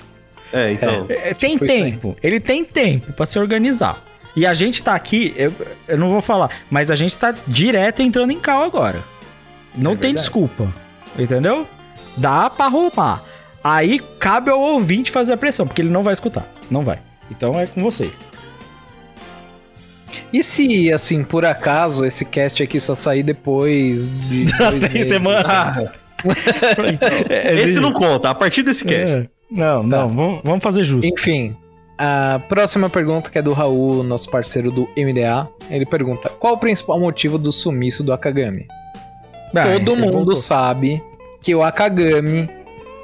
[0.52, 1.06] é, então.
[1.10, 1.92] É, tem Tipo isso aí.
[1.92, 2.18] tempo.
[2.24, 4.04] Ele tem tempo pra se organizar.
[4.36, 5.52] E a gente tá aqui, eu,
[5.88, 9.04] eu não vou falar, mas a gente tá direto entrando em cal agora.
[9.76, 10.18] Não É tem verdade.
[10.18, 10.74] desculpa.
[11.18, 11.68] Entendeu?
[12.16, 13.24] Dá pra arrumar.
[13.64, 16.48] Aí cabe ao ouvinte fazer a pressão, porque ele não vai escutar.
[16.70, 17.00] Não vai.
[17.32, 18.12] Então é com vocês.
[20.32, 24.46] E se, assim, por acaso, esse cast aqui só sair depois de.
[24.58, 25.90] Das três semanas.
[27.30, 29.14] É, Esse não conta, a partir desse cast.
[29.16, 29.28] É.
[29.52, 30.06] Não, não, Tá.
[30.06, 31.06] vamos, vamos fazer justo.
[31.08, 31.56] Enfim,
[31.98, 35.48] a próxima pergunta que é do Raul, nosso parceiro do MDA.
[35.70, 38.66] Ele pergunta: Qual o principal motivo do sumiço do Akagami?
[39.56, 40.36] Ah, Todo mundo voltou.
[40.36, 41.02] sabe
[41.42, 42.50] que o Akagami,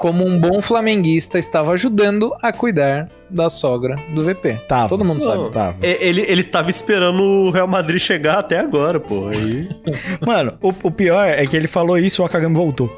[0.03, 4.55] como um bom flamenguista, estava ajudando a cuidar da sogra do VP.
[4.67, 4.89] Tava.
[4.89, 5.43] Todo mundo sabe.
[5.43, 5.49] Não.
[5.49, 5.77] Tava.
[5.81, 9.29] É, Ele, ele tava esperando o Real Madrid chegar até agora, pô.
[9.29, 9.69] Aí...
[10.19, 12.91] Mano, o, o pior é que ele falou isso e o Akagami voltou.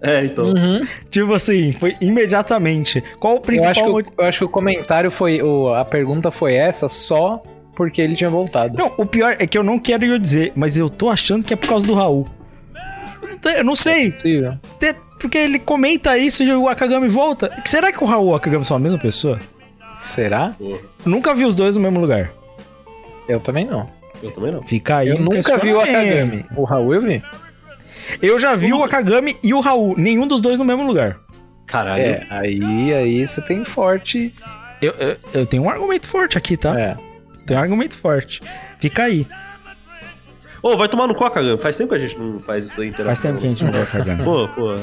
[0.00, 0.50] É, então.
[0.50, 0.86] Uhum.
[1.10, 3.02] Tipo assim, foi imediatamente.
[3.18, 5.42] Qual o Eu, principal acho que eu acho que o comentário foi.
[5.42, 7.42] o- a pergunta foi essa só
[7.74, 8.78] porque ele tinha voltado.
[8.78, 11.52] Não, o pior é que eu não quero eu dizer, mas eu tô achando que
[11.52, 12.28] é por causa do Raul.
[13.56, 14.54] Eu não Eu sei, Possível.
[14.78, 17.54] te- porque ele comenta isso e o Akagami volta.
[17.64, 19.38] Será que o Raul e o Akagami são a mesma pessoa?
[20.00, 20.54] Será?
[20.58, 22.32] Eu nunca vi os dois no mesmo lugar.
[23.28, 23.88] Eu também não.
[24.22, 24.62] Eu também não.
[24.62, 25.08] Fica aí.
[25.08, 25.80] eu nunca vi o.
[25.80, 26.46] Akagami.
[26.56, 27.22] O Raul eu vi.
[28.20, 31.16] Eu já vi o Akagami e o Raul, nenhum dos dois no mesmo lugar.
[31.66, 32.02] Caralho.
[32.02, 34.42] É, aí, aí você tem fortes.
[34.82, 36.78] Eu, eu, eu tenho um argumento forte aqui, tá?
[36.78, 36.96] É.
[37.46, 38.40] Tem um argumento forte.
[38.80, 39.26] Fica aí.
[40.62, 41.60] Ô, vai tomar no cu, Kagami.
[41.60, 42.88] Faz tempo que a gente não faz isso aí.
[42.88, 43.06] interação.
[43.06, 44.22] Faz tempo que a gente não o Akagami.
[44.24, 44.76] Pô, pô.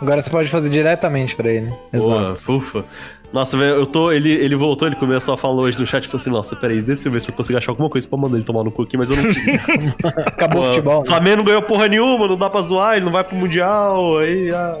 [0.00, 1.72] Agora você pode fazer diretamente pra ele.
[1.92, 2.40] Exato.
[2.44, 2.84] Pô, ufa.
[3.32, 4.12] Nossa, velho, eu tô.
[4.12, 6.80] Ele, ele voltou, ele começou a falar hoje no chat e falou assim: Nossa, peraí,
[6.80, 8.82] deixa eu ver se eu consigo achar alguma coisa pra mandar ele tomar no cu
[8.82, 9.50] aqui, mas eu não consigo.
[10.26, 11.00] Acabou o futebol.
[11.00, 11.06] né?
[11.06, 14.50] Flamengo não ganhou porra nenhuma, não dá pra zoar, ele não vai pro Mundial, aí.
[14.54, 14.78] Ah,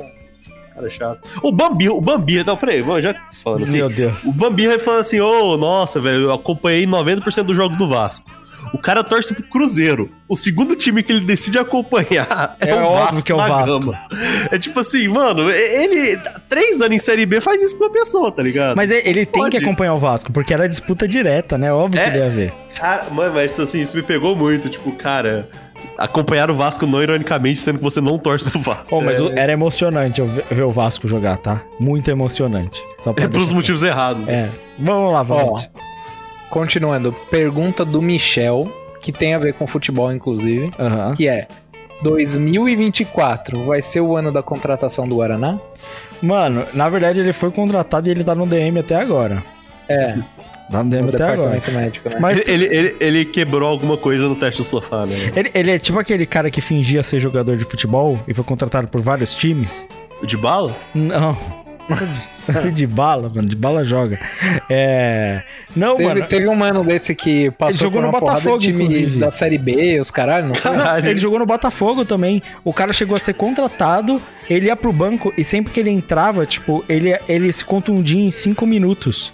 [0.74, 1.28] cara chato.
[1.42, 3.72] O Bambi, o Bambi, não, peraí, vamos já falando assim.
[3.72, 4.22] Meu Deus.
[4.24, 8.30] O Bambi vai falando assim: Ô, nossa, velho, eu acompanhei 90% dos jogos do Vasco.
[8.72, 10.10] O cara torce pro Cruzeiro.
[10.28, 13.38] O segundo time que ele decide acompanhar é, É o óbvio Vasco que é o
[13.38, 13.78] Vasco.
[13.80, 13.98] Gama.
[14.50, 16.18] É tipo assim, mano, ele.
[16.48, 18.76] Três anos em Série B faz isso com uma pessoa, tá ligado?
[18.76, 19.56] Mas ele tem Pode.
[19.56, 21.72] que acompanhar o Vasco, porque era disputa direta, né?
[21.72, 22.04] Óbvio É.
[22.04, 22.52] que deve haver.
[22.74, 24.68] Cara, mano, mas assim, isso me pegou muito.
[24.68, 25.48] Tipo, cara,
[25.96, 28.88] acompanhar o Vasco não ironicamente, sendo que você não torce pro Vasco.
[28.90, 31.62] Pô, mas é, o- era emocionante eu ver, ver o Vasco jogar, tá?
[31.80, 32.82] Muito emocionante.
[32.98, 34.28] Só é pros deixar- motivos errados.
[34.28, 34.50] É.
[34.78, 35.70] Vamos lá, Ó, vamos.
[36.50, 37.12] Continuando.
[37.30, 38.70] Pergunta do Michel,
[39.00, 41.12] que tem a ver com futebol, inclusive, Aham.
[41.14, 41.46] que é.
[42.02, 45.58] 2024 vai ser o ano da contratação do Guaraná?
[46.22, 49.42] Mano, na verdade ele foi contratado e ele tá no DM até agora.
[49.88, 50.16] É,
[50.70, 51.60] Tá no DM no até agora.
[51.70, 52.16] médico, né?
[52.20, 55.14] Mas Ele, ele, ele quebrou alguma coisa no teste do sofá, né?
[55.36, 58.88] ele, ele é tipo aquele cara que fingia ser jogador de futebol e foi contratado
[58.88, 59.86] por vários times.
[60.20, 60.74] O de bala?
[60.94, 61.36] Não.
[62.72, 63.48] de bala, mano.
[63.48, 64.18] De bala joga.
[64.68, 65.42] É.
[65.74, 66.26] Não, Teve, mano.
[66.26, 69.18] teve um mano desse que passou jogou por no Botafogo, time inclusive.
[69.18, 70.70] da Série B, os caralho, não foi?
[70.70, 71.06] Caralho.
[71.06, 72.42] Ele jogou no Botafogo também.
[72.64, 76.46] O cara chegou a ser contratado, ele ia pro banco e sempre que ele entrava,
[76.46, 79.32] tipo, ele, ele se contundia em cinco minutos.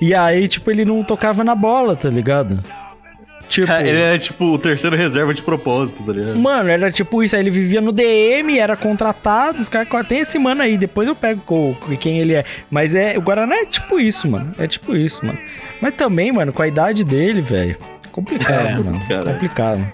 [0.00, 2.58] E aí, tipo, ele não tocava na bola, tá ligado?
[3.48, 6.36] Tipo, Ele é tipo o terceiro reserva de propósito, tá ligado?
[6.38, 10.38] Mano, era tipo isso, aí ele vivia no DM, era contratado, os caras tem esse
[10.38, 12.44] mano aí, depois eu pego com, com quem ele é.
[12.70, 14.52] Mas é, o Guaraná é tipo isso, mano.
[14.58, 15.38] É tipo isso, mano.
[15.80, 17.76] Mas também, mano, com a idade dele, velho,
[18.12, 18.98] complicado, É, mano.
[19.08, 19.32] cara.
[19.32, 19.92] Complicado.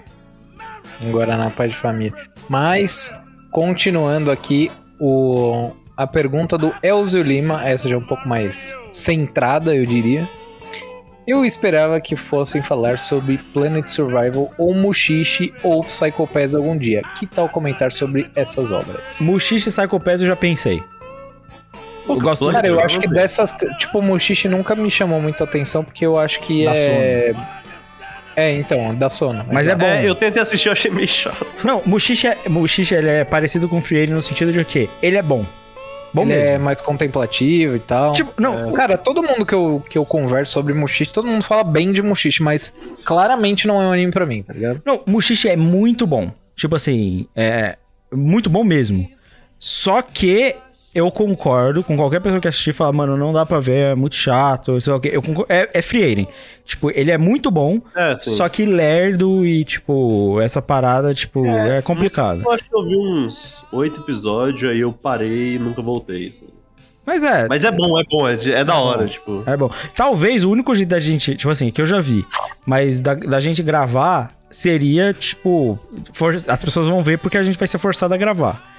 [1.01, 2.13] Um Guaraná Pai de Família.
[2.49, 3.13] Mas,
[3.51, 9.75] continuando aqui, o, a pergunta do Elzio Lima, essa já é um pouco mais centrada,
[9.75, 10.27] eu diria.
[11.25, 17.01] Eu esperava que fossem falar sobre Planet Survival ou Mushishi ou Psycho Pass algum dia.
[17.17, 19.17] Que tal comentar sobre essas obras?
[19.21, 20.83] Mushishi e Psycho Pass eu já pensei.
[22.07, 23.55] Eu gosto Cara, eu acho que não dessas.
[23.79, 27.33] Tipo, Mushishi nunca me chamou muita atenção porque eu acho que Da é.
[28.35, 29.45] É, então, da Sono.
[29.51, 29.85] Mas é bom.
[29.85, 31.45] É, eu tentei assistir, eu achei meio chato.
[31.63, 35.21] Não, Mushishi, é, Mushishi ele é parecido com Free no sentido de que ele é
[35.21, 35.45] bom.
[36.13, 36.51] Bom Ele mesmo.
[36.53, 38.13] é mais contemplativo e tal.
[38.13, 41.63] Tipo, não, Cara, todo mundo que eu, que eu converso sobre Mushishi, todo mundo fala
[41.63, 42.71] bem de Mushishi, mas
[43.03, 44.81] claramente não é um anime pra mim, tá ligado?
[44.85, 46.31] Não, Mushishi é muito bom.
[46.55, 47.77] Tipo assim, é
[48.13, 49.09] muito bom mesmo.
[49.59, 50.55] Só que
[50.93, 53.95] eu concordo com qualquer pessoa que assistir e falar, mano, não dá pra ver, é
[53.95, 55.09] muito chato, sei lá o quê.
[55.13, 56.27] Eu concordo, é, é Free Alien.
[56.65, 58.31] Tipo, ele é muito bom, É, sim.
[58.31, 62.41] só que lerdo e, tipo, essa parada, tipo, é, complicado.
[62.45, 66.29] Eu acho que eu vi uns oito episódios, aí eu parei e nunca voltei.
[66.29, 66.45] assim.
[67.05, 69.43] Mas é, Mas é bom, é bom, é, é da hora, tipo.
[69.45, 69.69] É bom.
[69.95, 72.25] Talvez o único jeito da gente, tipo assim, que eu já vi,
[72.65, 75.77] mas da, da gente gravar seria, tipo,
[76.13, 78.72] for- as pessoas vão ver porque a gente vai ser forçado a gravar.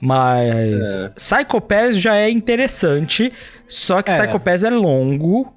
[0.00, 1.08] Mas É.
[1.10, 3.32] Psycho Pass já é interessante,
[3.68, 4.18] só que É.
[4.18, 5.52] Psycho Pass é longo.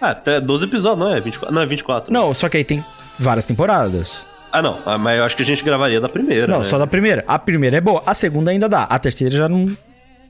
[0.00, 1.20] Ah, até 12 episódios, não é?
[1.20, 2.12] 24, não, é 24.
[2.12, 2.84] Não, só que aí tem
[3.18, 4.24] várias temporadas.
[4.52, 4.78] Ah, não.
[4.86, 6.46] Ah, mas eu acho que a gente gravaria da primeira.
[6.46, 6.64] Não, né?
[6.64, 7.24] só da primeira.
[7.26, 8.84] A primeira é boa, a segunda ainda dá.
[8.84, 9.66] A terceira já não.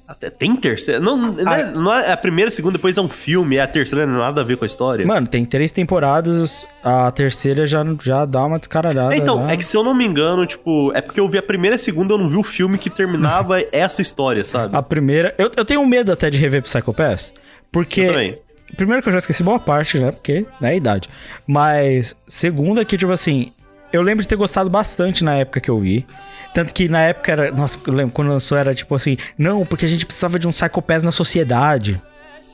[0.06, 1.01] Até tem terceira.
[1.01, 3.66] Não, não, é, não é a primeira, a segunda, depois é um filme, é a
[3.66, 5.06] terceira não tem nada a ver com a história.
[5.06, 9.14] Mano, tem três temporadas, a terceira já, já dá uma descaralhada.
[9.14, 9.52] É, então, já.
[9.52, 11.78] é que se eu não me engano, tipo, é porque eu vi a primeira e
[11.78, 14.76] a segunda, eu não vi o filme que terminava essa história, sabe?
[14.76, 15.35] A primeira.
[15.39, 17.32] Eu, eu tenho medo até de rever Psycho Pass.
[17.72, 18.02] Porque.
[18.02, 18.39] Eu também.
[18.76, 20.10] Primeiro que eu já esqueci boa parte, né?
[20.10, 21.09] Porque é a idade.
[21.47, 23.52] Mas, segunda que, tipo assim,
[23.95, 26.05] eu lembro de ter gostado bastante na época que eu vi.
[26.53, 27.51] Tanto que na época era.
[27.53, 30.51] Nossa, eu lembro quando lançou era tipo assim, não, porque a gente precisava de um
[30.51, 32.01] Psycho Pass na sociedade.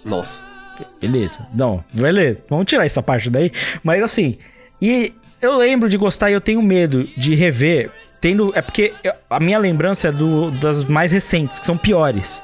[0.05, 0.41] Nossa.
[1.01, 1.47] Beleza.
[1.53, 2.39] Não, beleza.
[2.49, 3.53] Vamos tirar essa parte daí.
[3.83, 4.39] Mas assim,
[4.81, 5.13] e
[5.43, 7.91] eu lembro de gostar e eu tenho medo de rever.
[8.21, 8.53] Tendo.
[8.55, 12.43] É porque eu- a minha lembrança é do, das mais recentes, que são piores.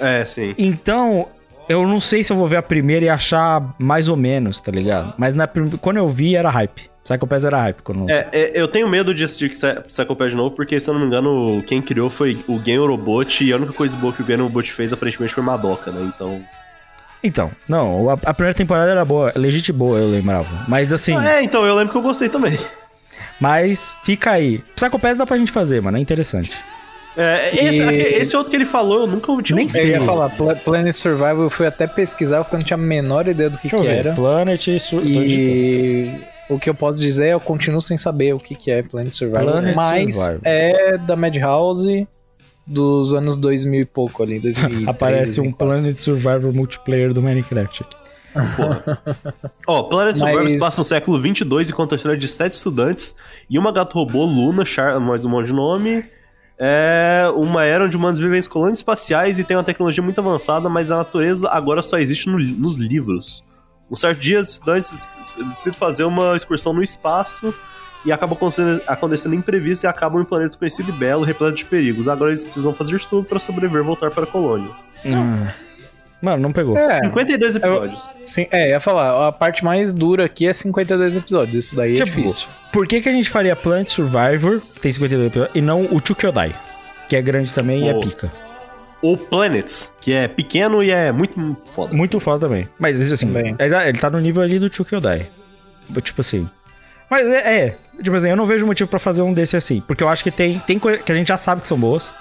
[0.00, 0.54] É, sim.
[0.58, 1.26] Então,
[1.68, 4.70] eu não sei se eu vou ver a primeira e achar mais ou menos, tá
[4.70, 5.14] ligado?
[5.18, 5.46] Mas na,
[5.80, 6.90] quando eu vi, era hype.
[7.08, 8.14] Psycho Pass era hype quando lançou.
[8.14, 10.94] É, é, eu tenho medo de assistir Psy- Psycho Pass de novo, porque, se eu
[10.94, 14.20] não me engano, quem criou foi o Game Robot, e a única coisa boa que
[14.20, 16.10] o Game Robot fez, aparentemente, foi Madoka, né?
[16.14, 16.40] Então...
[17.24, 20.46] Então, não, a, a primeira temporada era boa, legit boa, eu lembrava.
[20.68, 22.56] Mas assim, É, então, eu lembro que eu gostei também.
[23.40, 24.58] mas fica aí.
[24.76, 26.52] Psycho Pass dá pra gente fazer, mano, é interessante.
[27.16, 29.84] É, esse, E- esse outro que ele falou, eu nunca tinha Nem ouvido.
[29.84, 32.80] Eu ia falar, Pla- Planet Survival, eu fui até pesquisar porque eu não tinha a
[32.80, 34.12] menor ideia do que, que era.
[34.12, 34.78] Planet.
[34.78, 35.26] Sur- tô digitando.
[35.26, 38.82] E o que eu posso dizer é eu continuo sem saber o que, que é
[38.82, 40.40] Planet Survival, Planet mas Survival.
[40.44, 42.06] é da Madhouse
[42.66, 45.56] dos anos 2000 e pouco ali, 2003, Aparece um 2004.
[45.66, 47.96] Planet Survivor multiplayer do Minecraft aqui.
[49.66, 53.16] Ó, Planet Survivor Mas- passa no século 22 e conta a história de sete estudantes
[53.48, 56.04] e uma gato robô, Luna, Char mais um monte de nome.
[56.58, 60.68] É uma era onde humanos vivem em colônias espaciais e tem uma tecnologia muito avançada,
[60.68, 63.44] mas a natureza agora só existe no- nos livros.
[63.90, 67.54] Um certo dia, os estudantes decidem fazer uma excursão no espaço
[68.04, 71.64] e acabam acontecendo, acontecendo imprevisto e acabam em um planeta desconhecido e belo, repleto de
[71.64, 72.06] perigos.
[72.08, 74.70] Agora eles precisam fazer tudo para sobreviver e voltar para a colônia.
[75.06, 75.52] Ah.
[76.20, 76.76] Mano, não pegou.
[76.76, 78.02] É, 52 episódios.
[78.26, 82.04] sim, é, ia falar, a parte mais dura aqui é 52 episódios, isso daí é
[82.04, 82.48] Tipo, difícil.
[82.72, 86.00] Por que, que a gente faria Planet Survivor, que tem 52 episódios, e não o
[86.04, 86.54] Chukyodai,
[87.08, 88.00] que é grande também e é Oh.
[88.00, 88.32] pica?
[89.00, 91.94] Ou Planets, que é pequeno e é muito foda.
[91.94, 92.68] Muito foda também.
[92.78, 93.54] Mas assim, Também.
[93.58, 95.28] ele, ele tá no nível ali do Chukyodai.
[96.02, 96.48] Tipo assim.
[97.08, 99.80] Mas é, é, tipo assim, eu não vejo motivo pra fazer um desse assim.
[99.86, 102.12] Porque eu acho que tem, tem coisa que a gente já sabe que são boas.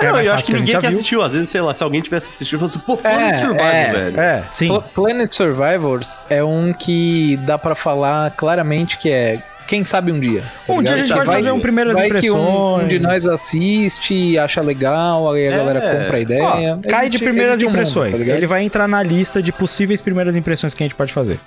[0.00, 1.22] Não, mais eu acho que gente ninguém que assistiu.
[1.22, 3.92] Às vezes, sei lá, se alguém tivesse assistido, falou assim, pô, Planet É, Survival, É,
[3.92, 4.20] velho.
[4.20, 4.68] é, sim.
[4.68, 10.18] Pla- Planet Survivors é um que dá pra falar claramente que é quem sabe um
[10.20, 10.42] dia.
[10.66, 10.98] tá Um dia a ligado?
[10.98, 12.88] gente pode Vai- fazer um primeiras vai que um, um impressões.
[12.88, 15.56] de nós assiste, acha legal, aí a É.
[15.56, 16.78] galera compra a Ó, ideia.
[16.88, 18.12] cai de Existe- primeiras existe um mundo, impressões.
[18.12, 18.36] tá ligado?
[18.36, 21.38] ele vai entrar na lista de possíveis primeiras impressões que a gente pode fazer.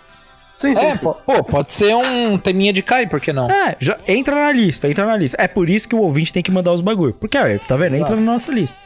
[0.57, 0.81] Sim, sim.
[0.81, 1.13] É, pô,
[1.43, 3.49] pode ser um teminha de cai, por que não?
[3.49, 5.37] É, já entra na lista, entra na lista.
[5.39, 7.13] É por isso que o ouvinte tem que mandar os bagulho.
[7.13, 7.95] Porque, ó, tá vendo?
[7.95, 8.77] Entra na nossa lista.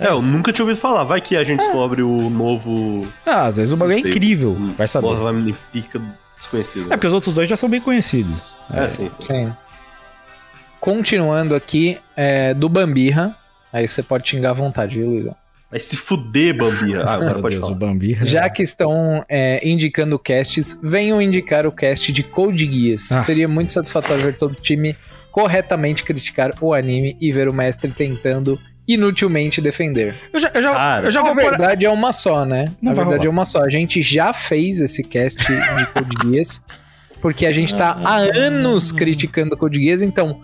[0.00, 1.04] É, eu nunca tinha ouvido falar.
[1.04, 3.06] Vai que a gente descobre o novo.
[3.26, 4.56] Ah, às vezes o bagulho é incrível.
[4.78, 5.08] Vai saber.
[5.08, 6.00] Porra, vai me pica
[6.38, 6.86] Desconhecido.
[6.86, 8.32] É porque os outros dois já são bem conhecidos.
[8.72, 9.16] É, sim, sim.
[9.20, 9.52] Sim.
[10.80, 13.36] Continuando aqui, é, do Bambirra.
[13.72, 15.36] Aí você pode xingar à vontade, viu, Luizão?
[15.70, 17.02] Vai se fuder, Bambinha.
[17.02, 17.78] Ah, agora pode Deus, falar.
[17.78, 18.16] Bambi.
[18.22, 23.12] Já que estão é, indicando casts, venham indicar o cast de Code Geass.
[23.12, 23.18] Ah.
[23.18, 24.96] Seria muito satisfatório ver todo o time
[25.30, 30.14] corretamente criticar o anime e ver o mestre tentando inutilmente defender.
[30.32, 31.50] Eu já, eu já, Cara, eu já Na vou por...
[31.50, 32.64] verdade é uma só, né?
[32.80, 33.26] Não Na vai verdade rolar.
[33.26, 33.62] é uma só.
[33.62, 36.62] A gente já fez esse cast de Code Geass,
[37.20, 40.40] porque a gente tá há anos criticando Code Geass, então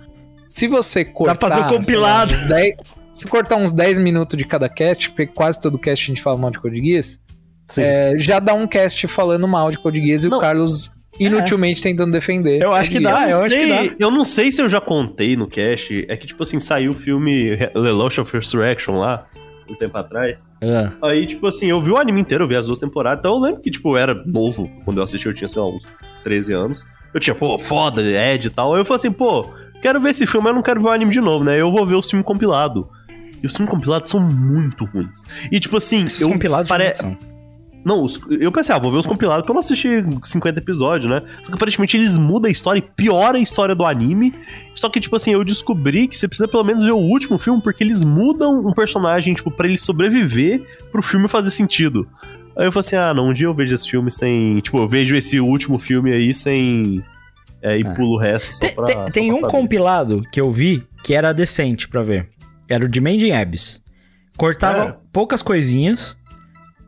[0.48, 1.48] se você cortar...
[1.48, 2.32] fazer o compilado.
[2.32, 2.74] lá, uns 10
[3.14, 6.36] se cortar uns 10 minutos de cada cast, porque quase todo cast a gente fala
[6.36, 7.20] mal de Code Geass,
[7.76, 10.38] é, já dá um cast falando mal de Code Geass e Não.
[10.38, 12.60] o Carlos inutilmente tentando defender.
[12.60, 13.36] Eu acho que dá, Geass.
[13.36, 13.96] eu acho que dá.
[14.01, 16.05] eu não sei se eu já contei no cast.
[16.09, 19.26] É que, tipo assim, saiu o filme The Lost of Resurrection lá,
[19.69, 20.49] um tempo atrás.
[20.62, 23.20] Ah, Aí, tipo assim, eu vi o anime inteiro, eu vi as duas temporadas.
[23.20, 25.69] Então eu lembro que, tipo, eu era novo quando eu assisti, eu tinha, sei lá,
[25.69, 25.86] uns
[26.23, 26.86] 13 anos.
[27.12, 28.74] Eu tinha, pô, foda, Ed e tal.
[28.74, 29.49] Aí eu falei assim, pô,
[29.81, 31.61] quero ver esse filme, mas não quero ver o anime de novo, né?
[31.61, 32.89] Eu vou ver o filme compilado.
[33.43, 35.23] E os filmes compilados são muito ruins.
[35.53, 36.93] E, tipo assim, esses eu compilados pare...
[37.85, 41.11] Não, os- eu pensei, ah, vou ver os compilados pra eu não assistir 50 episódios,
[41.11, 41.23] né?
[41.43, 44.32] Só que aparentemente eles mudam a história e pioram a história do anime.
[44.74, 47.61] Só que, tipo assim, eu descobri que você precisa pelo menos ver o último filme,
[47.61, 52.09] porque eles mudam um personagem, tipo, pra ele sobreviver pro filme fazer sentido.
[52.56, 54.61] Aí eu falei assim, ah, não, um dia eu vejo esse filme sem.
[54.61, 57.05] Tipo, eu vejo esse último filme aí sem.
[57.61, 57.90] É, e É.
[57.94, 58.85] pulo o resto só Tem, pra.
[58.85, 59.51] tem- só tem pra um saber.
[59.52, 62.28] compilado que eu vi que era decente pra ver.
[62.69, 63.82] Era o de Mandy Abyss.
[64.36, 64.97] Cortava É.
[65.12, 66.16] poucas coisinhas.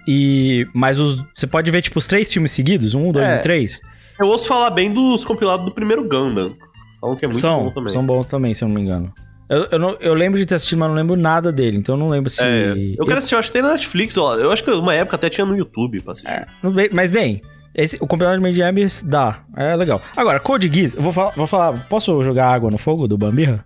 [0.07, 0.67] E.
[0.75, 1.25] Mas os.
[1.35, 3.37] Você pode ver, tipo, os três filmes seguidos, um, dois É.
[3.37, 3.81] e três.
[4.21, 6.55] Eu ouço falar bem dos compilados do primeiro Gundam.
[7.01, 7.93] Falam que é muito são, bom também.
[7.93, 9.13] são bons também, se eu não me engano.
[9.49, 11.99] Eu, eu, não- eu lembro de ter assistido, mas não lembro nada dele, então eu
[11.99, 12.43] não lembro se.
[12.43, 14.35] É, eu quero assistir, eu acho que tem na Netflix, ó.
[14.37, 16.31] Eu acho que uma época até tinha no YouTube pra assistir.
[16.31, 16.47] É,
[16.93, 17.43] mas bem,
[17.75, 19.45] esse, o compilado de Abyss dá.
[19.57, 20.01] É legal.
[20.17, 21.87] Agora, Code Geass, eu vou falar, vou falar.
[21.89, 23.65] Posso jogar água no fogo do Bambirra?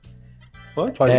[0.75, 0.99] Pode?
[0.99, 1.13] Pode.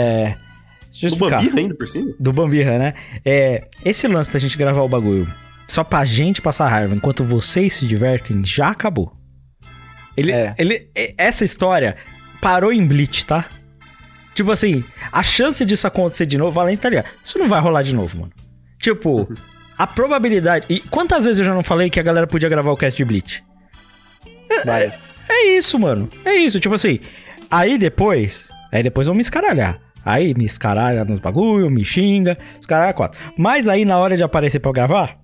[0.93, 0.99] É.
[1.01, 1.29] Deixa eu Do.
[1.29, 2.13] Bambirra ainda por cima?
[2.19, 2.93] Do Bambirra, né?
[3.25, 5.31] É, esse lance da gente gravar o bagulho
[5.67, 9.15] só pra gente passar raiva enquanto vocês se divertem, já acabou.
[10.17, 10.53] Ele, É.
[10.57, 11.95] ele, essa história
[12.41, 13.45] parou em Bleach, tá?
[14.35, 17.05] Tipo assim, a chance disso acontecer de novo, Valente tá ligado?
[17.23, 18.31] Isso não vai rolar de novo, mano.
[18.79, 19.31] Tipo,
[19.77, 20.65] a probabilidade.
[20.69, 23.05] E quantas vezes eu já não falei que a galera podia gravar o cast de
[23.05, 23.43] Bleach?
[24.65, 26.09] Mas, É isso, mano.
[26.25, 26.99] É isso, tipo assim.
[27.49, 28.49] Aí depois.
[28.71, 29.79] Aí depois vão me escaralhar.
[30.05, 33.19] Aí me escaralha nos bagulho, me xinga, os caras quatro.
[33.37, 35.17] Mas aí na hora de aparecer pra eu gravar.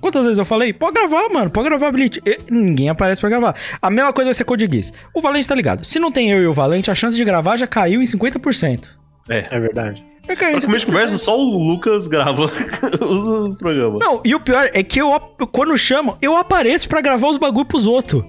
[0.00, 0.72] Quantas vezes eu falei?
[0.72, 1.92] Pode gravar, mano, pode gravar.
[1.98, 3.54] E ninguém aparece pra gravar.
[3.82, 4.92] A mesma coisa vai ser Code Geass.
[5.12, 5.84] O Valente tá ligado.
[5.84, 8.84] Se não tem eu e o Valente, a chance de gravar já caiu em 50%.
[9.28, 10.04] é verdade.
[10.28, 10.94] Já caiu em Pra começo de 50%.
[10.94, 12.44] conversa, só o Lucas grava
[13.04, 13.98] os programas.
[13.98, 15.10] Não, e o pior é que eu,
[15.50, 18.22] quando chamam, eu apareço pra gravar os bagulho pros outros.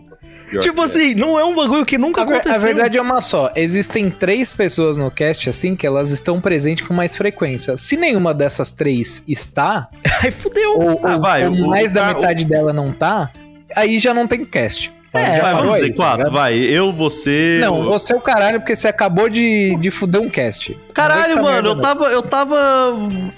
[0.50, 0.86] Pior Tipo é.
[0.86, 2.54] assim, não é um bagulho que nunca A, aconteceu.
[2.54, 3.52] a verdade é uma só.
[3.56, 7.78] Existem três pessoas no cast, assim, que elas estão presentes com mais frequência.
[7.78, 9.88] Se nenhuma dessas três está,
[10.24, 10.72] Aí fudeu.
[10.80, 13.32] ou, Ah, ou- vai, ou o- mais o da metade dela não tá,
[13.76, 14.92] aí já não tem cast.
[15.14, 16.56] É, já Vai, vamos dizer aí, tá quatro, vai.
[16.58, 17.60] Eu, você.
[17.62, 20.78] Não, você é o caralho, porque você acabou de, de fuder um cast.
[20.94, 22.06] Caralho, mano, eu tava.
[22.06, 22.58] Eu tava.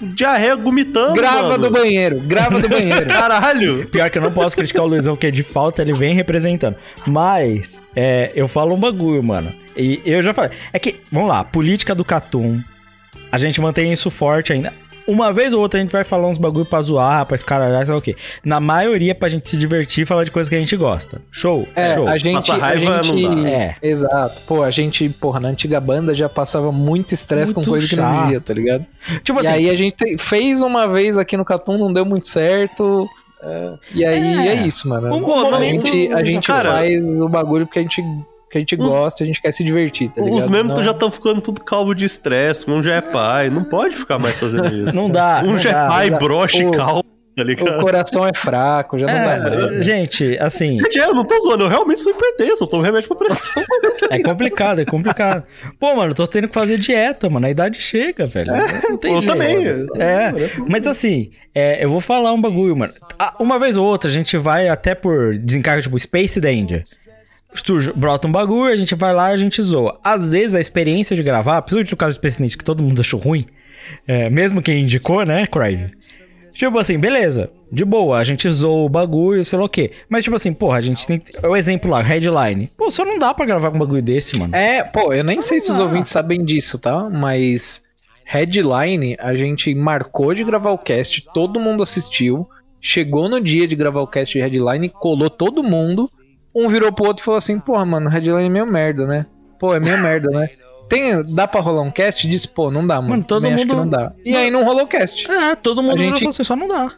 [0.00, 1.14] Diarreia vomitando.
[1.14, 1.58] Grava mano.
[1.58, 3.06] do banheiro, grava do banheiro.
[3.08, 3.88] Caralho!
[3.88, 6.76] Pior que eu não posso criticar o Luizão, que é de falta, ele vem representando.
[7.06, 9.52] Mas, é, eu falo um bagulho, mano.
[9.74, 10.50] E eu já falei.
[10.72, 12.60] É que, vamos lá, política do Catum.
[13.30, 14.74] A gente mantém isso forte ainda.
[15.06, 17.92] Uma vez ou outra a gente vai falar uns bagulho pra zoar, pra escaralhar, sei
[17.92, 18.14] lá o quê.
[18.44, 21.20] Na maioria, pra gente se divertir e falar de coisa que a gente gosta.
[21.30, 21.66] Show?
[21.74, 22.06] É, show.
[22.06, 23.22] a gente, Passar a raiva gente...
[23.22, 23.48] não dá.
[23.50, 23.76] É.
[23.82, 24.40] Exato.
[24.46, 28.04] Pô, a gente, porra, na antiga banda já passava muito estresse com coisa que não
[28.04, 28.22] chato.
[28.24, 28.86] devia, tá ligado?
[29.24, 32.04] Tipo e assim, aí a gente te- fez uma vez aqui no Catum, não deu
[32.04, 33.08] muito certo.
[33.42, 34.52] é, e aí É.
[34.54, 35.08] é, isso, mano.
[35.08, 38.02] Um a momento- gente, a gente Cara, faz o bagulho porque a gente,
[38.52, 40.38] que a gente os- gosta, a gente quer se divertir, tá ligado?
[40.38, 42.70] Os membros Não- já estão ficando tudo calvo de estresse.
[42.70, 43.48] Um já é pai.
[43.50, 44.94] Não pode ficar mais fazendo isso.
[44.94, 45.40] não dá.
[45.42, 45.84] um não já dá.
[45.84, 46.18] é pai, dá.
[46.18, 47.02] broche, O- calvo,
[47.34, 47.42] tá
[47.78, 49.34] O coração é fraco, já não dá.
[49.36, 49.82] É, né?
[49.82, 53.16] gente, assim, Gente, eu não tô zoando, eu realmente sou hipertenso, eu tomo remédio pra
[53.26, 53.62] pressão.
[54.10, 55.42] é complicado, é complicado.
[55.80, 57.46] Pô, mano, eu tô tendo que fazer dieta, mano.
[57.46, 58.52] A idade chega, velho.
[58.90, 59.32] Não tem eu jeito.
[59.32, 59.64] também.
[59.98, 60.30] É,
[60.68, 62.92] mas assim, é, eu vou falar um bagulho, mano.
[63.18, 66.84] Ah, Uma vez ou outra, a gente vai até por desencargo, tipo, Space Danger.
[67.54, 69.98] Surge, brota um bagulho, a gente vai lá e a gente zoa.
[70.02, 73.00] Às vezes a experiência de gravar, principalmente no caso do Space Danger, que todo mundo
[73.00, 73.46] achou ruim,
[74.06, 75.92] é, mesmo quem indicou, né, Crive?
[76.52, 79.90] Tipo assim, beleza, de boa, a gente zoa o bagulho, sei lá o quê.
[80.08, 81.20] Mas tipo assim, porra, a gente tem.
[81.42, 82.68] É o exemplo lá, headline.
[82.76, 84.54] Pô, só não dá pra gravar com um bagulho desse, mano.
[84.54, 85.84] É, pô, eu nem Só sei se os dá.
[85.84, 87.08] ouvintes sabem disso, tá?
[87.08, 87.82] Mas
[88.24, 92.46] Headline, a gente marcou de gravar o cast, todo mundo assistiu.
[92.80, 96.10] Chegou no dia de gravar o cast de Headline, colou todo mundo.
[96.54, 99.26] Um virou pro outro e falou assim: Porra, mano, Headline é meio merda, né?
[99.58, 100.50] Pô, é meio merda, né?
[100.88, 102.28] Tem, dá pra rolar um cast?
[102.28, 103.08] Disse, pô, não dá, mano.
[103.10, 104.12] Mano, todo Também acho que mundo- não dá.
[104.24, 105.30] E aí não rolou cast.
[105.30, 106.92] É, todo mundo A gente- você só não dá.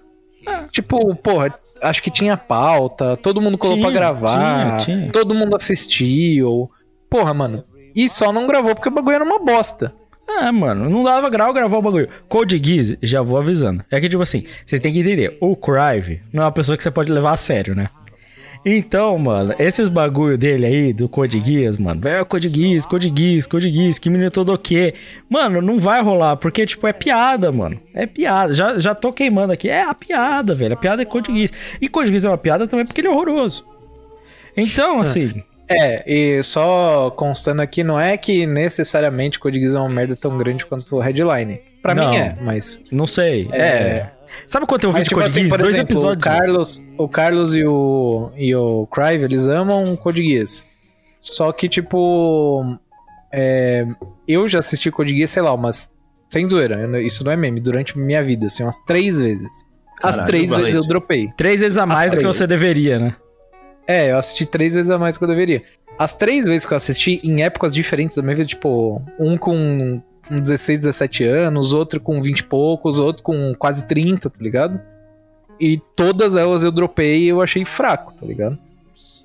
[0.73, 5.13] Tipo, porra, acho que tinha pauta, todo mundo Tinha, pra gravar, tinha, tinha.
[5.13, 6.71] todo mundo assistiu.
[7.09, 7.65] Porra, mano.
[7.95, 9.95] E só não gravou porque o bagulho era uma bosta.
[10.29, 12.09] É, mano, não dava grau gravar o bagulho.
[12.29, 13.85] Code Geass, já vou avisando.
[13.91, 16.83] É que, tipo assim, vocês têm que entender, o Crive não é uma pessoa que
[16.83, 17.89] você pode levar a sério, né?
[18.67, 23.47] Então, mano, esses bagulho dele aí, do Code Geass, mano, é Code Geass, Code Geass,
[23.47, 24.95] Code Geass, que menino todo o quê?
[25.29, 27.79] Mano, não vai rolar, porque, tipo, é piada, mano.
[27.93, 28.53] É piada.
[28.55, 29.69] Já, já tô queimando aqui.
[29.69, 30.75] É a piada, velho.
[30.75, 31.53] A piada é Code Geass.
[31.81, 33.67] E Code Geass é uma piada também porque ele é horroroso.
[34.57, 39.89] Então, assim, É, e só constando aqui, não é que necessariamente Code Geass é uma
[39.89, 41.61] merda tão grande quanto o Headline.
[41.83, 42.11] Pra Não.
[42.11, 42.81] mim é, mas.
[42.91, 43.47] não sei.
[43.53, 43.59] É.
[43.61, 44.11] É.
[44.47, 45.51] Sabe quanto eu vi Mas, de tipo Code assim, Geass?
[45.51, 46.25] por Dois exemplo, episódios.
[46.25, 50.65] O Carlos, o Carlos e o, e o Crive, eles amam Code Geass.
[51.21, 52.63] Só que, tipo.
[53.33, 53.87] é,
[54.29, 55.93] eu já assisti Code Geass, sei lá, umas.
[56.29, 59.51] Sem zoeira, isso não é meme, durante minha vida, assim, umas três vezes.
[60.03, 60.77] As Caralho, três vezes valente.
[60.77, 61.29] eu dropei.
[61.37, 63.15] Três vezes a mais do que você deveria, né?
[63.87, 65.63] É, eu assisti três vezes a mais do que eu deveria.
[65.99, 70.03] As três vezes que eu assisti em épocas diferentes da minha vida, tipo, um com
[70.29, 74.81] com 16, 17 anos, outro com 20 e poucos, outro com quase 30, tá ligado?
[75.61, 78.59] E todas elas eu dropei e eu achei fraco, tá ligado?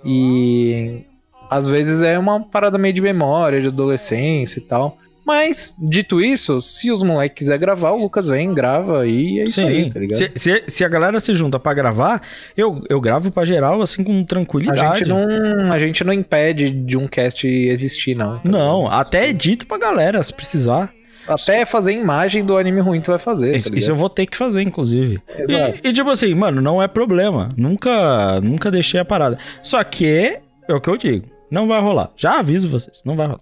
[0.05, 1.03] E
[1.49, 4.98] às vezes é uma parada meio de memória, de adolescência e tal.
[5.25, 9.61] Mas, dito isso, se os moleques quiserem gravar, o Lucas vem, grava e é isso
[9.63, 10.17] aí, tá ligado?
[10.17, 12.21] Se, se, se a galera se junta pra gravar,
[12.57, 14.99] eu, eu gravo pra geral, assim, com A tranquilidade.
[14.99, 18.37] gente, não, a gente não impede de um cast existir, não.
[18.39, 19.01] tá Não, ligado?
[19.01, 20.91] até edito pra galera, se precisar.
[21.27, 23.55] Até fazer imagem do anime ruim tu vai fazer.
[23.55, 25.19] Isso, tá isso eu vou ter que fazer, inclusive.
[25.37, 25.79] Exato.
[25.83, 27.53] E, e, tipo assim, mano, não é problema.
[27.55, 29.37] Nunca, nunca deixei a parada.
[29.61, 31.27] Só que é o que eu digo.
[31.51, 32.09] Não vai rolar.
[32.17, 33.41] Já aviso vocês, não vai rolar.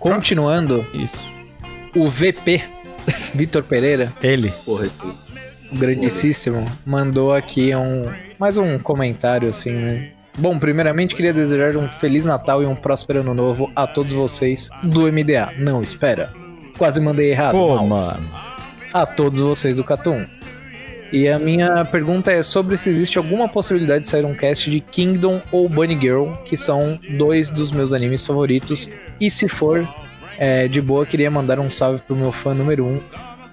[0.00, 1.22] Continuando, Isso.
[1.94, 2.62] o VP,
[3.34, 4.50] Vitor Pereira, Ele.
[4.64, 4.88] Porra,
[5.70, 10.08] o grandíssimo, mandou aqui um mais um comentário assim, né?
[10.38, 14.70] Bom, primeiramente queria desejar um feliz Natal e um próspero ano novo a todos vocês
[14.82, 15.52] do MDA.
[15.58, 16.32] Não, espera.
[16.78, 17.52] Quase mandei errado.
[17.52, 18.14] Pô, mouse.
[18.14, 18.30] mano.
[18.94, 20.24] a todos vocês do Catum.
[21.12, 24.80] E a minha pergunta é sobre se existe alguma possibilidade de sair um cast de
[24.80, 28.88] Kingdom ou Bunny Girl, que são dois dos meus animes favoritos.
[29.20, 29.86] E se for
[30.38, 33.00] é, de boa, queria mandar um salve pro meu fã número um,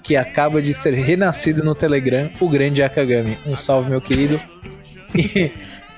[0.03, 3.37] que acaba de ser renascido no Telegram, o grande Akagami.
[3.45, 4.39] Um salve, meu querido.
[5.15, 5.51] E,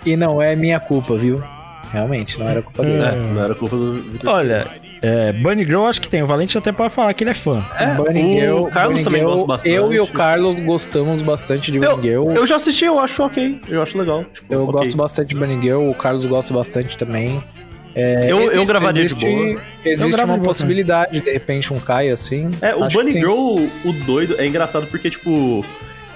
[0.06, 1.44] e não é minha culpa, viu?
[1.92, 3.02] Realmente, não era culpa dele.
[3.04, 4.30] É, não era culpa do Victor.
[4.32, 4.68] Olha,
[5.02, 6.22] é, Bunny Girl acho que tem.
[6.22, 7.64] O Valente até pode falar que ele é fã.
[7.80, 9.74] É, Bunny o Girl, Carlos Bunny também Girl, gosta bastante.
[9.76, 12.32] Eu e o Carlos gostamos bastante de Bunny Eu, Girl.
[12.32, 13.60] eu já assisti, eu acho ok.
[13.68, 14.24] Eu acho legal.
[14.26, 14.74] Tipo, Eu ok.
[14.74, 17.44] gosto bastante de Bunny Girl, o Carlos gosta bastante também.
[17.96, 19.62] É, Eu, eu existe- gravaria de existe- boa.
[19.84, 22.52] Existe uma de boa possibilidade, de repente, um Kai assim.
[22.62, 23.12] É, o Bunny.
[23.12, 23.34] Girl,
[23.84, 25.66] o doido, é engraçado porque, tipo,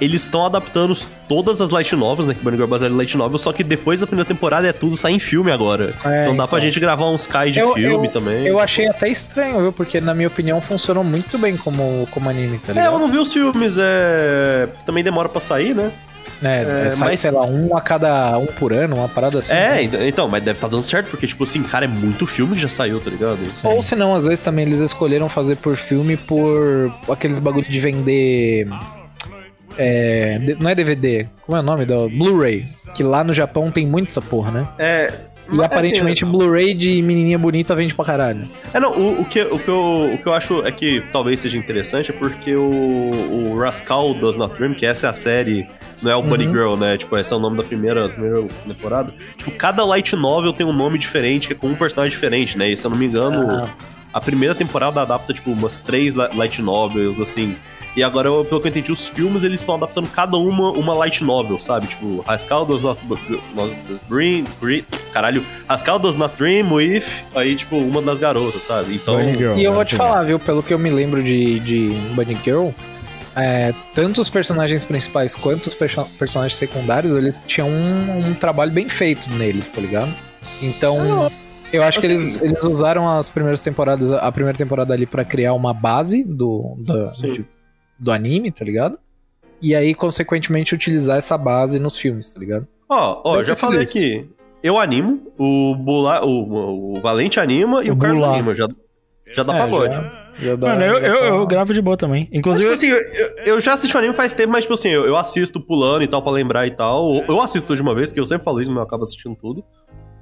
[0.01, 0.95] eles estão adaptando
[1.29, 2.33] todas as light novels, né?
[2.33, 4.73] Que Bunny Girl é baseado em light novel, só que depois da primeira temporada é
[4.73, 5.93] tudo sai em filme agora.
[6.03, 6.67] É, então dá pra então.
[6.67, 8.45] gente gravar uns Kai de Eu- filme eu- também.
[8.45, 9.71] Eu achei até estranho, viu?
[9.71, 12.93] Porque, na minha opinião, funcionou muito bem como, como anime, tá É, ligado?
[12.93, 14.67] eu não vi os filmes, é.
[14.85, 15.91] Também demora pra sair, né?
[16.43, 18.37] É, é, sai, mas- sei lá, um a cada.
[18.37, 19.53] um por ano, uma parada assim.
[19.53, 19.83] é, né?
[19.83, 22.61] ent- então, mas deve tá dando certo, porque, tipo assim, cara, é muito filme que
[22.61, 23.37] já saiu, tá ligado?
[23.63, 27.79] Ou se não, às vezes também eles escolheram fazer por filme por aqueles bagulho de
[27.79, 28.67] vender.
[29.77, 31.85] É, não é DVD, como é o nome?
[31.85, 32.63] do Blu-ray.
[32.95, 34.67] Que lá no Japão tem muito essa porra, né?
[34.77, 35.13] É.
[35.51, 38.47] E aparentemente Blu-ray de menininha bonita vende pra caralho.
[38.73, 41.41] É, não, o, o que, o, que eu, o que eu acho é que talvez
[41.41, 45.65] seja interessante é porque o, o Rascal Does Not Dream, que essa é a série,
[46.01, 46.53] não é o Bunny Uhum.
[46.53, 46.97] Girl, né?
[46.97, 49.13] Tipo, esse é o nome da primeira, primeira temporada.
[49.35, 52.69] Tipo, cada light novel tem um nome diferente, que é com um personagem diferente, né?
[52.69, 53.69] E se eu não me engano, Ah.
[54.13, 57.57] a primeira temporada adapta, tipo, umas três li- light novels, assim.
[57.95, 60.93] E agora, eu- pelo que eu entendi, os filmes eles estão adaptando cada uma uma
[60.95, 61.85] light novel, sabe?
[61.87, 63.75] Tipo, Rascal Does Not, not
[64.09, 64.83] Dream, Dream.
[65.11, 67.03] Caralho, Rascal Does Not Dream with.
[67.35, 68.95] Aí, tipo, uma das garotas, sabe?
[68.95, 69.21] Então.
[69.35, 69.55] Girl.
[69.55, 70.07] E eu vou né, te também.
[70.11, 72.69] falar, viu, pelo que eu me lembro de, de Bunny Girl,
[73.35, 78.71] é, tanto os personagens principais quanto os perso- personagens secundários, eles tinham um, um trabalho
[78.71, 80.11] bem feito neles, tá ligado?
[80.61, 81.31] Então,
[81.71, 85.23] eu acho que assim- eles, eles usaram as primeiras temporadas, a primeira temporada ali pra
[85.23, 87.45] criar uma base do, do, de-
[87.99, 88.97] do anime, tá ligado?
[89.61, 92.67] E aí, consequentemente, utilizar essa base nos filmes, tá ligado?
[92.89, 94.27] Ó, ó, eu Deve já falei aqui.
[94.61, 98.33] Eu animo, o, Bula, o, o Valente anima e O o, Carlos Bula.
[98.33, 98.55] anima.
[98.55, 98.67] Já,
[99.33, 99.93] já dá É, pagode.
[99.93, 102.27] já- Já dá- Mano, eu, eu, eu gravo de boa também.
[102.31, 104.73] Mas, Inclusive, tipo assim, eu, eu- eu já assisti o anime faz tempo, mas, tipo
[104.73, 107.23] assim, eu, eu assisto pulando e tal, pra lembrar e tal.
[107.27, 109.35] Eu assisto tudo de uma vez, que eu sempre falo isso, mas eu acabo assistindo
[109.35, 109.63] tudo.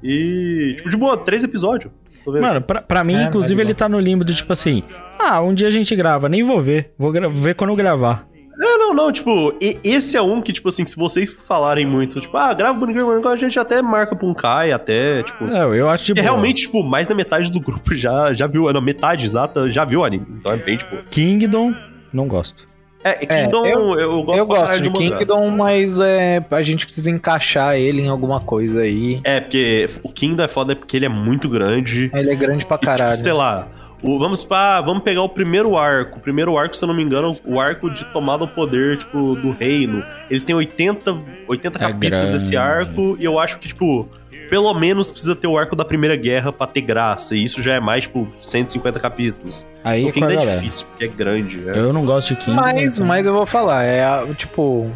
[0.03, 1.91] E, tipo, de boa, três episódios.
[2.25, 4.83] Mano, pra, pra mim, É, inclusive, mas ele tá no limbo do tipo assim:
[5.27, 6.91] ah, um dia a gente grava, nem vou ver.
[6.97, 8.25] Vou gra- ver quando eu gravar.
[8.57, 12.37] Não, não, não, tipo, esse é um que, tipo assim, se vocês falarem muito, tipo,
[12.37, 15.45] ah, grava o Girl, a gente até marca pra um Kai, até, tipo.
[15.45, 16.15] É, eu acho tipo.
[16.17, 19.83] Porque realmente, tipo, mais da metade do grupo já, já viu, não, metade exata já
[19.83, 20.27] viu o anime.
[20.39, 20.95] Então é bem, tipo.
[21.09, 21.73] Kingdom,
[22.13, 22.67] não gosto.
[23.03, 25.17] É, Kingdom, eu- eu, gosto Eu gosto caralho de mangá.
[25.17, 29.19] Kingdom, mas é, a gente precisa encaixar ele em alguma coisa aí.
[29.23, 32.11] É, porque o Kingdom é foda porque ele é muito grande.
[32.13, 33.15] Ele é grande pra E, tipo, caralho.
[33.15, 33.67] sei lá,
[34.01, 36.17] o- vamos pra, vamos pegar o primeiro arco.
[36.17, 39.35] O primeiro arco, se eu não me engano, o arco de tomada do poder, tipo,
[39.35, 40.03] do reino.
[40.29, 41.17] Ele tem 80,
[41.47, 42.35] 80 É capítulos grande.
[42.35, 44.07] esse arco, e eu acho que, tipo,
[44.49, 47.35] pelo menos precisa ter o arco da Primeira Guerra pra ter graça.
[47.35, 49.65] E isso já é mais, tipo, 150 capítulos.
[49.83, 50.57] Aí o é com a Kingdom é galera.
[50.57, 51.69] difícil, porque é grande.
[51.69, 51.77] é.
[51.77, 52.59] Eu não gosto de Kingdom.
[52.61, 54.03] Mas, então- mas eu vou falar, é
[54.33, 54.91] tipo.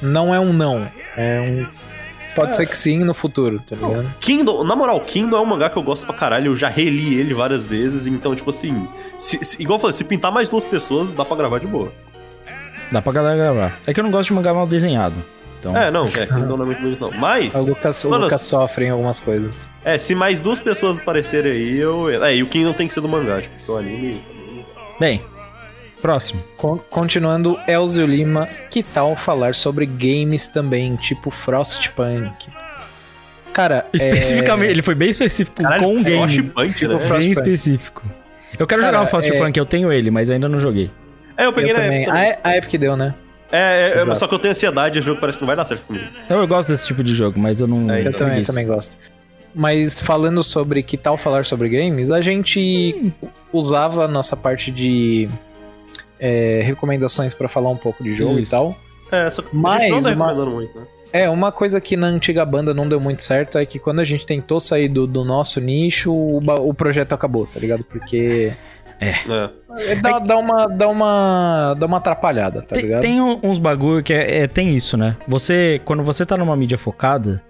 [0.00, 0.86] Não é um não.
[1.16, 1.66] É um.
[2.40, 4.14] Pode ser que sim no futuro, tá ligado?
[4.20, 7.14] Kingdom, na moral, Kingdom é um mangá que eu gosto pra caralho, eu já reli
[7.18, 8.86] ele várias vezes, então, tipo assim,
[9.18, 11.92] se- se- igual eu falei, se pintar mais duas pessoas, dá pra gravar de boa.
[12.90, 13.78] Dá pra galera gravar.
[13.86, 15.16] É que eu não gosto de mangá mal desenhado.
[15.60, 17.10] Então, É, não, é, Kingdom não é muito bonito, não.
[17.10, 19.68] Mas, O Lucas, o Mano, Lucas sofre em algumas coisas.
[19.84, 22.08] é, se mais duas pessoas aparecerem aí, eu.
[22.24, 24.22] É, e o Kingdom tem que ser do mangá, tipo, porque o anime.
[25.00, 25.20] bem,
[26.00, 26.42] próximo.
[26.56, 32.48] Con- continuando, Elzio Lima, que tal falar sobre games também, tipo Frostpunk?
[33.52, 36.18] Cara, Especificamente, ele foi bem específico Caralho, com o game.
[36.18, 36.98] Frostpunk, Tipo, né?
[37.00, 37.18] Frostpunk.
[37.24, 38.02] Bem específico.
[38.58, 40.90] Eu quero Cara, jogar o Fast é- eu tenho ele, mas ainda não joguei.
[41.36, 42.02] É, eu é, peguei eu na também.
[42.02, 42.38] época.
[42.44, 43.14] A, a Epic deu, né?
[43.50, 45.64] É, é, é, só que eu tenho ansiedade, o jogo parece que não vai dar
[45.64, 46.04] certo comigo.
[46.24, 47.90] Então, eu gosto desse tipo de jogo, mas eu não.
[47.90, 48.52] É, Eu então, também, preguiça.
[48.52, 48.98] também gosto.
[49.54, 53.12] Mas falando sobre que tal falar sobre games, a gente
[53.52, 55.28] usava a nossa parte de
[56.20, 58.54] é, recomendações pra falar um pouco de jogo Isso.
[58.54, 58.76] e tal.
[59.10, 60.84] É, só que a Mas gente não tá uma- muito, né?
[61.10, 64.04] É, uma coisa que na antiga banda não deu muito certo é que quando a
[64.04, 66.36] gente tentou sair do, do nosso nicho, o,
[66.68, 67.82] o projeto acabou, tá ligado?
[67.82, 68.52] Porque
[69.00, 69.14] É.
[69.86, 73.00] é, dá, dá uma, dá, uma, dá uma atrapalhada, tá Tem, ligado?
[73.00, 75.16] tem um- uns bagulho que é, é- tem isso, né?
[75.26, 77.42] Você, quando você tá numa mídia focada,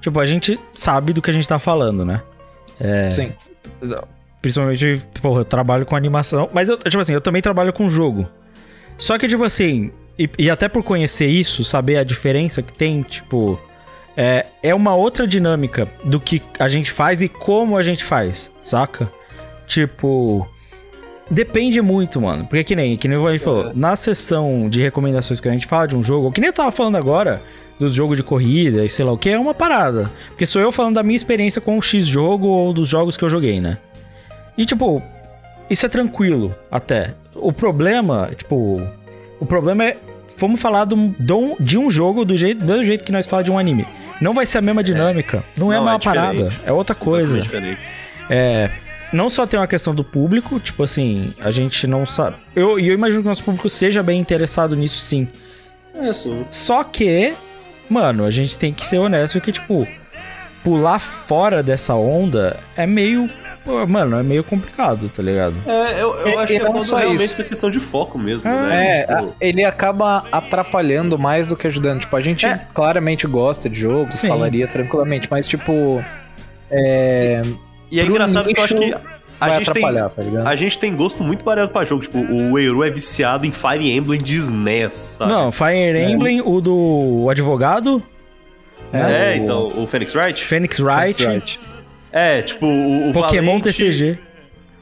[0.00, 2.20] tipo, a gente sabe do que a gente tá falando, né?
[3.12, 3.32] Sim.
[4.44, 6.50] Principalmente, porra, eu trabalho com animação.
[6.52, 8.28] Mas eu, tipo assim, eu também trabalho com jogo.
[8.98, 13.00] Só que, tipo assim, e, e até por conhecer isso, saber a diferença que tem,
[13.00, 13.58] tipo.
[14.14, 18.50] É, é uma outra dinâmica do que a gente faz e como a gente faz,
[18.62, 19.10] saca?
[19.66, 20.46] Tipo.
[21.30, 22.44] Depende muito, mano.
[22.44, 25.66] Porque que nem, que nem a gente falou, na sessão de recomendações que a gente
[25.66, 27.40] fala de um jogo, que nem eu tava falando agora,
[27.80, 30.12] dos jogos de corrida e sei lá o que, é uma parada.
[30.28, 33.24] Porque sou eu falando da minha experiência com o X jogo ou dos jogos que
[33.24, 33.78] eu joguei, né?
[34.56, 35.02] E tipo,
[35.68, 37.14] isso é tranquilo até.
[37.34, 38.82] O problema, tipo,
[39.40, 39.96] o problema é.
[40.36, 41.14] Vamos falar do,
[41.60, 43.86] de um jogo do, jeito, do mesmo jeito que nós falamos de um anime.
[44.20, 45.44] Não vai ser a mesma dinâmica.
[45.56, 46.52] Não é a Não, é mesma parada.
[46.66, 47.40] É outra coisa.
[48.28, 48.68] É,
[49.12, 52.36] não só tem uma questão do público, tipo assim, a gente não sabe.
[52.54, 55.28] Eu, e eu imagino que o nosso público seja bem interessado nisso sim.
[55.94, 56.44] É, sim.
[56.50, 57.32] Só que,
[57.88, 59.86] mano, a gente tem que ser honesto que, tipo,
[60.64, 63.30] pular fora dessa onda é meio.
[63.64, 65.54] Pô, Mano, é meio complicado, tá ligado?
[65.66, 67.34] É, eu, eu É, acho que é falando só realmente isso.
[67.34, 68.98] essa questão de foco mesmo, É, né?
[69.00, 72.00] É, Tipo, a- ele acaba atrapalhando mais do que ajudando.
[72.00, 72.66] Tipo, a gente É.
[72.74, 74.28] claramente gosta de jogo, Sim.
[74.28, 76.04] falaria tranquilamente, mas tipo.
[76.70, 77.42] É,
[77.90, 78.98] e é engraçado que eu acho que nicho
[79.40, 80.46] a vai gente, tem, atrapalhar, tá ligado?
[80.46, 82.02] a gente tem gosto muito variado pra jogo.
[82.02, 85.30] Tipo, o Eiru é viciado em Fire Emblem de SNES, sabe?
[85.32, 88.02] Não, Fire Emblem, o do advogado,
[88.92, 90.44] É, o- então, o Phoenix Wright?
[90.44, 91.60] Phoenix Wright, Right.
[92.16, 94.18] É, tipo, o, o Pokémon Valente- TCG.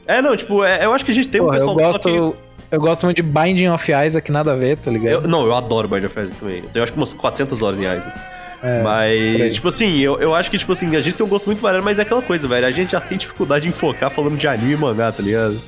[0.05, 1.99] É, não, tipo, é- eu acho que a gente tem um Porra, eu pessoal só
[1.99, 2.35] que- gosto.
[2.71, 5.11] Eu gosto muito de Binding of Isaac, nada a ver, tá ligado?
[5.13, 6.57] Eu, não, eu adoro Bind of Isaac também.
[6.57, 8.19] Eu tenho acho que umas 400 horas em Isaac.
[8.63, 11.45] É, mas, tipo assim, eu, eu acho que, tipo assim, a gente tem um gosto
[11.47, 12.65] muito variado, mas é aquela coisa, velho.
[12.65, 15.59] A gente já tem dificuldade em focar falando de anime e mangá, tá ligado?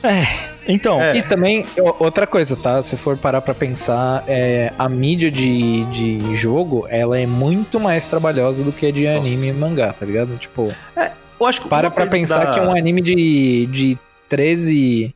[0.68, 1.18] Então, É.
[1.18, 1.66] E também,
[2.00, 2.82] outra coisa, tá?
[2.82, 8.08] Se for parar pra pensar, é, a mídia de, de jogo, ela é muito mais
[8.08, 9.18] trabalhosa do que a de Nossa.
[9.20, 10.36] anime e mangá, tá ligado?
[10.38, 10.74] Tipo,
[11.40, 13.98] Eu acho que para pra pensar da- que um anime de, de
[14.30, 15.14] 13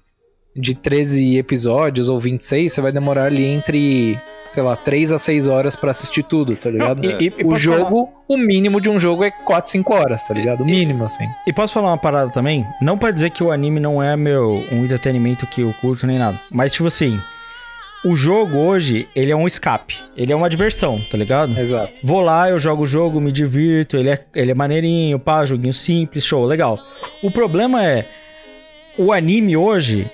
[0.56, 4.20] de 13 episódios ou 26, você vai demorar ali entre,
[4.52, 7.06] sei lá, 3 a 6 horas pra assistir tudo, tá ligado?
[7.06, 10.34] e, e- e o jogo, o mínimo de um jogo é 4, 5 horas, tá
[10.34, 10.62] ligado?
[10.64, 11.24] O mínimo, assim.
[11.48, 12.66] E posso falar uma parada também?
[12.82, 16.18] Não pra dizer que o anime não é meu um entretenimento que eu curto nem
[16.20, 16.38] nada.
[16.52, 17.18] Mas, tipo assim,
[18.04, 19.98] o jogo hoje, ele é um escape.
[20.16, 21.58] Ele é uma diversão, tá ligado?
[21.60, 22.00] Exato.
[22.04, 25.74] Vou lá, eu jogo o jogo, me divirto, ele é, ele é maneirinho, pá, joguinho
[25.74, 26.80] simples, show, legal.
[27.22, 28.06] O problema é,
[28.98, 30.08] o anime hoje,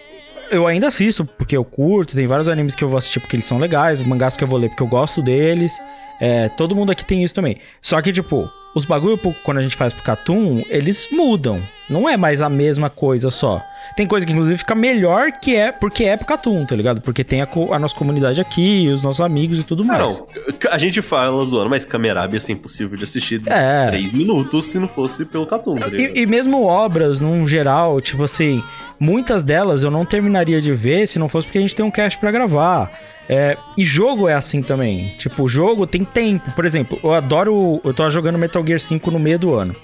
[0.49, 3.45] eu ainda assisto porque eu curto, tem vários animes que eu vou assistir porque eles
[3.45, 5.73] são legais, mangás que eu vou ler porque eu gosto deles.
[6.19, 7.57] É, todo mundo aqui tem isso também.
[7.81, 11.59] Só que, tipo, os bagulho, quando a gente faz pro Cartoon, eles mudam.
[11.89, 13.61] Não é mais a mesma coisa só.
[13.95, 16.99] Tem coisa que, inclusive, fica melhor que é porque é pro Cartoon, tá ligado?
[16.99, 19.99] Porque tem a, a nossa comunidade aqui, os nossos amigos e tudo mais.
[20.19, 20.27] não.
[20.71, 23.87] A gente fala zoando, mas Kamerabi ia ser impossível de assistir É.
[23.87, 25.87] três minutos se não fosse pelo Catum, tá?
[25.89, 28.61] E, e mesmo obras, num geral, tipo assim,
[28.99, 31.91] muitas delas eu não terminaria de ver se não fosse porque a gente tem um
[31.91, 32.91] cast pra gravar.
[33.27, 35.07] É, e jogo é assim também.
[35.17, 36.51] Tipo, o jogo tem tempo.
[36.51, 37.81] Por exemplo, eu adoro.
[37.83, 39.75] Eu tô jogando Metal Gear 5 no meio do ano.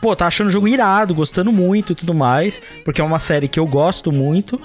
[0.00, 2.60] Pô, tá achando o jogo irado, gostando muito e tudo mais.
[2.84, 4.60] Porque é uma série que eu gosto muito.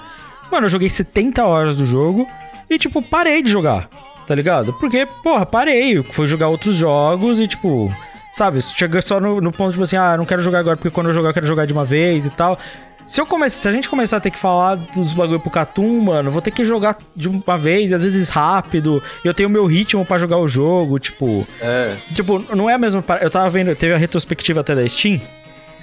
[0.50, 2.28] Mano, eu joguei 70 horas do jogo
[2.68, 3.88] e, tipo, parei de jogar.
[4.26, 4.72] Tá ligado?
[4.74, 6.02] Porque, porra, parei.
[6.02, 7.92] Fui jogar outros jogos e, tipo.
[8.32, 11.08] Sabe, chega só no, no ponto, tipo assim, ah, não quero jogar agora porque quando
[11.08, 12.58] eu jogar eu quero jogar de uma vez e tal.
[13.06, 13.48] Se, eu come...
[13.50, 16.50] Se a gente começar a ter que falar dos bagulho pro Catum, mano, vou ter
[16.50, 19.02] que jogar de uma vez, às vezes rápido.
[19.24, 21.46] e Eu tenho meu ritmo pra jogar o jogo, tipo.
[21.60, 21.94] É.
[22.14, 23.04] Tipo, não é a mesma.
[23.20, 25.20] Eu tava vendo, teve a retrospectiva até da Steam.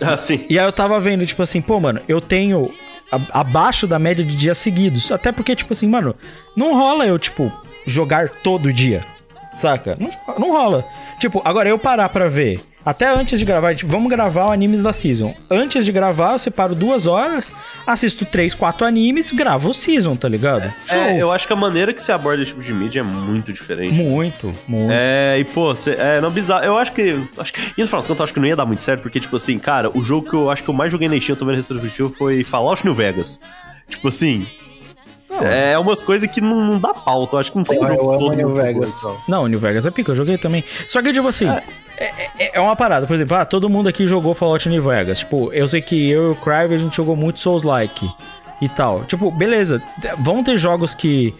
[0.02, 0.46] Assim.
[0.50, 2.74] E aí eu tava vendo, tipo assim, pô, mano, eu tenho
[3.12, 5.12] a- abaixo da média de dias seguidos.
[5.12, 6.16] Até porque, tipo assim, mano,
[6.56, 7.52] não rola eu, tipo,
[7.86, 9.04] jogar todo dia.
[9.58, 9.96] Saca?
[10.00, 10.10] Não,
[10.40, 10.86] não rola.
[11.20, 12.62] Tipo, agora eu parar pra ver.
[12.86, 15.36] Até antes de gravar, tipo, vamos gravar o animes da season.
[15.50, 17.52] Antes de gravar, eu separo duas horas,
[17.86, 20.74] assisto três, quatro animes, gravo o season, tá ligado?
[20.86, 20.98] Show.
[20.98, 23.52] É, eu acho que a maneira que você aborda esse tipo de mídia é muito
[23.52, 23.94] diferente.
[23.94, 24.92] Muito, muito.
[24.92, 26.64] É, e pô, cê, é, não bizarro.
[26.64, 27.22] Eu acho que.
[27.38, 29.02] Acho que e no final das contas, eu acho que não ia dar muito certo,
[29.02, 31.34] porque, tipo assim, cara, o jogo que eu acho que eu mais joguei na Steam,
[31.34, 33.42] eu tô vendo retrospectivo, foi Fallout New Vegas.
[33.90, 34.48] Tipo assim.
[35.42, 37.36] É umas coisas que não, não dá pauta.
[37.36, 39.00] Eu acho que não tem Porra, jogo eu todo New Vegas.
[39.00, 39.22] tal.
[39.28, 40.64] Não, New Vegas é pica, eu joguei também.
[40.88, 41.62] Só que, tipo assim, é,
[42.06, 43.06] é- é uma parada.
[43.08, 45.20] Por exemplo, ah, todo mundo aqui jogou Fallout New Vegas.
[45.20, 48.10] Tipo, eu sei que eu e o Crive, a gente jogou muito Souls-like
[48.62, 49.04] e tal.
[49.06, 49.82] Tipo, beleza,
[50.20, 51.34] vão ter jogos que,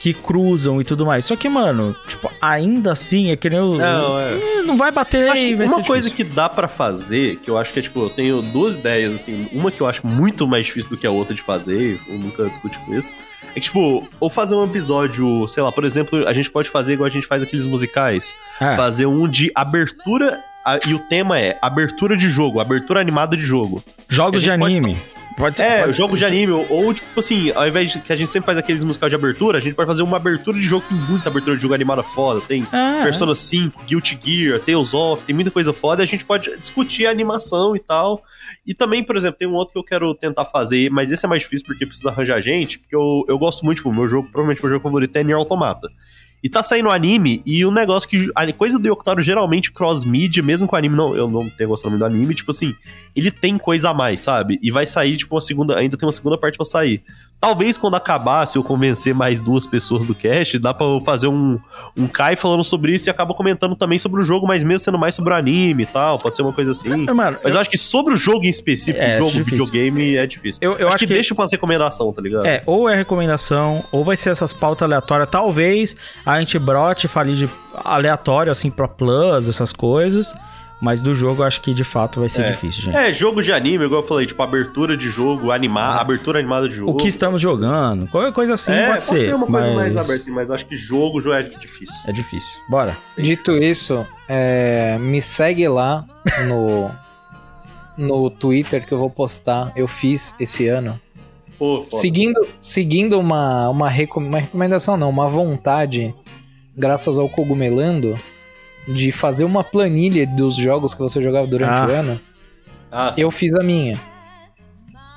[0.00, 1.24] que cruzam e tudo mais.
[1.24, 3.76] Só que, mano, tipo, ainda assim, é que nem o...
[3.76, 4.32] Não, é.
[4.34, 6.26] Hum, Não vai bater Acho que vai uma coisa difícil.
[6.26, 9.48] que dá pra fazer, que eu acho que é tipo, eu tenho duas ideias, assim,
[9.52, 12.44] uma que eu acho muito mais difícil do que a outra de fazer, eu nunca
[12.48, 13.10] discuti com isso.
[13.56, 16.92] É que, tipo, ou fazer um episódio, sei lá, por exemplo, a gente pode fazer
[16.92, 18.34] igual a gente faz aqueles musicais.
[18.60, 18.76] É.
[18.76, 23.42] Fazer um de abertura, a- e o tema é abertura de jogo, abertura animada de
[23.42, 23.82] jogo.
[24.08, 24.96] Jogos de a gente pode- anime.
[25.38, 25.62] Pode ser.
[25.64, 28.30] É, pode- jogo de anime, ou, ou, tipo assim, ao invés de que a gente
[28.30, 30.96] sempre faz aqueles musicais de abertura, a gente pode fazer uma abertura de jogo, tem
[30.98, 35.34] muita abertura de jogo animada foda, tem Ah, Persona 5, Guilty Gear, Tales of, tem
[35.34, 38.22] muita coisa foda, e a gente pode discutir a animação e tal.
[38.66, 41.28] E também, por exemplo, tem um outro que eu quero tentar fazer, mas esse é
[41.28, 44.62] mais difícil porque precisa arranjar gente, porque eu, eu gosto muito, tipo, meu jogo, provavelmente
[44.62, 45.88] meu jogo favorito é Nier Automata.
[46.42, 48.30] E tá saindo anime, e o negócio que.
[48.34, 52.00] A coisa do Yokotaro geralmente cross-media, mesmo com anime, não, eu não tenho gostado muito
[52.00, 52.74] do anime, tipo assim,
[53.14, 54.58] ele tem coisa a mais, sabe?
[54.62, 55.76] E vai sair, tipo, uma segunda.
[55.76, 57.02] Ainda tem uma segunda parte pra sair.
[57.38, 61.28] Talvez quando acabar, se eu convencer mais duas pessoas do cast, dá pra eu fazer
[61.28, 61.58] um,
[61.96, 64.98] um Kai falando sobre isso e acaba comentando também sobre o jogo, mas mesmo sendo
[64.98, 66.88] mais sobre o anime e tal, pode ser uma coisa assim.
[67.06, 69.64] Mano, Mas eu acho que sobre o jogo em específico, É, jogo, difícil.
[69.66, 70.58] videogame, é difícil.
[70.62, 72.46] Eu- eu acho, acho que, que- deixa pra recomendação, tá ligado?
[72.46, 75.28] É, ou é recomendação, ou vai ser essas pautas aleatórias.
[75.30, 75.94] Talvez
[76.24, 77.48] a gente brote, fale de
[77.84, 80.34] aleatório, assim, pro Plus, essas coisas.
[80.86, 82.52] Mas do jogo eu acho que de fato vai ser É.
[82.52, 82.96] difícil, gente.
[82.96, 86.76] É, jogo de anime, igual eu falei, tipo, abertura de jogo, animar, abertura animada de
[86.76, 86.92] jogo.
[86.92, 86.94] Ah.
[86.94, 89.34] O que estamos jogando, qualquer coisa assim é, pode, ser.
[89.34, 91.96] uma coisa mas mais aberta, assim, mas acho que jogo já é difícil.
[92.06, 92.50] É difícil.
[92.70, 92.96] Bora.
[93.18, 96.04] Dito isso, é, me segue lá
[96.46, 96.90] no,
[97.98, 99.72] no Twitter que eu vou postar.
[99.74, 101.00] Eu fiz esse ano.
[101.58, 101.84] Pô.
[101.88, 106.14] Seguindo, seguindo uma, uma, recom- uma recomendação, não, uma vontade,
[106.76, 108.16] graças ao Cogumelando,
[108.88, 111.86] de fazer uma planilha dos jogos que você jogava durante Ah.
[111.86, 112.20] o ano.
[112.90, 113.12] Ah.
[113.16, 113.98] Eu fiz a minha.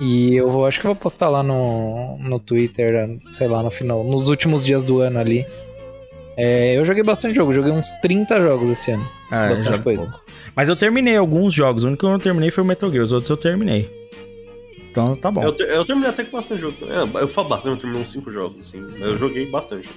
[0.01, 3.69] E eu vou, acho que eu vou postar lá no, no Twitter, sei lá, no
[3.69, 5.45] final, nos últimos dias do ano ali.
[6.37, 9.05] É, eu joguei bastante jogo, joguei uns 30 jogos esse ano.
[9.29, 10.03] Ah, eu bastante coisa.
[10.03, 10.21] pouco.
[10.55, 11.83] Mas eu terminei alguns jogos.
[11.83, 13.03] O único que eu não terminei foi o Metal Gear.
[13.03, 13.89] Os outros eu terminei.
[14.89, 15.43] Então tá bom.
[15.43, 16.77] Eu, eu terminei até com bastante jogo.
[16.87, 18.81] É, eu falo bastante, eu terminei uns 5 jogos, assim.
[18.99, 19.89] Eu joguei bastante.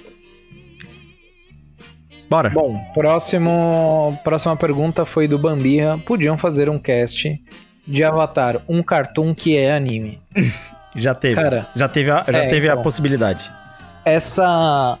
[2.33, 2.49] Bora.
[2.49, 5.99] Bom, próximo, próxima pergunta foi do Bambirra.
[5.99, 7.39] Podiam fazer um cast
[7.85, 10.19] de Avatar, um cartoon que é anime.
[10.95, 11.35] Já teve.
[11.35, 12.83] Cara, já teve, a, já é, teve a então.
[12.83, 13.49] possibilidade.
[14.05, 14.99] essa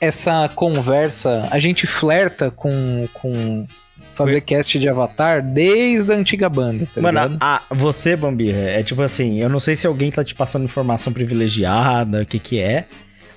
[0.00, 3.66] essa conversa, a gente flerta com, com
[4.14, 7.38] fazer cast de Avatar desde a antiga banda, tá Mano, ligado?
[7.38, 11.12] a, você, Bambirra, é tipo assim, eu não sei se alguém tá te passando informação
[11.12, 12.86] privilegiada, o que que é,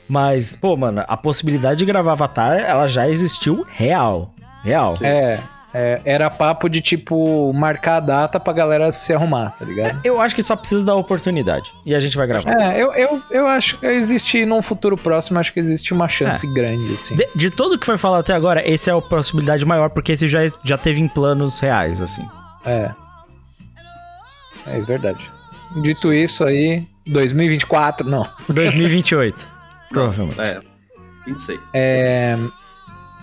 [0.10, 4.34] mas, pô, mano, a possibilidade de gravar Avatar, ela já existiu real.
[4.64, 4.92] Real.
[4.96, 5.06] Sim.
[5.06, 5.40] É,
[5.72, 10.00] É, era papo de, tipo, marcar a data pra galera se arrumar, tá ligado?
[10.04, 11.72] Eu acho que só precisa dar oportunidade.
[11.86, 12.50] E a gente vai gravar.
[12.60, 16.52] É, eu, eu, eu acho que existe, num futuro próximo, acho que existe uma chance
[16.56, 17.16] grande, assim.
[17.16, 20.28] De, de tudo que foi falado até agora, esse é a possibilidade maior, porque esse
[20.28, 22.28] já, já teve em planos reais, assim.
[22.66, 22.92] É.
[24.66, 25.30] É verdade.
[25.84, 28.28] Dito isso aí, 2024, não.
[28.50, 29.50] 2028.
[29.90, 30.40] provavelmente.
[30.40, 30.60] É.
[31.26, 31.60] 26.
[31.74, 32.38] É,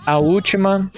[0.05, 0.89] a última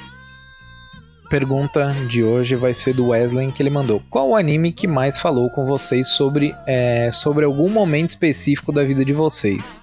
[1.30, 4.02] pergunta de hoje vai ser do Wesley, que ele mandou.
[4.10, 8.84] Qual o anime que mais falou com vocês sobre, é, sobre algum momento específico da
[8.84, 9.82] vida de vocês?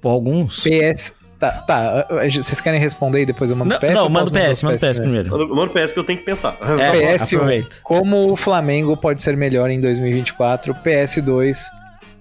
[0.00, 0.60] Por alguns.
[0.62, 1.14] PS.
[1.38, 2.06] Tá, tá.
[2.32, 3.94] Vocês querem responder e depois eu mando Não, os PS?
[3.94, 5.30] não manda PS, manda o PS primeiro.
[5.30, 6.56] Mano, mano, parece que eu tenho que pensar.
[6.62, 7.76] É, PS1, aproveita.
[7.82, 10.74] como o Flamengo pode ser melhor em 2024?
[10.76, 11.58] PS2,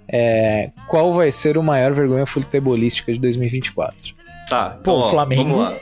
[0.08, 3.98] é, qual vai ser o maior vergonha futebolística de 2024?
[4.50, 4.78] Tá.
[4.84, 5.44] Pô, então, Flamengo.
[5.44, 5.78] Vamos lá.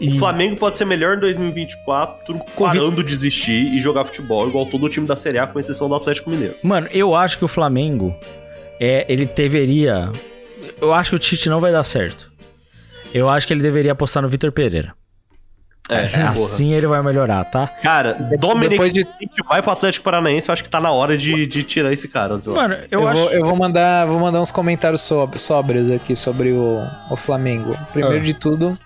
[0.00, 4.66] E- O Flamengo pode ser melhor em 2024, parando de desistir e jogar futebol, igual
[4.66, 6.54] todo o time da Série A, com exceção do Atlético Mineiro.
[6.62, 8.14] Mano, eu acho que o Flamengo,
[8.78, 10.10] é, ele deveria...
[10.80, 12.30] Eu acho que o Tite não vai dar certo.
[13.14, 14.92] Eu acho que ele deveria apostar no Vitor Pereira.
[15.88, 17.68] É, É, assim ele vai melhorar, tá?
[17.82, 19.06] Cara, Dominic depois de-
[19.48, 22.36] vai pro Atlético Paranaense, eu acho que tá na hora de, de tirar esse cara.
[22.38, 23.20] do- Mano, eu, Eu, acho...
[23.20, 26.80] vou, eu vou mandar, vou mandar uns comentários sob- sóbrios aqui sobre o,
[27.10, 27.76] o Flamengo.
[27.92, 28.20] Primeiro Ah.
[28.26, 28.76] de tudo,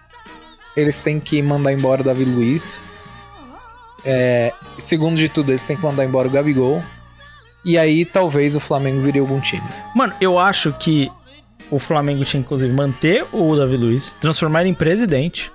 [0.76, 2.82] eles têm que mandar embora o Davi Luiz.
[4.04, 6.82] É, segundo de tudo, eles têm que mandar embora o Gabigol.
[7.64, 9.62] E aí talvez o Flamengo vire algum time.
[9.94, 11.10] Mano, eu acho que
[11.70, 15.52] o Flamengo tinha, inclusive, manter o Davi Luiz, transformar ele em presidente.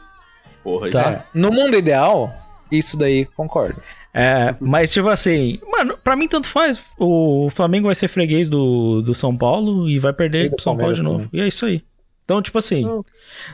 [0.65, 1.11] Porra, isso Tá?
[1.11, 2.33] é- No mundo ideal,
[2.71, 3.81] isso daí concordo.
[4.13, 6.83] É, mas tipo assim, mano, pra mim tanto faz.
[6.97, 10.75] O Flamengo vai ser freguês do, do São Paulo e vai perder E pro São
[10.75, 11.29] Paulo de novo.
[11.31, 11.83] E é isso aí.
[12.23, 12.83] Então, tipo assim,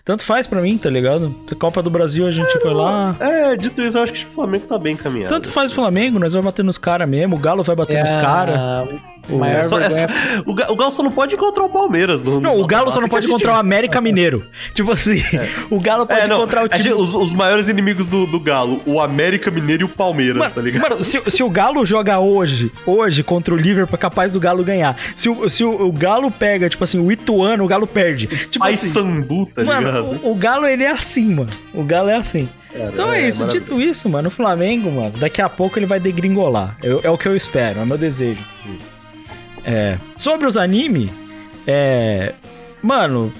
[0.05, 1.35] tanto faz pra mim, tá ligado?
[1.59, 3.13] Copa do Brasil a gente foi lá.
[3.19, 5.33] É, dito isso, eu acho que o Flamengo tá bem caminhado.
[5.33, 8.01] Tanto faz o Flamengo, nós vamos bater nos caras mesmo, o Galo vai bater É
[8.03, 8.57] nos caras.
[9.30, 10.06] Maior É só- é só-
[10.45, 12.22] o, o Galo só não pode encontrar o Palmeiras.
[12.22, 14.45] No, Não, o Galo só não pode encontrar o América Mineiro.
[14.73, 15.18] Tipo assim,
[15.69, 17.02] o Galo pode É, não, encontrar o a gente- time.
[17.02, 20.61] os, os maiores inimigos do, do Galo, o América Mineiro e o Palmeiras, Mano, tá
[20.61, 20.81] ligado?
[20.89, 24.64] mano, se, se o Galo jogar hoje, hoje contra o Liverpool, é capaz do Galo
[24.64, 24.95] ganhar.
[25.15, 28.27] Se o, se o, o Galo pega, tipo assim, o Ituano, o Galo perde.
[28.27, 29.84] Tipo Pai assim, Sandu, tá ligado?
[29.84, 31.49] mano, o, o Galo ele é assim, mano.
[31.73, 32.48] O Galo é assim.
[32.73, 33.39] então é, é isso.
[33.41, 33.61] maravilha.
[33.65, 36.77] Dito isso, mano, o Flamengo, mano, daqui a pouco ele vai degringolar.
[36.81, 38.41] Eu- é o que eu espero, é o meu desejo.
[39.65, 39.97] É.
[40.17, 41.11] Sobre os anime,
[41.67, 42.33] é.
[42.81, 43.31] Mano,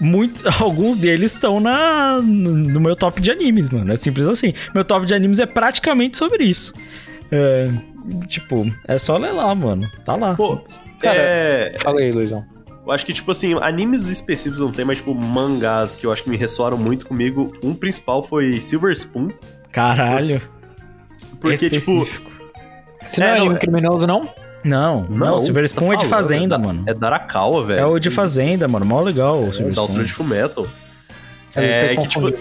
[0.00, 3.92] muito, alguns deles estão na no meu top de animes, mano.
[3.92, 4.52] É simples assim.
[4.74, 6.74] Meu top de animes é praticamente sobre isso.
[7.30, 7.68] É,
[8.26, 9.88] tipo, é só ler lá, mano.
[10.04, 10.34] Tá lá.
[10.34, 10.60] Pô,
[11.00, 12.44] Cara, é, Fala aí, Luizão.
[12.86, 16.12] eu acho que, tipo assim, animes específicos, eu não sei, mas, tipo, mangás que eu
[16.12, 17.52] acho que me ressoaram muito comigo.
[17.64, 19.28] Um principal foi Silver Spoon,
[19.72, 20.40] Caralho.
[21.40, 22.02] porque, tipo...
[22.02, 22.30] Específico.
[23.06, 24.28] Você não é, É, não, anime é- criminoso, não?
[24.64, 26.82] Não, não, o Silver tá Spoon é de falando, fazenda, da- mano.
[26.86, 27.80] É da Arakawa, velho.
[27.80, 28.86] É o de fazenda, mano.
[28.86, 30.66] Mó legal o isso, Silver É da altura de Fullmetal.
[31.54, 32.32] É, que, tipo.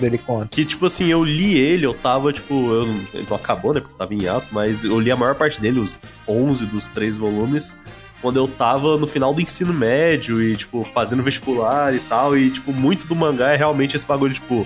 [0.49, 2.83] Que, tipo assim, eu li ele, eu tava, tipo, eu,
[3.13, 5.59] ele não acabou, né, porque eu tava em ato, mas eu li a maior parte
[5.59, 7.75] dele, os 11 dos três volumes,
[8.21, 12.51] quando eu tava no final do ensino médio e, tipo, fazendo vestibular e tal, e,
[12.51, 14.65] tipo, muito do mangá é realmente esse bagulho, tipo,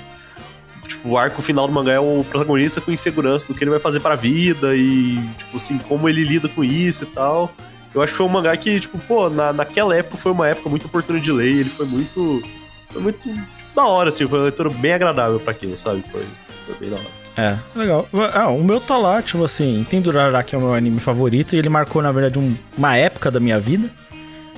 [0.87, 3.79] tipo, o arco final do mangá é o protagonista com insegurança do que ele vai
[3.79, 7.51] fazer pra vida e, tipo, assim, como ele lida com isso e tal.
[7.93, 10.69] Eu acho que foi um mangá que, tipo, pô, na, naquela época foi uma época
[10.69, 12.43] muito oportuna de ler, ele foi muito,
[12.91, 16.03] foi muito tipo, da hora, assim, foi uma leitura bem agradável pra aquilo, sabe?
[16.11, 16.23] Foi,
[16.65, 17.25] foi bem da hora.
[17.37, 18.07] É, legal.
[18.33, 21.59] Ah, o meu tá lá, tipo assim, tem Duraraki é o meu anime favorito e
[21.59, 23.89] ele marcou, na verdade, um- uma época da minha vida.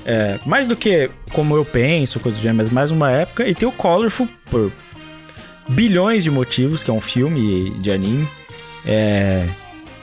[0.06, 3.48] É, mais do que como eu penso, coisas do gênero, mas mais uma época.
[3.48, 4.72] E tem o Colorful, por
[5.70, 8.28] bilhões de motivos, que é um filme de anime.
[8.86, 9.46] É,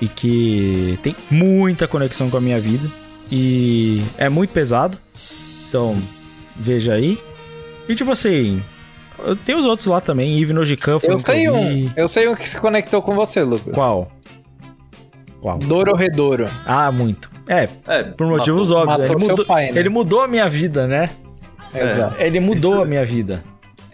[0.01, 2.87] e que tem muita conexão com a minha vida.
[3.33, 4.99] E é muito pesado.
[5.69, 5.97] Então,
[6.55, 7.19] veja aí.
[7.89, 8.63] E tipo assim,
[9.45, 11.91] tem os outros lá também, Eve no Jikan foi Eu sei eu um.
[11.97, 13.75] Eu sei um que se conectou com você, Lucas.
[13.75, 14.11] Qual?
[15.41, 15.59] Qual?
[15.59, 16.49] Doro Redouro.
[16.67, 17.31] Ah, muito.
[17.47, 18.99] É, É, por motivos matou- óbvios.
[19.11, 19.79] matou Ele seu mudou, pai, né?
[19.81, 21.09] ele mudou a minha vida, né?
[21.75, 22.17] Exato.
[22.19, 23.43] Ele mudou Isso- a minha vida.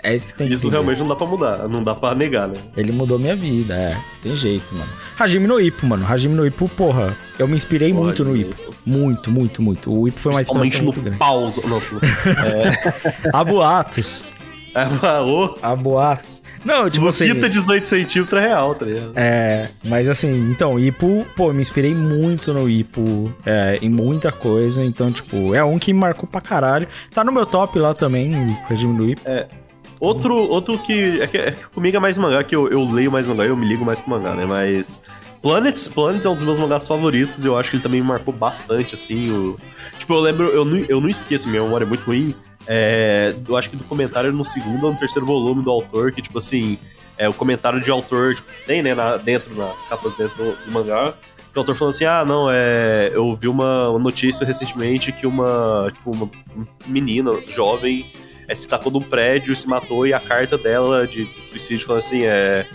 [0.02, 0.76] É isso que tem que Isso entender.
[0.82, 2.54] realmente não dá pra mudar, não dá pra negar, né?
[2.76, 3.96] Ele mudou minha vida, é.
[4.22, 4.90] Tem jeito, mano.
[5.18, 6.06] Hajime no Ippo, mano.
[6.08, 7.14] Hajime no Ippo, porra.
[7.38, 8.74] Eu me inspirei Porra, muito no Ippo.
[8.86, 9.92] Muito, muito, muito.
[9.92, 11.18] O Ippo foi Principalmente inspiração muito no grande.
[11.18, 11.62] pausa.
[11.66, 11.80] Não,
[13.32, 14.24] Há boatos.
[14.74, 15.54] é, falou.
[15.62, 16.42] Há boatos.
[16.64, 17.26] Não, tipo assim...
[17.28, 19.12] Luquita 18 centímetros é real, tá ligado?
[19.16, 24.84] É, mas assim, então, Ipo, pô, me inspirei muito no Ipo, é, em muita coisa,
[24.84, 26.86] então, tipo, é um que me marcou pra caralho.
[27.14, 29.22] Tá no meu top lá também, o regime do Ipo.
[30.00, 31.36] Outro, outro que, é que.
[31.38, 33.84] é que Comigo é mais mangá, que eu, eu leio mais mangá eu me ligo
[33.84, 34.46] mais com mangá, né?
[34.46, 35.00] Mas.
[35.42, 38.32] Planets, Planets é um dos meus mangás favoritos, eu acho que ele também me marcou
[38.34, 39.30] bastante, assim.
[39.30, 39.56] O...
[39.98, 42.34] Tipo, eu lembro, eu não, eu não esqueço, minha memória é muito ruim.
[42.66, 46.20] É, eu acho que do comentário no segundo ou no terceiro volume do autor, que,
[46.20, 46.78] tipo assim,
[47.16, 50.72] é o comentário de autor, tipo, tem, né, na- dentro, nas capas dentro do, do
[50.72, 51.14] mangá.
[51.52, 53.10] que O autor falando assim, ah, não, é.
[53.14, 55.90] Eu vi uma, uma notícia recentemente que uma.
[55.92, 56.30] Tipo, uma
[56.86, 58.04] menina jovem
[58.50, 62.22] é, se tacou num prédio, se matou, e a carta dela de suicídio falando assim,
[62.24, 62.66] é.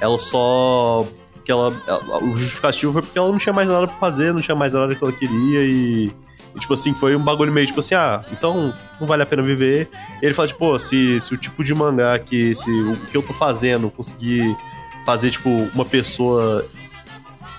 [0.00, 1.06] Ela só.
[1.44, 4.40] Que ela, ela- o justificativo foi porque ela não tinha mais nada pra fazer, não
[4.42, 6.12] tinha mais nada que ela queria e.
[6.60, 9.88] tipo assim, foi um bagulho meio tipo assim, ah, então não vale a pena viver.
[10.20, 12.54] E ele fala, tipo, se, se o tipo de mangá que.
[12.54, 14.56] Se o que eu tô fazendo conseguir
[15.04, 16.66] fazer, tipo, uma pessoa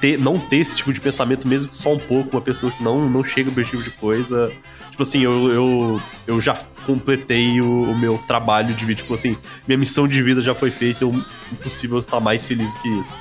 [0.02, 2.84] ter, não ter esse tipo de pensamento, mesmo que só um pouco, uma pessoa que
[2.84, 4.52] não, não chega no tipo de coisa.
[4.92, 6.56] Tipo assim, eu, eu, eu já
[6.88, 9.02] completei o, o meu trabalho de vida.
[9.02, 9.38] Tipo assim,
[9.68, 11.14] minha missão de vida já foi feita, eu,
[11.52, 13.18] impossível estar mais feliz do que isso.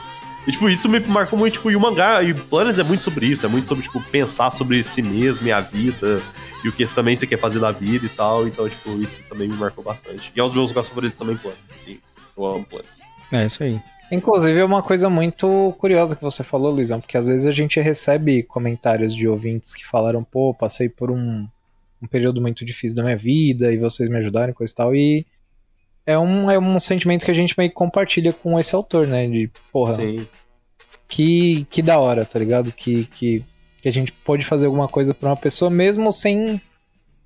[0.47, 3.27] E, tipo, isso me marcou muito, tipo, e o mangá, e Planets é muito sobre
[3.27, 6.23] isso, é muito sobre, tipo, pensar sobre si mesmo e a vida,
[6.63, 9.49] e o que também você quer fazer da vida e tal, então, tipo, isso também
[9.49, 10.33] me marcou bastante.
[10.37, 11.99] E é dos meus lugares favoritos também, Planets, assim,
[12.39, 13.01] eu amo Planets.
[13.33, 13.83] É isso aí.
[14.13, 17.81] Inclusive, é uma coisa muito curiosa que você falou, Luizão, porque às vezes a gente
[17.81, 21.49] recebe comentários de ouvintes que falaram, pô, passei por um,
[22.03, 25.27] um período muito difícil da minha vida e vocês me ajudaram, coisa e tal, e
[26.05, 29.27] é um, é um sentimento que a gente meio que compartilha com esse autor, né?
[29.27, 30.27] De, porra, Sim.
[31.09, 32.71] que, que da hora, tá ligado?
[32.73, 33.43] Que, que,
[33.83, 36.61] que a gente pode fazer alguma coisa pra uma pessoa mesmo sem,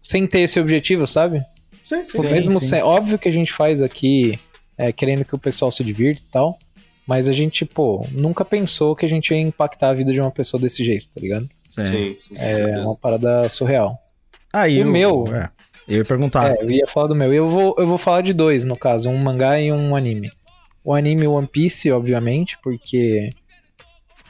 [0.01, 1.43] sem ter esse objetivo, sabe?
[1.85, 2.69] Sim, Tipo, mesmo sim.
[2.69, 4.39] sem- óbvio que a gente faz aqui
[4.79, 6.59] é, querendo que o pessoal se divirta e tal,
[7.07, 10.31] mas a gente, pô, nunca pensou que a gente ia impactar a vida de uma
[10.31, 11.47] pessoa desse jeito, tá ligado?
[11.69, 11.87] Sim.
[11.87, 13.99] Sim, sim, É uma parada surreal.
[14.53, 15.49] Aí O meu- É,
[15.89, 16.51] eu ia perguntar.
[16.53, 17.33] É, eu ia falar do meu.
[17.33, 20.31] Eu vou, eu vou falar de dois, no caso, um mangá e um anime.
[20.85, 23.31] O anime One Piece, obviamente, porque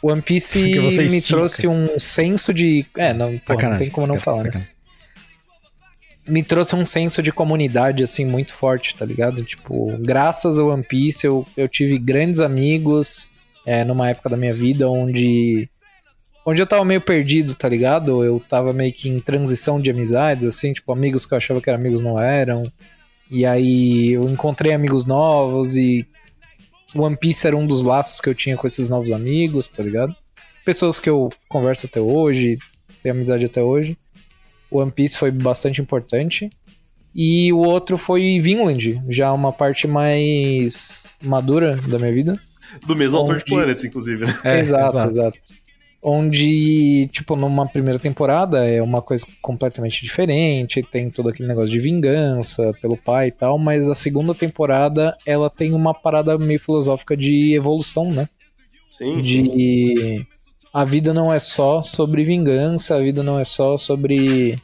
[0.03, 0.59] One Piece
[1.03, 1.37] me estica.
[1.37, 2.85] trouxe um senso de.
[2.97, 4.67] É, não, pô, não tem como não falar, né?
[6.29, 9.43] Me trouxe um senso de comunidade, assim, muito forte, tá ligado?
[9.45, 13.29] Tipo, graças ao One Piece, eu, eu tive grandes amigos
[13.67, 15.69] é, numa época da minha vida onde.
[16.45, 18.25] Onde eu tava meio perdido, tá ligado?
[18.25, 21.69] Eu tava meio que em transição de amizades, assim, tipo, amigos que eu achava que
[21.69, 22.71] eram amigos não eram.
[23.31, 26.07] E aí eu encontrei amigos novos e
[26.95, 30.15] One Piece era um dos laços que eu tinha com esses novos amigos, tá ligado?
[30.65, 32.59] Pessoas que eu converso até hoje,
[33.03, 33.97] tenho amizade até hoje.
[34.71, 36.51] O One Piece foi bastante importante.
[37.15, 42.41] E o outro foi Vinland, já uma parte mais madura da minha vida.
[42.87, 44.39] Do mesmo autor de Onde- Planets, inclusive, né?
[44.45, 45.09] É, exato, exato.
[45.09, 45.39] exato,
[46.03, 51.79] Onde, tipo, numa primeira temporada é uma coisa completamente diferente, tem todo aquele negócio de
[51.79, 57.15] vingança pelo pai e tal, mas a segunda temporada ela tem uma parada meio filosófica
[57.15, 58.27] de evolução, né?
[58.91, 60.27] Sim, de
[60.73, 64.59] a vida não é só sobre vingança, a vida não é só sobre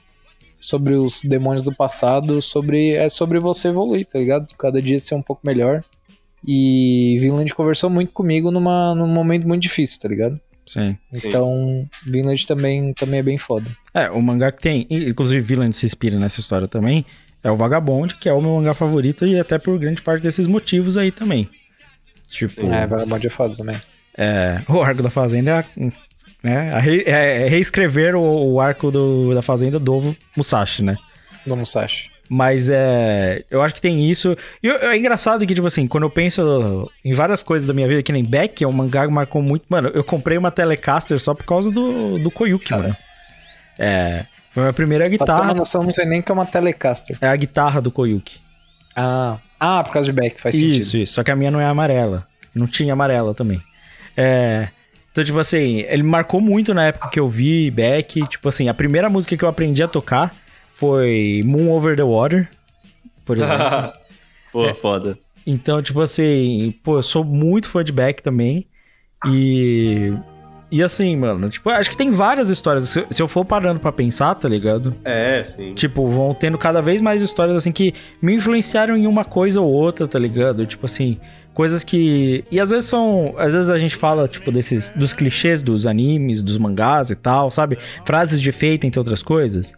[0.59, 4.47] sobre os demônios do passado, sobre é sobre você evoluir, tá ligado?
[4.57, 5.85] Cada dia ser um pouco melhor.
[6.47, 10.41] E Vinland conversou muito comigo numa, num momento muito difícil, tá ligado?
[10.67, 10.97] Sim.
[11.13, 11.29] Sim.
[11.29, 13.67] Então, Vinland também, também é bem foda.
[13.95, 17.05] É, o mangá que tem, inclusive Villain se inspira nessa história também,
[17.43, 20.47] é o Vagabond, que é o meu mangá favorito e até por grande parte desses
[20.47, 21.49] motivos aí também.
[22.29, 22.73] Tipo, Sim.
[22.73, 23.77] É, Vagabond é foda também.
[24.19, 25.91] é, o arco da Fazenda é,
[26.43, 30.97] né, a re- é- é reescrever o, o arco do- da Fazenda do Musashi, né?
[31.47, 32.11] Do Musashi.
[32.29, 33.43] Mas é.
[33.51, 34.37] Eu acho que tem isso.
[34.63, 37.87] E eu- é engraçado que, tipo assim, quando eu penso em várias coisas da minha
[37.87, 39.65] vida, que nem Beck, é um mangá que marcou muito.
[39.69, 42.97] Mano, eu comprei uma Telecaster só por causa do, do Koyuki, mano.
[43.79, 44.25] É.
[44.53, 45.55] Foi a minha primeira Pra ter uma guitarra.
[45.55, 47.17] noção, não sei nem que é uma Telecaster.
[47.21, 48.39] É a guitarra do Koyuki.
[48.95, 50.79] Ah, ah por causa de Beck, faz sentido.
[50.79, 51.15] Isso, isso.
[51.15, 52.27] Só que a minha não é amarela.
[52.55, 53.61] Não tinha amarela também.
[54.17, 54.69] É.
[55.13, 58.27] Então, tipo assim, ele marcou muito na época que eu vi Beck.
[58.29, 60.35] Tipo assim, a primeira música que eu aprendi a tocar
[60.77, 62.49] foi Moon Over the Water,
[63.25, 63.93] por exemplo.
[64.53, 65.19] Pô, foda.
[65.47, 68.67] Então, tipo assim, pô, eu sou muito fã de Beck também.
[69.27, 70.13] E.
[70.71, 72.89] E assim, mano, tipo, acho que tem várias histórias.
[72.89, 74.95] Se, eu for parando pra pensar, tá ligado?
[75.05, 75.75] É, sim.
[75.75, 79.71] Tipo, vão tendo cada vez mais histórias assim que me influenciaram em uma coisa ou
[79.71, 80.67] outra, tá ligado?
[80.67, 81.19] Tipo assim,
[81.55, 82.45] coisas que.
[82.51, 83.35] E às vezes são.
[83.39, 84.91] Às vezes a gente fala, tipo, desses.
[84.91, 87.79] dos clichês dos animes, dos mangás e tal, sabe?
[88.05, 89.75] Frases de efeito, entre outras coisas.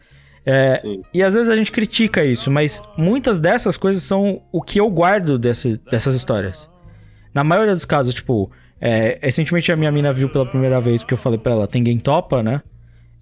[0.51, 0.81] É,
[1.13, 4.89] e às vezes a gente critica isso, mas muitas dessas coisas são o que eu
[4.91, 6.71] guardo desse, dessas histórias.
[7.35, 8.51] Na maioria dos casos, tipo,
[8.81, 11.99] é, recentemente a minha mina viu pela primeira vez, porque eu falei pra ela, Tengen
[11.99, 12.63] Topa, né?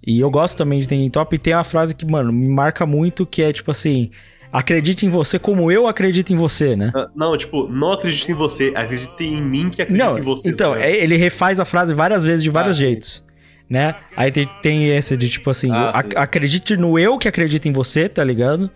[0.05, 2.85] E eu gosto também de Tengen Topa, e tem uma frase que, mano, me marca
[2.85, 4.09] muito, que é tipo assim,
[4.49, 6.93] acredite em você como eu acredito em você, né?
[6.95, 10.47] Ah, Não, tipo, não acredite em você, acredite em mim que acredita Não, em você.
[10.47, 13.25] então, tá é- ele refaz a frase várias vezes de vários Ah, jeitos,
[13.69, 13.95] né?
[14.15, 16.17] Aí tem, tem esse de tipo assim, Ah, ac- sim.
[16.17, 18.69] acredite no eu que acredita em você, tá ligado?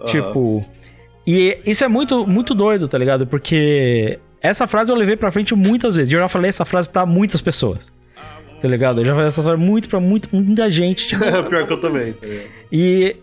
[0.00, 0.06] Aham.
[0.06, 0.60] Tipo,
[1.26, 3.26] e isso é muito muito doido, tá ligado?
[3.26, 6.12] Porque essa frase eu levei pra frente muitas vezes.
[6.12, 7.92] E eu já falei essa frase pra muitas pessoas.
[8.60, 9.00] Tá ligado?
[9.00, 12.12] Eu já falei essa frase muito pra muito, muita gente, tipo, Pior que eu também,
[12.14, 12.26] tá
[12.72, 13.16] e,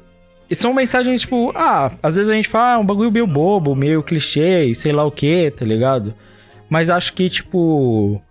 [0.50, 3.76] e são mensagens, tipo, ah, às vezes a gente fala ah, um bagulho meio bobo,
[3.76, 6.14] meio clichê, sei lá o que, tá ligado?
[6.70, 8.22] Mas acho que, tipo,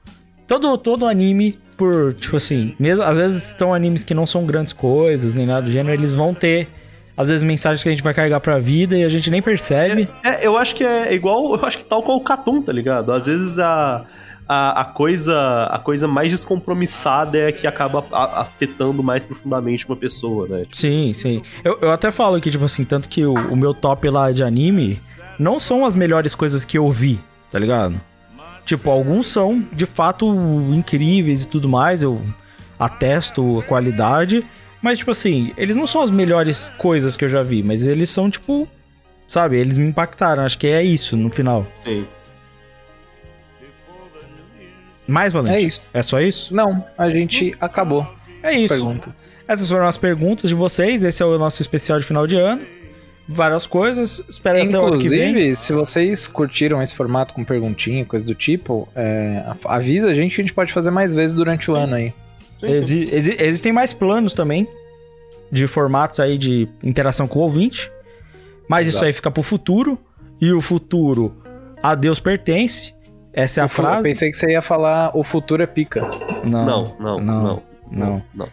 [0.46, 4.74] todo, todo anime, por, tipo assim, mesmo, às vezes estão animes que não são grandes
[4.74, 6.68] coisas, nem nada do gênero, eles vão ter,
[7.16, 10.06] às vezes, mensagens que a gente vai carregar pra vida e a gente nem percebe.
[10.22, 13.10] É, eu acho que é igual, eu acho que tal qual o Catum, tá ligado?
[13.14, 14.04] Às vezes a,
[14.46, 19.96] a, a coisa a coisa mais descompromissada é a que acaba afetando mais profundamente uma
[19.96, 20.66] pessoa, né?
[20.70, 21.40] Sim, sim.
[21.64, 24.44] Eu, eu até falo que, tipo assim, tanto que o, o meu top lá de
[24.44, 24.98] anime
[25.38, 27.18] não são as melhores coisas que eu vi,
[27.50, 27.98] tá ligado?
[28.64, 30.26] Tipo, alguns são de fato
[30.72, 32.20] incríveis e tudo mais, eu
[32.78, 34.44] atesto a qualidade,
[34.82, 38.08] mas, tipo assim, eles não são as melhores coisas que eu já vi, mas eles
[38.08, 38.66] são, tipo,
[39.26, 40.44] sabe, eles me impactaram.
[40.44, 41.66] Acho que é isso no final.
[41.84, 42.06] Sim.
[45.06, 45.52] Mais, Valente?
[45.52, 45.82] É isso.
[45.92, 46.54] É só isso?
[46.54, 48.08] Não, a gente acabou.
[48.42, 48.68] É as isso.
[48.68, 49.30] Perguntas.
[49.46, 51.02] Essas foram as perguntas de vocês.
[51.02, 52.62] Esse é o nosso especial de final de ano.
[53.32, 54.22] Várias coisas.
[54.28, 54.58] Espero.
[54.58, 60.14] Inclusive, se vocês curtiram esse formato com perguntinha, coisa do tipo, é, a- avisa a
[60.14, 62.12] gente que a gente pode fazer mais vezes durante o ano aí.
[62.62, 64.66] Exi- exi- existem mais planos também
[65.50, 67.90] de formatos aí de interação com o ouvinte.
[68.68, 69.06] Mas isso Exato.
[69.06, 69.98] aí fica pro futuro.
[70.40, 71.34] E o futuro
[71.82, 72.94] a Deus pertence.
[73.32, 74.02] Essa é a O fu- Eu frase.
[74.08, 76.00] pensei que você ia falar o futuro é pica.
[76.44, 77.20] Não, Não, não, não.
[77.20, 77.62] não,
[77.92, 78.22] Não.
[78.34, 78.48] não,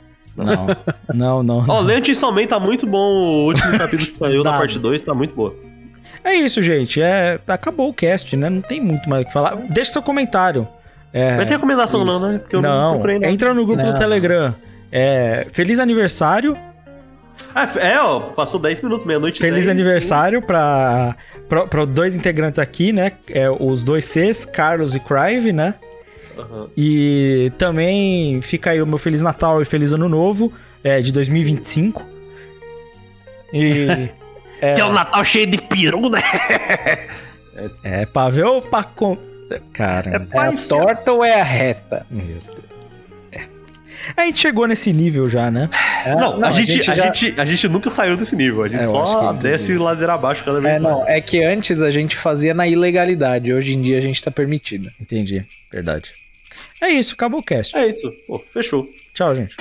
[1.14, 1.65] não, não.
[1.68, 2.97] Ó, Lente também tá muito bom.
[2.97, 5.55] O último capítulo que saiu da parte 2 tá muito boa.
[6.23, 7.01] É isso, gente.
[7.01, 8.49] É, acabou o cast, né?
[8.49, 9.55] Não tem muito mais o que falar.
[9.69, 10.68] Deixa seu comentário.
[11.14, 12.39] É, Não tem recomendação, não, né?
[12.39, 13.31] Porque eu não, não, procurei nada.
[13.34, 13.97] entra no grupo do Não.
[13.97, 14.53] Telegram.
[14.91, 16.57] É, feliz aniversário.
[17.55, 19.39] Ah, é, ó, passou 10 minutos, meia-noite.
[19.39, 21.15] Feliz 10, aniversário para
[21.81, 23.14] os dois integrantes aqui, né?
[23.30, 25.76] É, os dois Cs, Carlos e Crive, né?
[26.38, 26.68] Aham.
[26.77, 30.51] E também fica aí o meu Feliz Natal e Feliz Ano Novo
[30.84, 32.03] é, de 2025.
[33.53, 34.09] E.
[34.61, 36.22] é, Que é um Natal cheio de peru, né?
[37.84, 38.84] é pra ver ou pra.
[38.84, 39.18] Com...
[39.73, 40.27] Cara.
[40.34, 42.05] É a torta ou é a reta?
[42.11, 42.43] Meu Deus.
[43.31, 43.41] É.
[44.15, 45.69] A gente chegou nesse nível já, né?
[46.05, 48.64] É, Não, a, gente, a, já- gente, a gente nunca saiu desse nível.
[48.64, 51.09] A gente É, só que- desce ladeira abaixo cada vez É, não, mais.
[51.09, 54.89] é que antes a gente fazia na ilegalidade, hoje em dia a gente tá permitido.
[54.99, 55.43] Entendi.
[55.72, 56.11] Verdade.
[56.81, 57.75] É isso, acabou o cast.
[57.75, 58.11] É isso.
[58.27, 58.87] Pô, fechou.
[59.13, 59.55] Tchau, gente.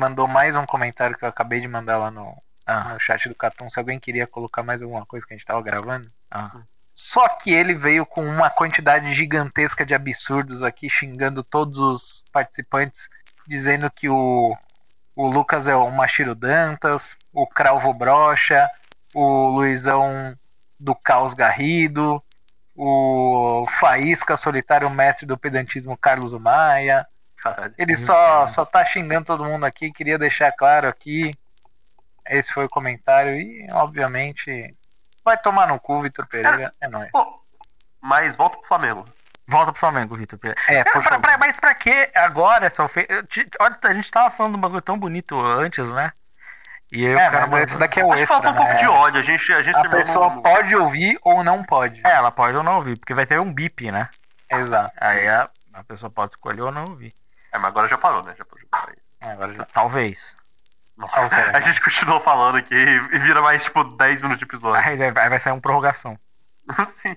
[0.00, 2.34] Mandou mais um comentário que eu acabei de mandar lá no,
[2.90, 3.68] no chat do Catum.
[3.68, 6.08] Se alguém queria colocar mais alguma coisa que a gente tava gravando.
[6.94, 13.10] Só que ele veio com uma quantidade gigantesca de absurdos aqui, xingando todos os participantes,
[13.46, 14.56] dizendo que o,
[15.14, 18.66] o Lucas é o Machiro Dantas, o Cralvo Brocha,
[19.14, 20.34] o Luizão
[20.78, 22.22] do Caos Garrido,
[22.74, 27.06] o Faísca Solitário Mestre do Pedantismo Carlos Maia.
[27.78, 31.32] Ele só, só tá xingando todo mundo aqui, queria deixar claro aqui.
[32.28, 34.74] Esse foi o comentário e, obviamente,
[35.24, 36.70] vai tomar no cu, Vitor Pereira.
[36.80, 37.10] É nóis.
[37.10, 37.42] Pô,
[38.00, 39.08] mas volta pro Flamengo.
[39.48, 40.60] Volta pro Flamengo, Vitor Pereira.
[40.68, 43.06] É, Pra- pra- mas pra que agora essa ofensa?
[43.10, 43.24] Eu
[43.60, 46.12] Olha, a gente tava falando de um bagulho tão bonito antes, né?
[46.92, 48.78] E aí o É, cara mas esse daqui é o extra, faltou um pouco né?
[48.78, 49.20] de ódio.
[49.20, 52.00] A gente, a gente A pessoa no- pode ouvir ou não pode.
[52.04, 54.08] É, ela pode ou não ouvir, porque vai ter um bip, né?
[54.48, 54.92] Exato.
[55.00, 57.14] Aí a, a pessoa pode escolher ou não ouvir.
[57.52, 58.34] É, mas agora já parou, né?
[58.36, 58.60] Já parou.
[59.20, 59.64] É, Agora já...
[59.66, 60.36] Talvez.
[60.96, 64.86] Nossa, a gente continuou falando aqui e vira mais, tipo, 10 minutos de episódio.
[64.86, 66.18] Aí vai, vai sair uma prorrogação.
[67.02, 67.16] Sim.